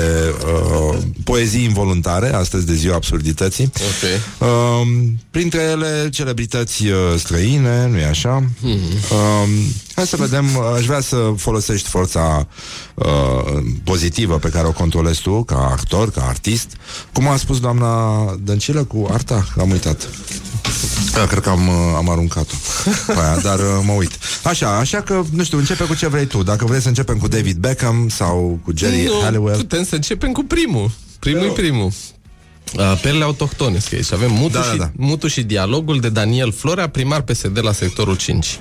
[0.47, 3.73] uh, poezii involuntare Astăzi de ziua absurdității.
[3.75, 4.51] Okay.
[4.81, 8.43] Uh, Printre ele celebrități uh, străine, nu-i așa?
[8.43, 9.11] Mm-hmm.
[9.11, 9.49] Uh,
[9.95, 12.47] hai să vedem, aș vrea să folosești forța
[12.95, 16.77] uh, pozitivă pe care o controlezi tu ca actor, ca artist.
[17.13, 19.47] Cum a spus doamna Dăncilă cu arta?
[19.59, 20.09] Am uitat.
[21.15, 22.55] Da, cred că am, uh, am aruncat-o
[23.21, 26.43] aia, Dar uh, mă uit Așa, așa că, nu știu, începe cu ce vrei tu
[26.43, 30.33] Dacă vrei să începem cu David Beckham Sau cu Jerry nu, Halliwell Putem să începem
[30.33, 31.93] cu primul Primul e primul
[32.77, 34.13] Uh, perle autohtone, scrie aici.
[34.13, 34.91] Avem mutu, Da, și, da, da.
[34.97, 38.59] mutu și dialogul de Daniel Florea, primar PSD la sectorul 5.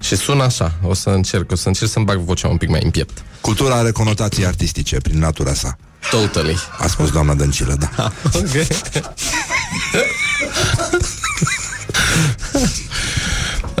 [0.00, 2.80] Și sună așa, o să încerc, o să încerc să-mi bag vocea un pic mai
[2.84, 3.22] în piept.
[3.40, 5.76] Cultura are conotații artistice prin natura sa
[6.10, 6.56] Totally.
[6.78, 8.66] A spus doamna Dăncilă, da Ah, ok.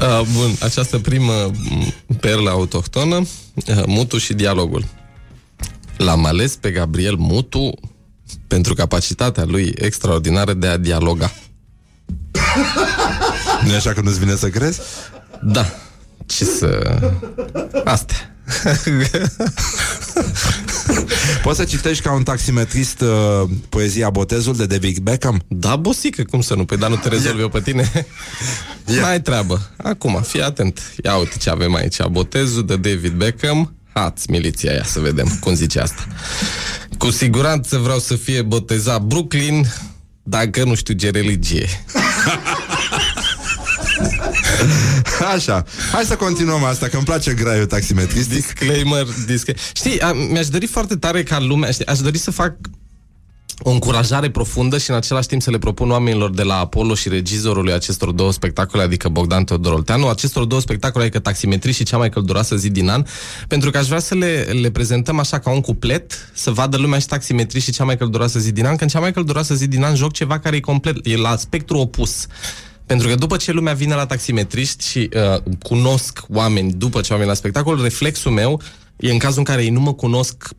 [0.02, 1.32] Uh, bun, această primă
[1.70, 4.84] m, perlă autohtonă, uh, Mutu și dialogul.
[5.96, 7.74] L-am ales pe Gabriel Mutu
[8.46, 11.32] pentru capacitatea lui extraordinară de a dialoga.
[13.64, 14.80] nu e așa că nu-ți vine să crezi?
[15.42, 15.66] Da.
[16.26, 16.98] Ce să...
[17.84, 18.30] Astea.
[21.42, 25.42] Poți să citești ca un taximetrist uh, poezia Botezul de David Beckham?
[25.48, 26.64] Da, bosică, cum să nu?
[26.64, 27.90] Păi, dar nu te rezolvi eu pe tine?
[28.86, 29.02] Yeah.
[29.02, 29.70] Mai treabă.
[29.76, 30.80] Acum, fii atent.
[31.04, 32.02] Ia uite ce avem aici.
[32.10, 33.74] Botezul de David Beckham.
[33.92, 36.06] Hați miliția ia să vedem cum zice asta.
[36.98, 39.66] Cu siguranță vreau să fie botezat Brooklyn,
[40.22, 41.66] dacă nu știu ce religie.
[45.34, 48.34] Așa, hai să continuăm asta, că îmi place graiul taximetristic.
[48.34, 49.62] Disclaimer, disclaimer.
[49.74, 52.54] Știi, a, mi-aș dori foarte tare ca lumea, știi, aș dori să fac
[53.62, 57.08] o încurajare profundă și în același timp să le propun oamenilor de la Apollo și
[57.08, 61.96] regizorului acestor două spectacole, adică Bogdan Teodor Olteanu, acestor două spectacole, adică Taximetrii și cea
[61.96, 63.04] mai călduroasă zi din an,
[63.48, 66.98] pentru că aș vrea să le, le prezentăm așa ca un cuplet, să vadă lumea
[66.98, 69.66] și Taximetrii și cea mai călduroasă zi din an, că în cea mai călduroasă zi
[69.66, 72.26] din an joc ceva care e complet, e la spectru opus.
[72.86, 77.18] Pentru că după ce lumea vine la taximetriști și uh, cunosc oameni după ce au
[77.18, 78.60] venit la spectacol, reflexul meu
[78.96, 80.50] e în cazul în care ei nu mă cunosc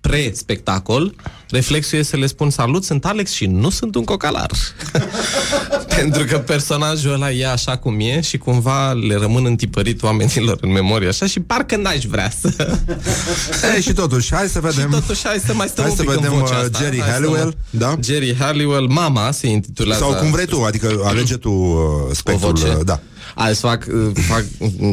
[0.00, 1.14] pre-spectacol,
[1.50, 4.50] reflexul e să le spun salut, sunt Alex și nu sunt un cocalar.
[5.96, 10.72] Pentru că personajul ăla e așa cum e și cumva le rămân întipărit oamenilor în
[10.72, 12.78] memorie așa și parcă n-aș vrea să...
[13.74, 14.90] Ei, și totuși, hai să vedem.
[14.90, 16.78] Și totuși, hai să mai stăm Hai un să pic vedem în vocea uh, asta.
[16.82, 17.94] Jerry Hai să Halliwell, mă- da?
[18.02, 20.02] Jerry Halliwell, Mama se intitulează...
[20.02, 21.78] Sau cum vrei tu, adică alege tu uh,
[22.12, 22.68] spectrul, voce?
[22.68, 23.00] uh, da.
[23.38, 24.44] Hai să fac, uh, fac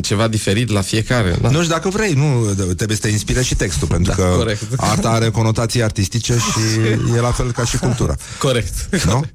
[0.02, 1.38] ceva diferit la fiecare.
[1.42, 1.50] Da?
[1.50, 4.62] Nu știu dacă vrei, nu, trebuie să te inspire și textul, pentru Da, că corect.
[4.78, 6.60] arta are conotații artistice și
[7.16, 8.16] e la fel ca și cultura.
[8.40, 9.06] Corect.
[9.06, 9.26] Nu?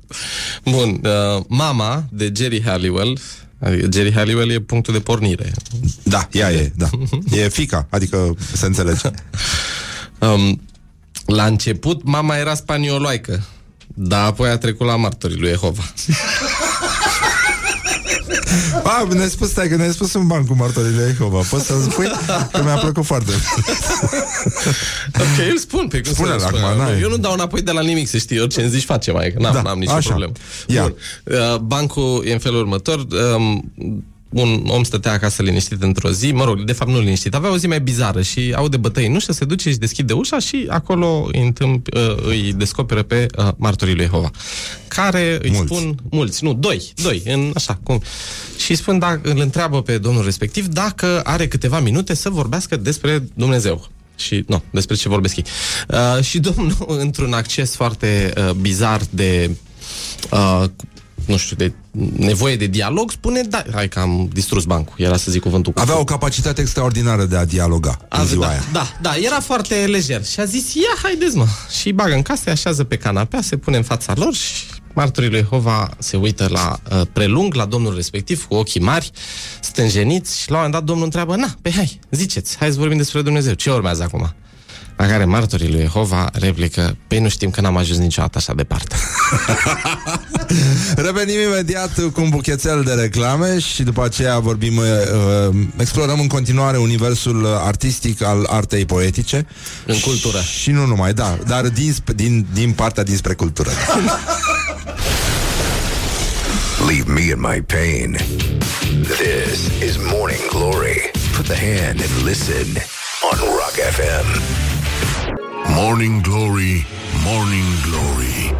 [0.64, 3.18] Bun, uh, Mama de Jerry Halliwell
[3.58, 5.52] Adică Jerry Halliwell e punctul de pornire.
[6.02, 6.88] Da, ea e, da.
[7.42, 9.10] E fica, adică se înțelege.
[10.18, 10.60] Um,
[11.26, 13.44] la început, mama era spanioloică,
[13.86, 15.82] dar apoi a trecut la martorii lui Jehova.
[18.98, 21.40] A, ne-ai spus, stai, că ne-ai spus un ban cu martorile Jehova.
[21.50, 22.06] Poți să-mi spui?
[22.52, 23.66] Că mi-a plăcut foarte mult.
[25.22, 26.76] ok, îl spun pe cum Spune-l să acum, spune.
[26.76, 27.00] n-ai.
[27.00, 29.52] Eu nu dau înapoi de la nimic, să știi, orice îmi zici face mai, n-am,
[29.52, 30.08] Da, n-am nicio așa.
[30.08, 30.32] problemă.
[30.66, 30.82] Ia.
[30.82, 30.94] Bun.
[31.24, 33.06] Uh, bancul e în felul următor.
[34.30, 37.52] Um, un om stătea acasă liniștit într-o zi, mă rog, de fapt nu liniștit, avea
[37.52, 40.66] o zi mai bizară și aude bătăi în ușă, se duce și deschide ușa și
[40.68, 44.30] acolo îi, întâmp, uh, îi descoperă pe uh, martorii lui Jehova,
[44.88, 45.74] care îi Mulți.
[45.74, 48.02] spun, mulți, nu, doi, doi, în, așa, cum,
[48.56, 52.76] și îi spun, dacă, îl întreabă pe domnul respectiv dacă are câteva minute să vorbească
[52.76, 53.88] despre Dumnezeu.
[54.16, 55.44] Și, nu, despre ce vorbesc ei.
[55.88, 59.50] Uh, și domnul, într-un acces foarte uh, bizar de
[60.30, 60.64] uh,
[61.30, 61.72] nu știu, de
[62.16, 65.80] nevoie de dialog, spune, da, hai că am distrus bancul, era să zic cuvântul cu
[65.80, 68.64] Avea o capacitate extraordinară de a dialoga în Ave- ziua da, aia.
[68.72, 71.46] da, da, era foarte lejer și a zis, ia, haideți mă.
[71.80, 74.64] Și îi bagă în casă, se așează pe canapea, se pune în fața lor și
[74.94, 79.10] martorii lui Jehova se uită la uh, prelung, la domnul respectiv, cu ochii mari,
[79.60, 82.96] stânjeniți și la un moment dat domnul întreabă, na, pe hai, ziceți, hai să vorbim
[82.96, 84.34] despre Dumnezeu, ce urmează acum?
[85.00, 88.96] La care martorii lui Jehova replică, pe nu știm că n-am ajuns niciodată așa departe.
[91.06, 96.26] Revenim imediat cu un buchețel de reclame și după aceea vorbim, uh, uh, explorăm în
[96.26, 99.46] continuare universul uh, artistic al artei poetice.
[99.86, 100.38] În cultură.
[100.60, 103.70] Și nu numai, da, dar din, sp- din, din partea dinspre cultură.
[106.88, 108.18] Leave me in my pain.
[109.02, 111.10] This is Morning Glory.
[111.36, 112.66] Put the hand and listen
[113.30, 114.69] on Rock FM.
[115.68, 116.86] Morning Glory,
[117.24, 118.54] Morning Glory.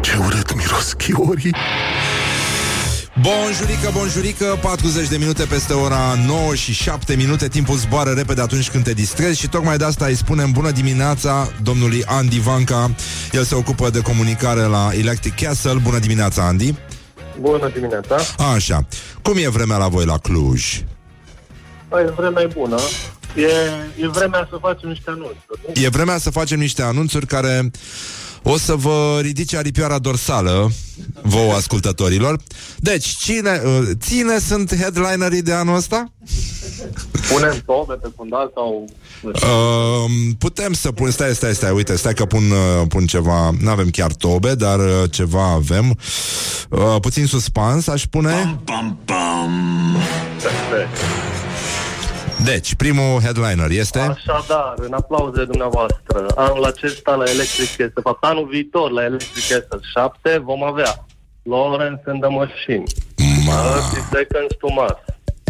[0.00, 1.54] Ce urât miros chiorii.
[3.20, 7.48] Bonjurică, bonjurică, 40 de minute peste ora 9 și 7 minute.
[7.48, 11.48] Timpul zboară repede atunci când te distrezi Și tocmai de asta îi spunem bună dimineața
[11.62, 12.90] Domnului Andy Vanca.
[13.32, 15.78] El se ocupă de comunicare la Electric Castle.
[15.82, 16.74] Bună dimineața, Andy.
[17.40, 18.16] Bună dimineața!
[18.54, 18.86] Așa,
[19.22, 20.82] cum e vremea la voi la Cluj?
[21.92, 22.76] Păi, vremea e bună.
[23.36, 25.60] E, e vremea să facem niște anunțuri.
[25.66, 25.82] nu?
[25.82, 27.70] E vremea să facem niște anunțuri care
[28.42, 30.70] o să vă ridice aripioara dorsală
[31.22, 32.38] vouă ascultătorilor.
[32.76, 36.12] Deci, cine, uh, ține sunt headlinerii de anul ăsta?
[37.32, 38.84] Punem tobe pe fundal sau...
[39.22, 43.70] Uh, putem să pun, stai, stai, stai, uite, stai că pun, uh, pun ceva, nu
[43.70, 45.98] avem chiar tobe, dar uh, ceva avem.
[46.68, 48.60] Uh, puțin suspans, aș pune.
[48.64, 49.96] Pam, pam.
[50.42, 51.41] Perfect.
[52.44, 53.98] Deci, primul headliner este...
[53.98, 59.42] Așadar, în aplauze dumneavoastră, anul acesta la Electric este, de fapt, anul viitor la Electric
[59.42, 59.78] este
[60.22, 61.06] 7, vom avea
[61.42, 62.82] Lawrence and the Machine,
[63.16, 63.42] 30
[64.12, 64.98] Seconds to Mars,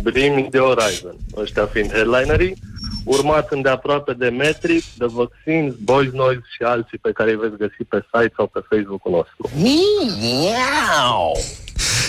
[0.02, 2.54] Bring Me the Horizon, ăștia fiind headlinerii,
[3.04, 7.84] urmat îndeaproape de Metric, The Vaccines, Boys Noise și alții pe care îi veți găsi
[7.88, 9.50] pe site sau pe Facebook-ul nostru.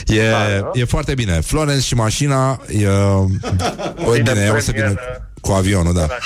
[0.07, 1.41] E, Da, e foarte bine.
[1.41, 2.88] Florence și mașina e...
[4.06, 5.32] O, Bine, bine, o să vină premieră.
[5.41, 6.06] cu avionul, da.
[6.06, 6.18] Da,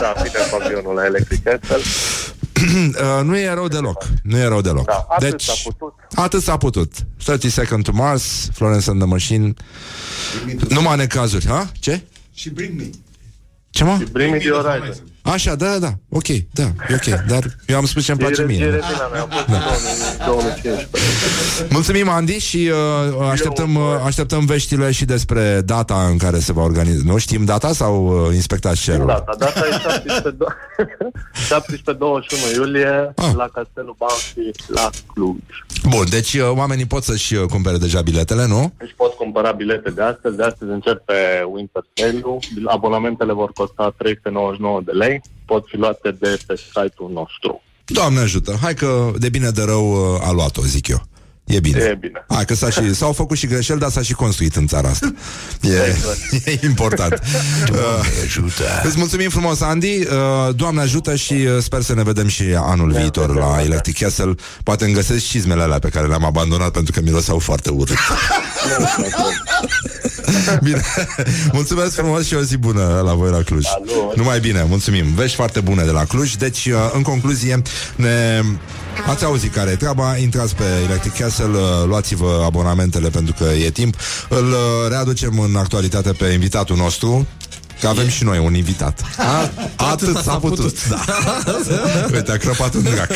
[0.00, 1.76] da, bine cu avionul la Electric Castle.
[2.56, 4.04] Uh, nu e rău deloc.
[4.22, 4.84] Nu e rău deloc.
[4.86, 5.92] Da, atât deci, s-a putut.
[6.14, 6.92] atât s-a putut.
[7.24, 9.54] 30 Second to Mars, Florence and the Machine.
[10.68, 11.70] Numai necazuri, ha?
[11.80, 12.00] Ce?
[12.34, 12.84] Și Bring Me.
[13.70, 13.98] Ce mă?
[14.12, 14.94] Bring Me the Horizon.
[15.32, 18.44] Așa, da, da, da, ok, da, e ok, dar eu am spus ce-mi place E,
[18.44, 18.56] mie.
[18.64, 18.74] e da.
[18.74, 21.66] retina mea, a fost în 2015.
[21.70, 22.70] Mulțumim, Andy, și
[23.20, 27.00] uh, așteptăm, uh, așteptăm veștile și despre data în care se va organiza.
[27.04, 29.06] Nu știm data sau uh, inspectați cerul?
[29.06, 30.24] Data, data e
[32.52, 33.32] 17-21 iulie Ah.
[33.36, 35.36] la Castelul Banfi la Cluj.
[35.88, 38.72] Bun, deci uh, oamenii pot să-și uh, cumpere deja biletele, nu?
[38.78, 40.36] Deci pot cumpăra bilete de astăzi.
[40.36, 41.14] De astăzi începe
[41.52, 42.38] Winter Sale-ul.
[42.66, 45.15] Abonamentele vor costa 399 de lei.
[45.44, 47.62] Pot fi luate de pe site-ul nostru.
[47.84, 51.06] Doamne ajută, hai că de bine de rău uh, a luat-o, zic eu.
[51.46, 51.78] E bine.
[51.78, 52.24] E bine.
[52.28, 55.12] Hai că s-a și, s-au făcut și greșeli, dar s-a și construit în țara asta.
[55.62, 55.96] E,
[56.50, 57.22] e important.
[57.66, 58.64] Doamne ajută.
[58.84, 60.00] Îți mulțumim frumos, Andy.
[60.00, 64.34] Uh, Doamne ajută și uh, sper să ne vedem și anul viitor la Electric Castle.
[64.62, 67.96] Poate îmi găsesc cizmele alea pe care le-am abandonat pentru că miroseau foarte urât.
[70.62, 70.84] Bine.
[71.52, 73.64] Mulțumesc frumos și o zi bună la voi la Cluj.
[74.14, 75.14] Numai bine, mulțumim.
[75.14, 76.34] Vești foarte bune de la Cluj.
[76.34, 77.62] Deci, uh, în concluzie,
[77.96, 78.42] ne...
[79.06, 83.70] Ați auzit care e treaba, intrați pe Electric Castle, uh, luați-vă abonamentele pentru că e
[83.70, 83.96] timp.
[84.28, 87.26] Îl uh, readucem în actualitate pe invitatul nostru,
[87.80, 89.00] Că avem și noi un invitat.
[89.18, 90.88] A, Atât s-a putut.
[90.88, 91.04] Da.
[92.14, 93.10] Uite, a crăpat un drac.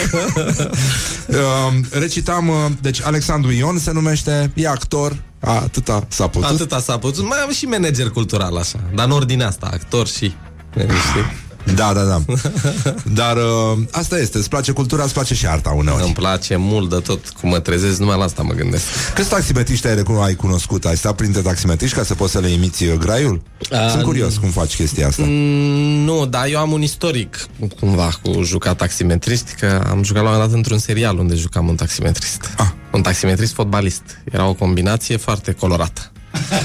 [1.28, 6.50] Um, Recitam, uh, deci Alexandru Ion se numește, e actor, atâta s-a putut.
[6.50, 7.28] Atâta s-a putut.
[7.28, 10.34] Mai am și manager cultural așa, dar în ordinea asta, actor și...
[10.74, 11.48] Știi?
[11.74, 12.20] Da, da, da.
[13.20, 16.02] Dar uh, asta este, îți place cultura, îți place și arta uneori.
[16.02, 18.84] Îmi place mult de tot, cum mă trezesc, numai la asta mă gândesc.
[19.14, 20.84] Câți taximetriști ai, recuno- ai cunoscut?
[20.84, 23.42] Ai stat printre taximetriști ca să poți să le imiți uh, graiul?
[23.72, 25.22] A, Sunt curios cum faci chestia asta.
[25.26, 27.46] Mm, Nu, dar eu am un istoric
[27.80, 31.68] cumva cu jucat taximetrist, că am jucat la un moment dat într-un serial unde jucam
[31.68, 32.50] un taximetrist.
[32.56, 32.66] Ah.
[32.92, 34.02] Un taximetrist fotbalist.
[34.32, 36.10] Era o combinație foarte colorată.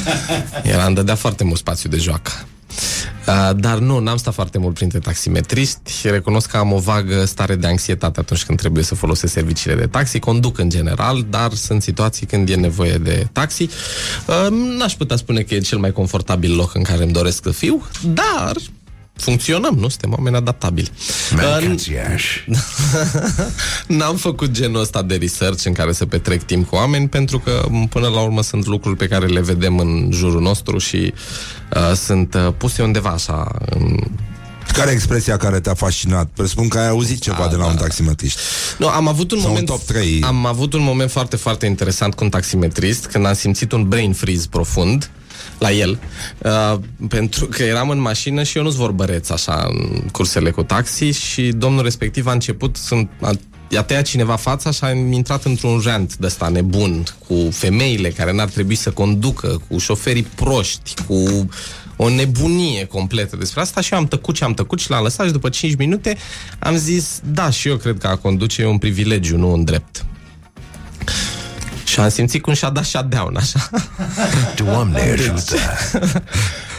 [0.63, 2.31] Era, îmi dădea foarte mult spațiu de joacă.
[3.27, 5.91] Uh, dar nu, n-am stat foarte mult printre taximetriști.
[6.03, 9.87] Recunosc că am o vagă stare de anxietate atunci când trebuie să folosesc serviciile de
[9.87, 10.19] taxi.
[10.19, 13.63] Conduc în general, dar sunt situații când e nevoie de taxi.
[13.63, 14.47] Uh,
[14.77, 17.87] n-aș putea spune că e cel mai confortabil loc în care îmi doresc să fiu,
[18.13, 18.55] dar
[19.15, 19.87] funcționăm, nu?
[19.87, 20.91] Suntem oameni adaptabili.
[21.31, 22.45] Mâncați-aș.
[23.87, 27.65] N-am făcut genul ăsta de research în care să petrec timp cu oameni pentru că
[27.69, 31.13] m, până la urmă sunt lucruri pe care le vedem în jurul nostru și
[31.75, 33.99] uh, sunt uh, puse undeva așa în...
[34.73, 36.27] Care e expresia care te-a fascinat?
[36.33, 37.69] Presupun că ai auzit ceva A, de la da.
[37.69, 38.39] un taximetrist.
[38.77, 40.21] Nu, am avut un Sau moment un top 3.
[40.23, 44.13] Am avut un moment foarte, foarte interesant cu un taximetrist când am simțit un brain
[44.13, 45.09] freeze profund
[45.57, 45.99] la el,
[46.37, 46.79] uh,
[47.09, 51.41] pentru că eram în mașină și eu nu-s vorbăreț așa în cursele cu taxi și
[51.41, 53.31] domnul respectiv a început, sunt, a,
[53.69, 58.31] i-a tăiat cineva fața și a intrat într-un rant de ăsta nebun cu femeile care
[58.31, 61.49] n-ar trebui să conducă, cu șoferii proști, cu
[61.95, 65.25] o nebunie completă despre asta și eu am tăcut și am tăcut și l-am lăsat
[65.25, 66.17] și după 5 minute
[66.59, 70.05] am zis, da, și eu cred că a conduce e un privilegiu, nu un drept.
[71.95, 73.69] Și am simțit cum și-a dat shutdown, așa.
[74.63, 75.57] Doamne ajută!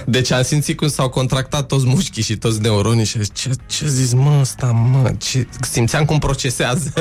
[0.07, 4.13] Deci am simțit cum s-au contractat toți mușchii și toți neuronii și ce, ce zis
[4.13, 5.47] mă ăsta, mă, ce...
[5.71, 6.93] simțeam cum procesează.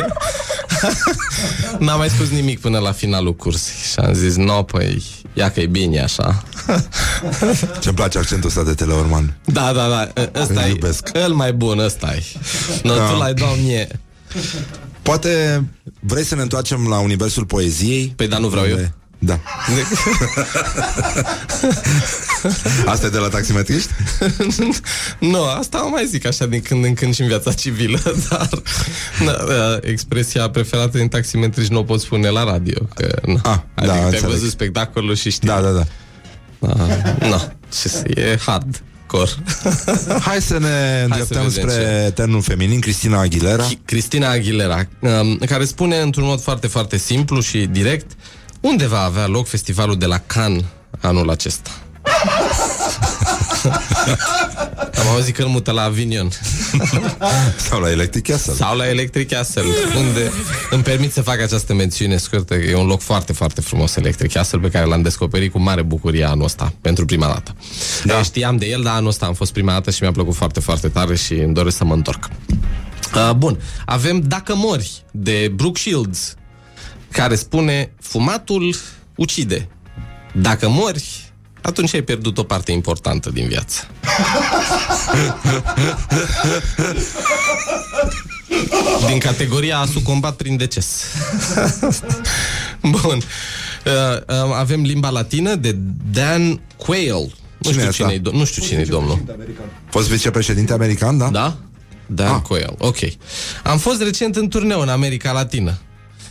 [1.80, 5.60] N-am mai spus nimic până la finalul cursului și am zis, no, păi, ia că
[5.60, 6.44] e bine așa.
[7.80, 9.38] Ce-mi place accentul ăsta de teleorman.
[9.46, 10.10] Da, da, da,
[10.42, 10.80] ăsta e,
[11.14, 12.24] el mai bun, ăsta e.
[12.84, 13.10] No, Da.
[13.10, 13.88] tu l-ai dat mie.
[15.06, 15.64] Poate
[16.00, 18.14] vrei să ne întoarcem la universul poeziei?
[18.16, 18.78] Păi da, nu vreau eu.
[19.20, 19.40] Da.
[22.86, 23.90] Asta e de la taximetriști?
[25.32, 28.00] nu, asta o mai zic așa din când în când și în viața civilă,
[28.30, 28.50] dar
[29.26, 32.80] na, uh, expresia preferată din taximetriști nu o pot spune la radio.
[32.96, 34.30] Că, na, Ah, adică da, te-ai înțeleg.
[34.30, 35.48] văzut spectacolul și știi.
[35.48, 35.84] Da, da, da.
[36.60, 37.38] Uh, no,
[37.82, 38.84] ce să, e hard.
[39.08, 39.36] Cor.
[40.28, 43.66] Hai să ne îndreptăm vedem spre termenul feminin, Cristina Aguilera.
[43.86, 48.12] Cristina Aguilera, um, care spune într-un mod foarte, foarte simplu și direct
[48.60, 50.64] unde va avea loc festivalul de la Cannes
[51.02, 51.70] anul acesta.
[55.00, 56.30] Am auzit că îl mută la Avignon.
[57.70, 58.54] Sau la Electric Castle.
[58.54, 59.64] Sau la Electric Castle,
[59.98, 60.32] unde
[60.70, 62.54] îmi permit să fac această mențiune scurtă.
[62.54, 66.24] E un loc foarte, foarte frumos, Electric Castle, pe care l-am descoperit cu mare bucurie
[66.24, 67.56] anul ăsta, pentru prima dată.
[68.04, 68.24] Da.
[68.24, 70.88] Știam de el, dar anul ăsta am fost prima dată și mi-a plăcut foarte, foarte
[70.88, 72.30] tare și îmi doresc să mă întorc.
[73.16, 76.36] Uh, bun, avem Dacă mori, de Brooke Shields,
[77.12, 78.76] care spune Fumatul
[79.16, 79.68] ucide.
[80.34, 81.25] Dacă mori,
[81.66, 83.88] atunci ai pierdut o parte importantă din viață.
[89.08, 91.04] Din categoria a sucombat prin deces.
[92.82, 93.02] Bun.
[93.02, 93.22] Uh,
[94.28, 95.76] uh, avem limba latină de
[96.12, 97.32] Dan Quayle.
[97.58, 98.18] Nu Cine e știu asta?
[98.18, 99.24] cine, nu știu cine e domnul.
[99.90, 101.30] Fost vicepreședinte american, da?
[101.30, 101.58] Da?
[102.06, 102.42] Dan ah.
[102.42, 102.98] Quayle, ok.
[103.64, 105.78] Am fost recent în turneu în America Latină.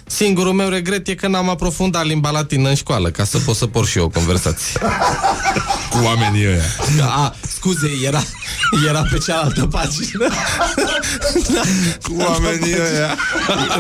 [0.07, 3.67] Singurul meu regret e că n-am aprofundat limba latină în școală, ca să pot să
[3.67, 4.81] por și eu o conversație.
[5.91, 6.63] Cu oamenii ăia.
[7.07, 8.23] A, scuze, era,
[8.89, 10.27] era pe cealaltă pagină.
[11.55, 11.61] da,
[12.03, 13.17] Cu oamenii ăia.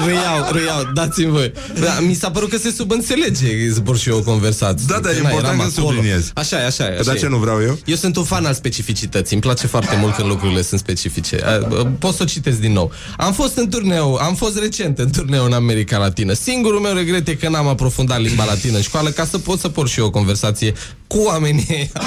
[0.07, 1.53] Reiau, reiau, dați-mi voi.
[1.81, 4.87] Da, mi s-a părut că se subînțelege zbor și eu o conversație.
[4.89, 5.95] Da, da, e Na, important eram să acolo.
[5.95, 6.31] subliniezi.
[6.35, 6.89] Așa e, așa e.
[6.95, 7.29] Că așa de ce e.
[7.29, 7.79] nu vreau eu?
[7.85, 9.33] Eu sunt un fan al specificității.
[9.33, 11.39] Îmi place foarte mult când lucrurile sunt specifice.
[11.71, 12.93] Uh, Pot să o citesc din nou.
[13.17, 16.13] Am fost în turneu, am fost recent în turneu în America Latină.
[16.35, 19.69] Singurul meu regret e că n-am aprofundat limba latină în școală ca să pot să
[19.69, 20.73] port și eu o conversație
[21.07, 21.89] cu oamenii ăia.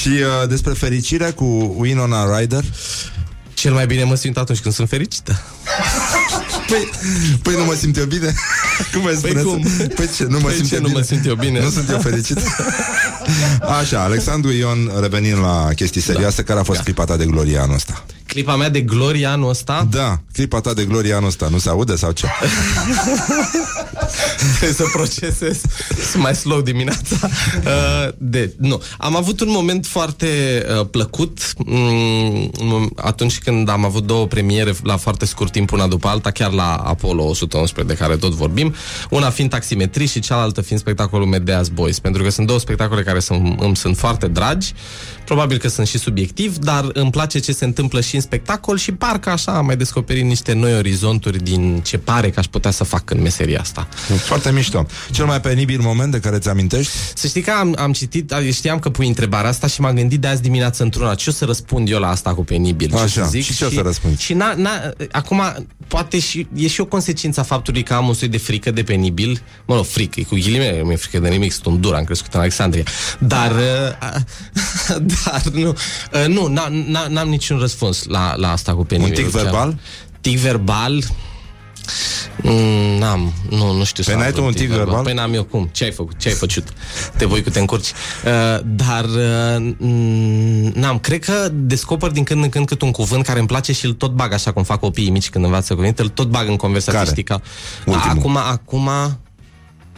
[0.00, 2.64] Și uh, despre fericire cu Winona Ryder.
[3.54, 5.40] Cel mai bine mă simt atunci când sunt fericită.
[6.68, 6.90] Păi,
[7.42, 8.34] păi nu mă simt eu bine?
[8.92, 9.42] Cum ai spune?
[9.42, 9.66] cum?
[9.94, 10.98] Păi ce, nu mă Păi simt ce eu nu bine?
[10.98, 11.60] mă simt eu bine?
[11.60, 12.38] Nu sunt eu fericit?
[13.80, 17.74] Așa, Alexandru Ion, revenind la chestii serioase, care a fost clipa ta de glorie anul
[17.74, 18.04] ăsta.
[18.32, 19.86] Clipa mea de glorie anul ăsta?
[19.90, 21.48] Da, clipa ta de glorie anul ăsta.
[21.50, 22.26] Nu se aude sau ce?
[24.58, 25.60] Trebuie să procesez
[26.10, 28.82] Sunt mai slow dimineața uh, de, nu.
[28.98, 30.26] Am avut un moment foarte
[30.78, 36.08] uh, plăcut mm, Atunci când am avut două premiere La foarte scurt timp una după
[36.08, 38.74] alta Chiar la Apollo 111 de care tot vorbim
[39.10, 43.18] Una fiind taximetrii și cealaltă fiind spectacolul Medea's Boys Pentru că sunt două spectacole care
[43.18, 44.72] sunt, îmi sunt foarte dragi
[45.24, 48.92] Probabil că sunt și subiectiv Dar îmi place ce se întâmplă și în spectacol Și
[48.92, 52.84] parcă așa am mai descoperit niște noi orizonturi Din ce pare că aș putea să
[52.84, 54.86] fac în meseria asta Foarte mișto.
[55.10, 56.92] Cel mai penibil moment de care ți amintești?
[57.14, 60.26] Să știi că am, am citit, știam că pui întrebarea asta și m-am gândit de
[60.26, 61.14] azi dimineață într-una.
[61.14, 62.88] Ce o să răspund eu la asta cu penibil?
[62.88, 63.42] Ce Așa, să zic?
[63.44, 64.22] și ce o să răspunzi?
[64.22, 64.70] Și na, na,
[65.10, 68.70] acum, poate și, e și o consecință a faptului că am un soi de frică
[68.70, 69.42] de penibil.
[69.66, 72.34] Mă rog, frică, e cu ghilimele, mi-e frică de nimic, sunt un dur, am crescut
[72.34, 72.84] în Alexandria.
[73.18, 78.84] Dar, uh, dar nu, uh, nu n-am, n-am- n-am niciun răspuns la, la asta cu
[78.84, 79.18] penibil.
[79.18, 79.78] Un tic verbal?
[80.20, 81.02] Tic verbal?
[82.42, 85.02] Mm, n-am, nu, nu știu Păi să n-ai am tu un un tic verbal?
[85.02, 86.74] Păi n-am eu cum, ce ai făcut, ce ai făcut
[87.16, 87.92] Te voi cu te încurci
[88.24, 93.24] uh, Dar uh, mm, N-am, cred că descoper din când în când cât un cuvânt
[93.24, 96.02] care îmi place și îl tot bag așa cum fac copiii mici când învață cuvinte,
[96.02, 97.10] îl tot bag în conversație, Care?
[97.10, 97.40] știi, ca...
[97.86, 98.18] Ultimul.
[98.18, 98.88] Acum, acum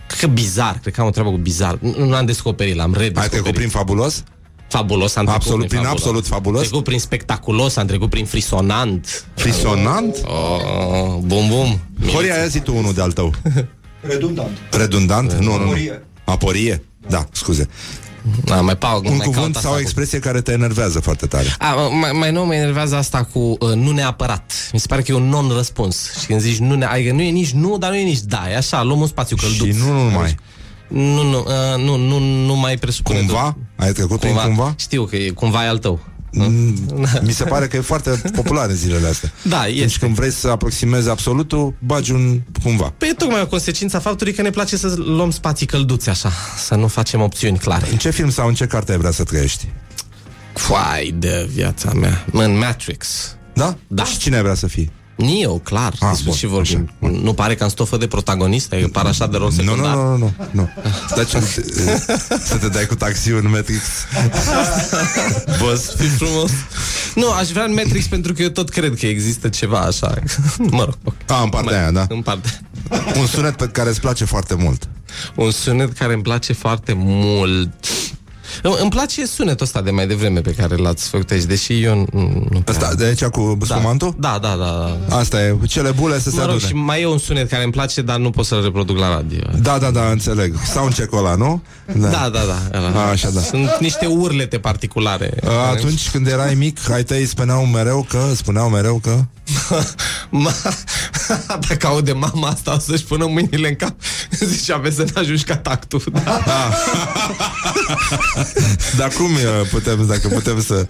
[0.07, 2.99] Cred că bizar, cred că am o treabă cu bizar Nu l-am descoperit, l-am Ai
[2.99, 4.23] redescoperit trecut prin fabulos?
[4.69, 6.01] Fabulos, am trecut Absolut, prin fabulos.
[6.01, 6.61] absolut fabulos?
[6.61, 10.17] Am trecut prin spectaculos, am trecut prin frisonant Frisonant?
[10.25, 11.81] Oh, bum, bum
[12.13, 13.33] Horia, ia zi tu unul de-al tău.
[14.01, 14.59] Redundant.
[14.71, 15.33] Redundant?
[15.33, 15.63] Nu, nu, nu.
[15.65, 16.03] Aporie.
[16.25, 16.85] Aporie?
[17.09, 17.69] Da, scuze.
[18.45, 21.01] Da, mai paug, Un mai cuvânt caut sau asta o cu- expresie care te enervează
[21.01, 21.55] foarte tare.
[21.59, 24.53] A, mai, mai nou mă enervează asta cu uh, nu neapărat.
[24.73, 26.11] Mi se pare că e un non-răspuns.
[26.21, 28.51] Și când zici nu, ne, adică nu e nici nu, dar nu e nici da.
[28.51, 29.67] E așa, luăm un spațiu călduț.
[29.67, 30.35] Și nu numai.
[30.89, 33.19] Nu, nu, uh, nu, nu, nu mai presupune.
[33.19, 33.57] Cumva?
[33.77, 34.47] Ai trecut prin cumva?
[34.47, 34.75] cumva?
[34.79, 36.01] Știu că e, cumva e al tău.
[36.37, 36.75] Mm,
[37.23, 39.33] Mi se pare că e foarte popular în zilele astea.
[39.43, 39.99] Da, Deci este.
[39.99, 42.93] când vrei să aproximezi absolutul, bagi un cumva.
[42.99, 46.33] Păi e tocmai o consecință a faptului că ne place să luăm spații călduțe așa,
[46.65, 47.89] să nu facem opțiuni clare.
[47.91, 49.69] În ce film sau în ce carte ai vrea să trăiești?
[50.53, 52.25] Foai de viața mea.
[52.33, 53.37] În Matrix.
[53.53, 53.77] Da?
[53.87, 54.05] Da.
[54.05, 54.91] Și cine ai vrea să fii?
[55.17, 55.93] Neo, clar.
[56.01, 56.91] Ah, Despre bun, ce vorbim.
[56.99, 59.95] Nu pare că am stofă de protagonist, adică par așa de rol Nu, secundar.
[59.95, 60.69] nu, nu, nu, nu.
[61.17, 61.29] Deci,
[62.49, 63.81] să te dai cu taxiul în Matrix.
[65.61, 66.51] Boss, fi frumos.
[67.15, 70.15] Nu, aș vrea în Matrix pentru că eu tot cred că există ceva așa.
[70.59, 71.15] mă rog.
[71.27, 72.07] A, în partea aia, da?
[72.09, 72.51] În partea.
[73.19, 74.89] Un sunet pe care îți place foarte mult.
[75.35, 77.73] Un sunet care îmi place foarte mult.
[78.63, 81.95] Îmi îmi place sunetul ăsta de mai devreme pe care l-ați făcut aici, deși eu
[82.13, 82.47] nu...
[82.51, 84.15] nu prea- Asta, de aici cu spumantul?
[84.19, 84.97] Da, da, da.
[85.09, 85.17] da.
[85.17, 86.67] Asta e, cele bule să se Mă rog, adune.
[86.69, 89.39] și mai e un sunet care îmi place, dar nu pot să-l reproduc la radio.
[89.63, 90.55] Da, da, da, înțeleg.
[90.73, 91.63] Soundcheck ăla, nu?
[91.97, 92.79] Da, da, da.
[92.79, 92.89] ăla.
[93.05, 93.41] A, așa, da.
[93.41, 95.33] Sunt niște urlete particulare.
[95.47, 99.19] A, Atunci când erai mic, ai tăi spuneau mereu că, spuneau mereu că...
[100.31, 100.53] Ma,
[101.69, 103.95] dacă aude mama asta, o să-și pună mâinile în cap.
[104.45, 106.03] Zice, aveți să ne ajungi ca tactul.
[106.13, 106.71] Da.
[108.99, 110.87] Dar cum e, putem, dacă putem să...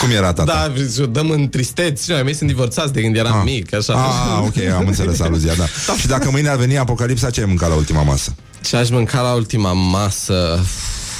[0.00, 0.52] Cum era tata?
[0.74, 2.04] Da, și o dăm în tristeți.
[2.04, 3.42] Și noi mei sunt divorțați de când eram Ah.
[3.44, 3.92] mic, așa.
[3.94, 5.64] Ah, ok, am înțeles aluzia, da.
[5.98, 8.34] Și dacă mâine ar veni apocalipsa, ce ai mâncat la ultima masă?
[8.60, 10.64] Ce aș mânca la ultima masă?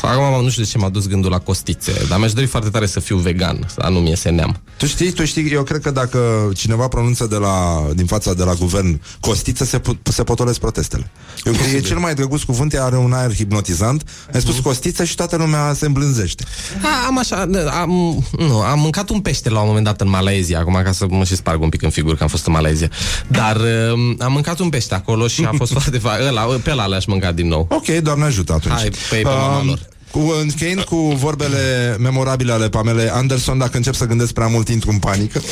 [0.03, 2.87] Acum nu știu de ce m-a dus gândul la costițe, dar mi-aș dori foarte tare
[2.87, 4.61] să fiu vegan, să nu mi se neam.
[4.77, 8.43] Tu știi, tu știi, eu cred că dacă cineva pronunță de la, din fața de
[8.45, 11.11] la guvern costiță, se, pu- se potolesc protestele.
[11.45, 14.09] Eu cred că e cel mai drăguț cuvânt, are un aer hipnotizant.
[14.35, 16.45] Ai spus costiță și toată lumea se îmblânzește.
[16.83, 17.49] A, am așa,
[17.81, 17.91] am,
[18.39, 21.25] nu, am mâncat un pește la un moment dat în Malaezia, acum ca să mă
[21.25, 22.91] și sparg un pic în figur că am fost în Malaezia.
[23.29, 23.57] Dar
[23.93, 27.05] um, am mâncat un pește acolo și a fost foarte fa- ăla, pe ăla le-aș
[27.07, 27.67] mânca din nou.
[27.71, 28.75] Ok, doamne ajută atunci.
[28.75, 29.79] Hai, pe, pe mama Um, lor.
[30.13, 34.91] Cu, încheind cu vorbele memorabile ale Pamelei Anderson, dacă încep să gândesc prea mult, intru
[34.91, 35.41] în panică.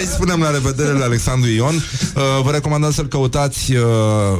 [0.00, 1.74] Îi spunem la revedere la Alexandru Ion.
[1.74, 3.82] Uh, vă recomandăm să-l căutați uh,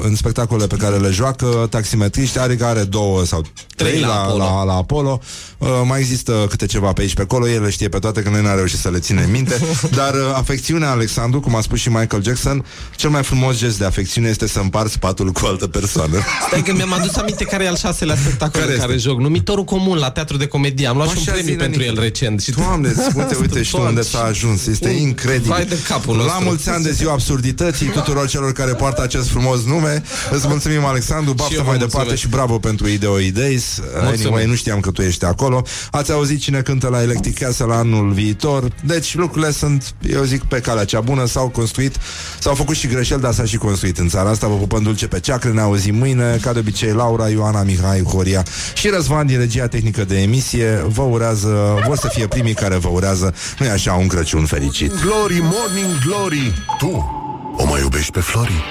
[0.03, 3.43] în spectacole pe care le joacă, taximetriști, are are două sau
[3.77, 4.39] trei, Trei la la, Apollo.
[4.45, 5.21] la, la Apollo.
[5.59, 8.31] Uh, mai există câte ceva pe aici pe acolo, el le știe pe toate, că
[8.31, 9.61] noi n-a reușit să le ține în minte.
[9.99, 12.65] Dar uh, afecțiunea Alexandru, cum a spus și Michael Jackson,
[12.97, 16.19] cel mai frumos gest de afecțiune este să împarți patul cu o altă persoană.
[16.47, 19.21] Stai că mi-am adus aminte care e al șaselea spectacol Care în care joc.
[19.21, 20.87] Numitorul comun la Teatru de Comedie.
[20.87, 21.93] Am luat și un Așa premiu zine, pentru Nicu.
[21.95, 22.41] el recent.
[22.41, 24.67] Și Doamne, uite, uite și tu unde s-a ajuns.
[24.67, 25.49] Este Un incredibil.
[25.51, 26.45] vai de capul La nostru.
[26.45, 30.03] mulți ani de ziua absurdității tuturor celor care poartă acest frumos nume.
[30.31, 32.23] Îți mulțumim, Alexandru, Și baftă eu vă mai departe mulțumesc.
[32.23, 33.81] și bravo pentru Ideo Days.
[34.05, 35.63] Anyway, nu știam că tu ești acolo.
[35.91, 38.69] Ați auzit cine cântă la Electric Castle anul viitor.
[38.85, 41.27] Deci lucrurile sunt, eu zic, pe calea cea bună.
[41.27, 41.97] S-au construit,
[42.39, 44.47] s-au făcut și greșeli, dar s-a și construit în țara asta.
[44.47, 46.39] Vă pupăm dulce pe ceacre, ne auzim mâine.
[46.43, 48.43] Ca de obicei, Laura, Ioana, Mihai, cu Horia
[48.75, 52.89] și Răzvan din regia tehnică de emisie vă urează, vor să fie primii care vă
[52.89, 54.91] urează, nu așa, un Crăciun fericit.
[54.91, 57.11] Glory, morning glory Tu
[57.57, 58.65] o mai iubești pe Flori?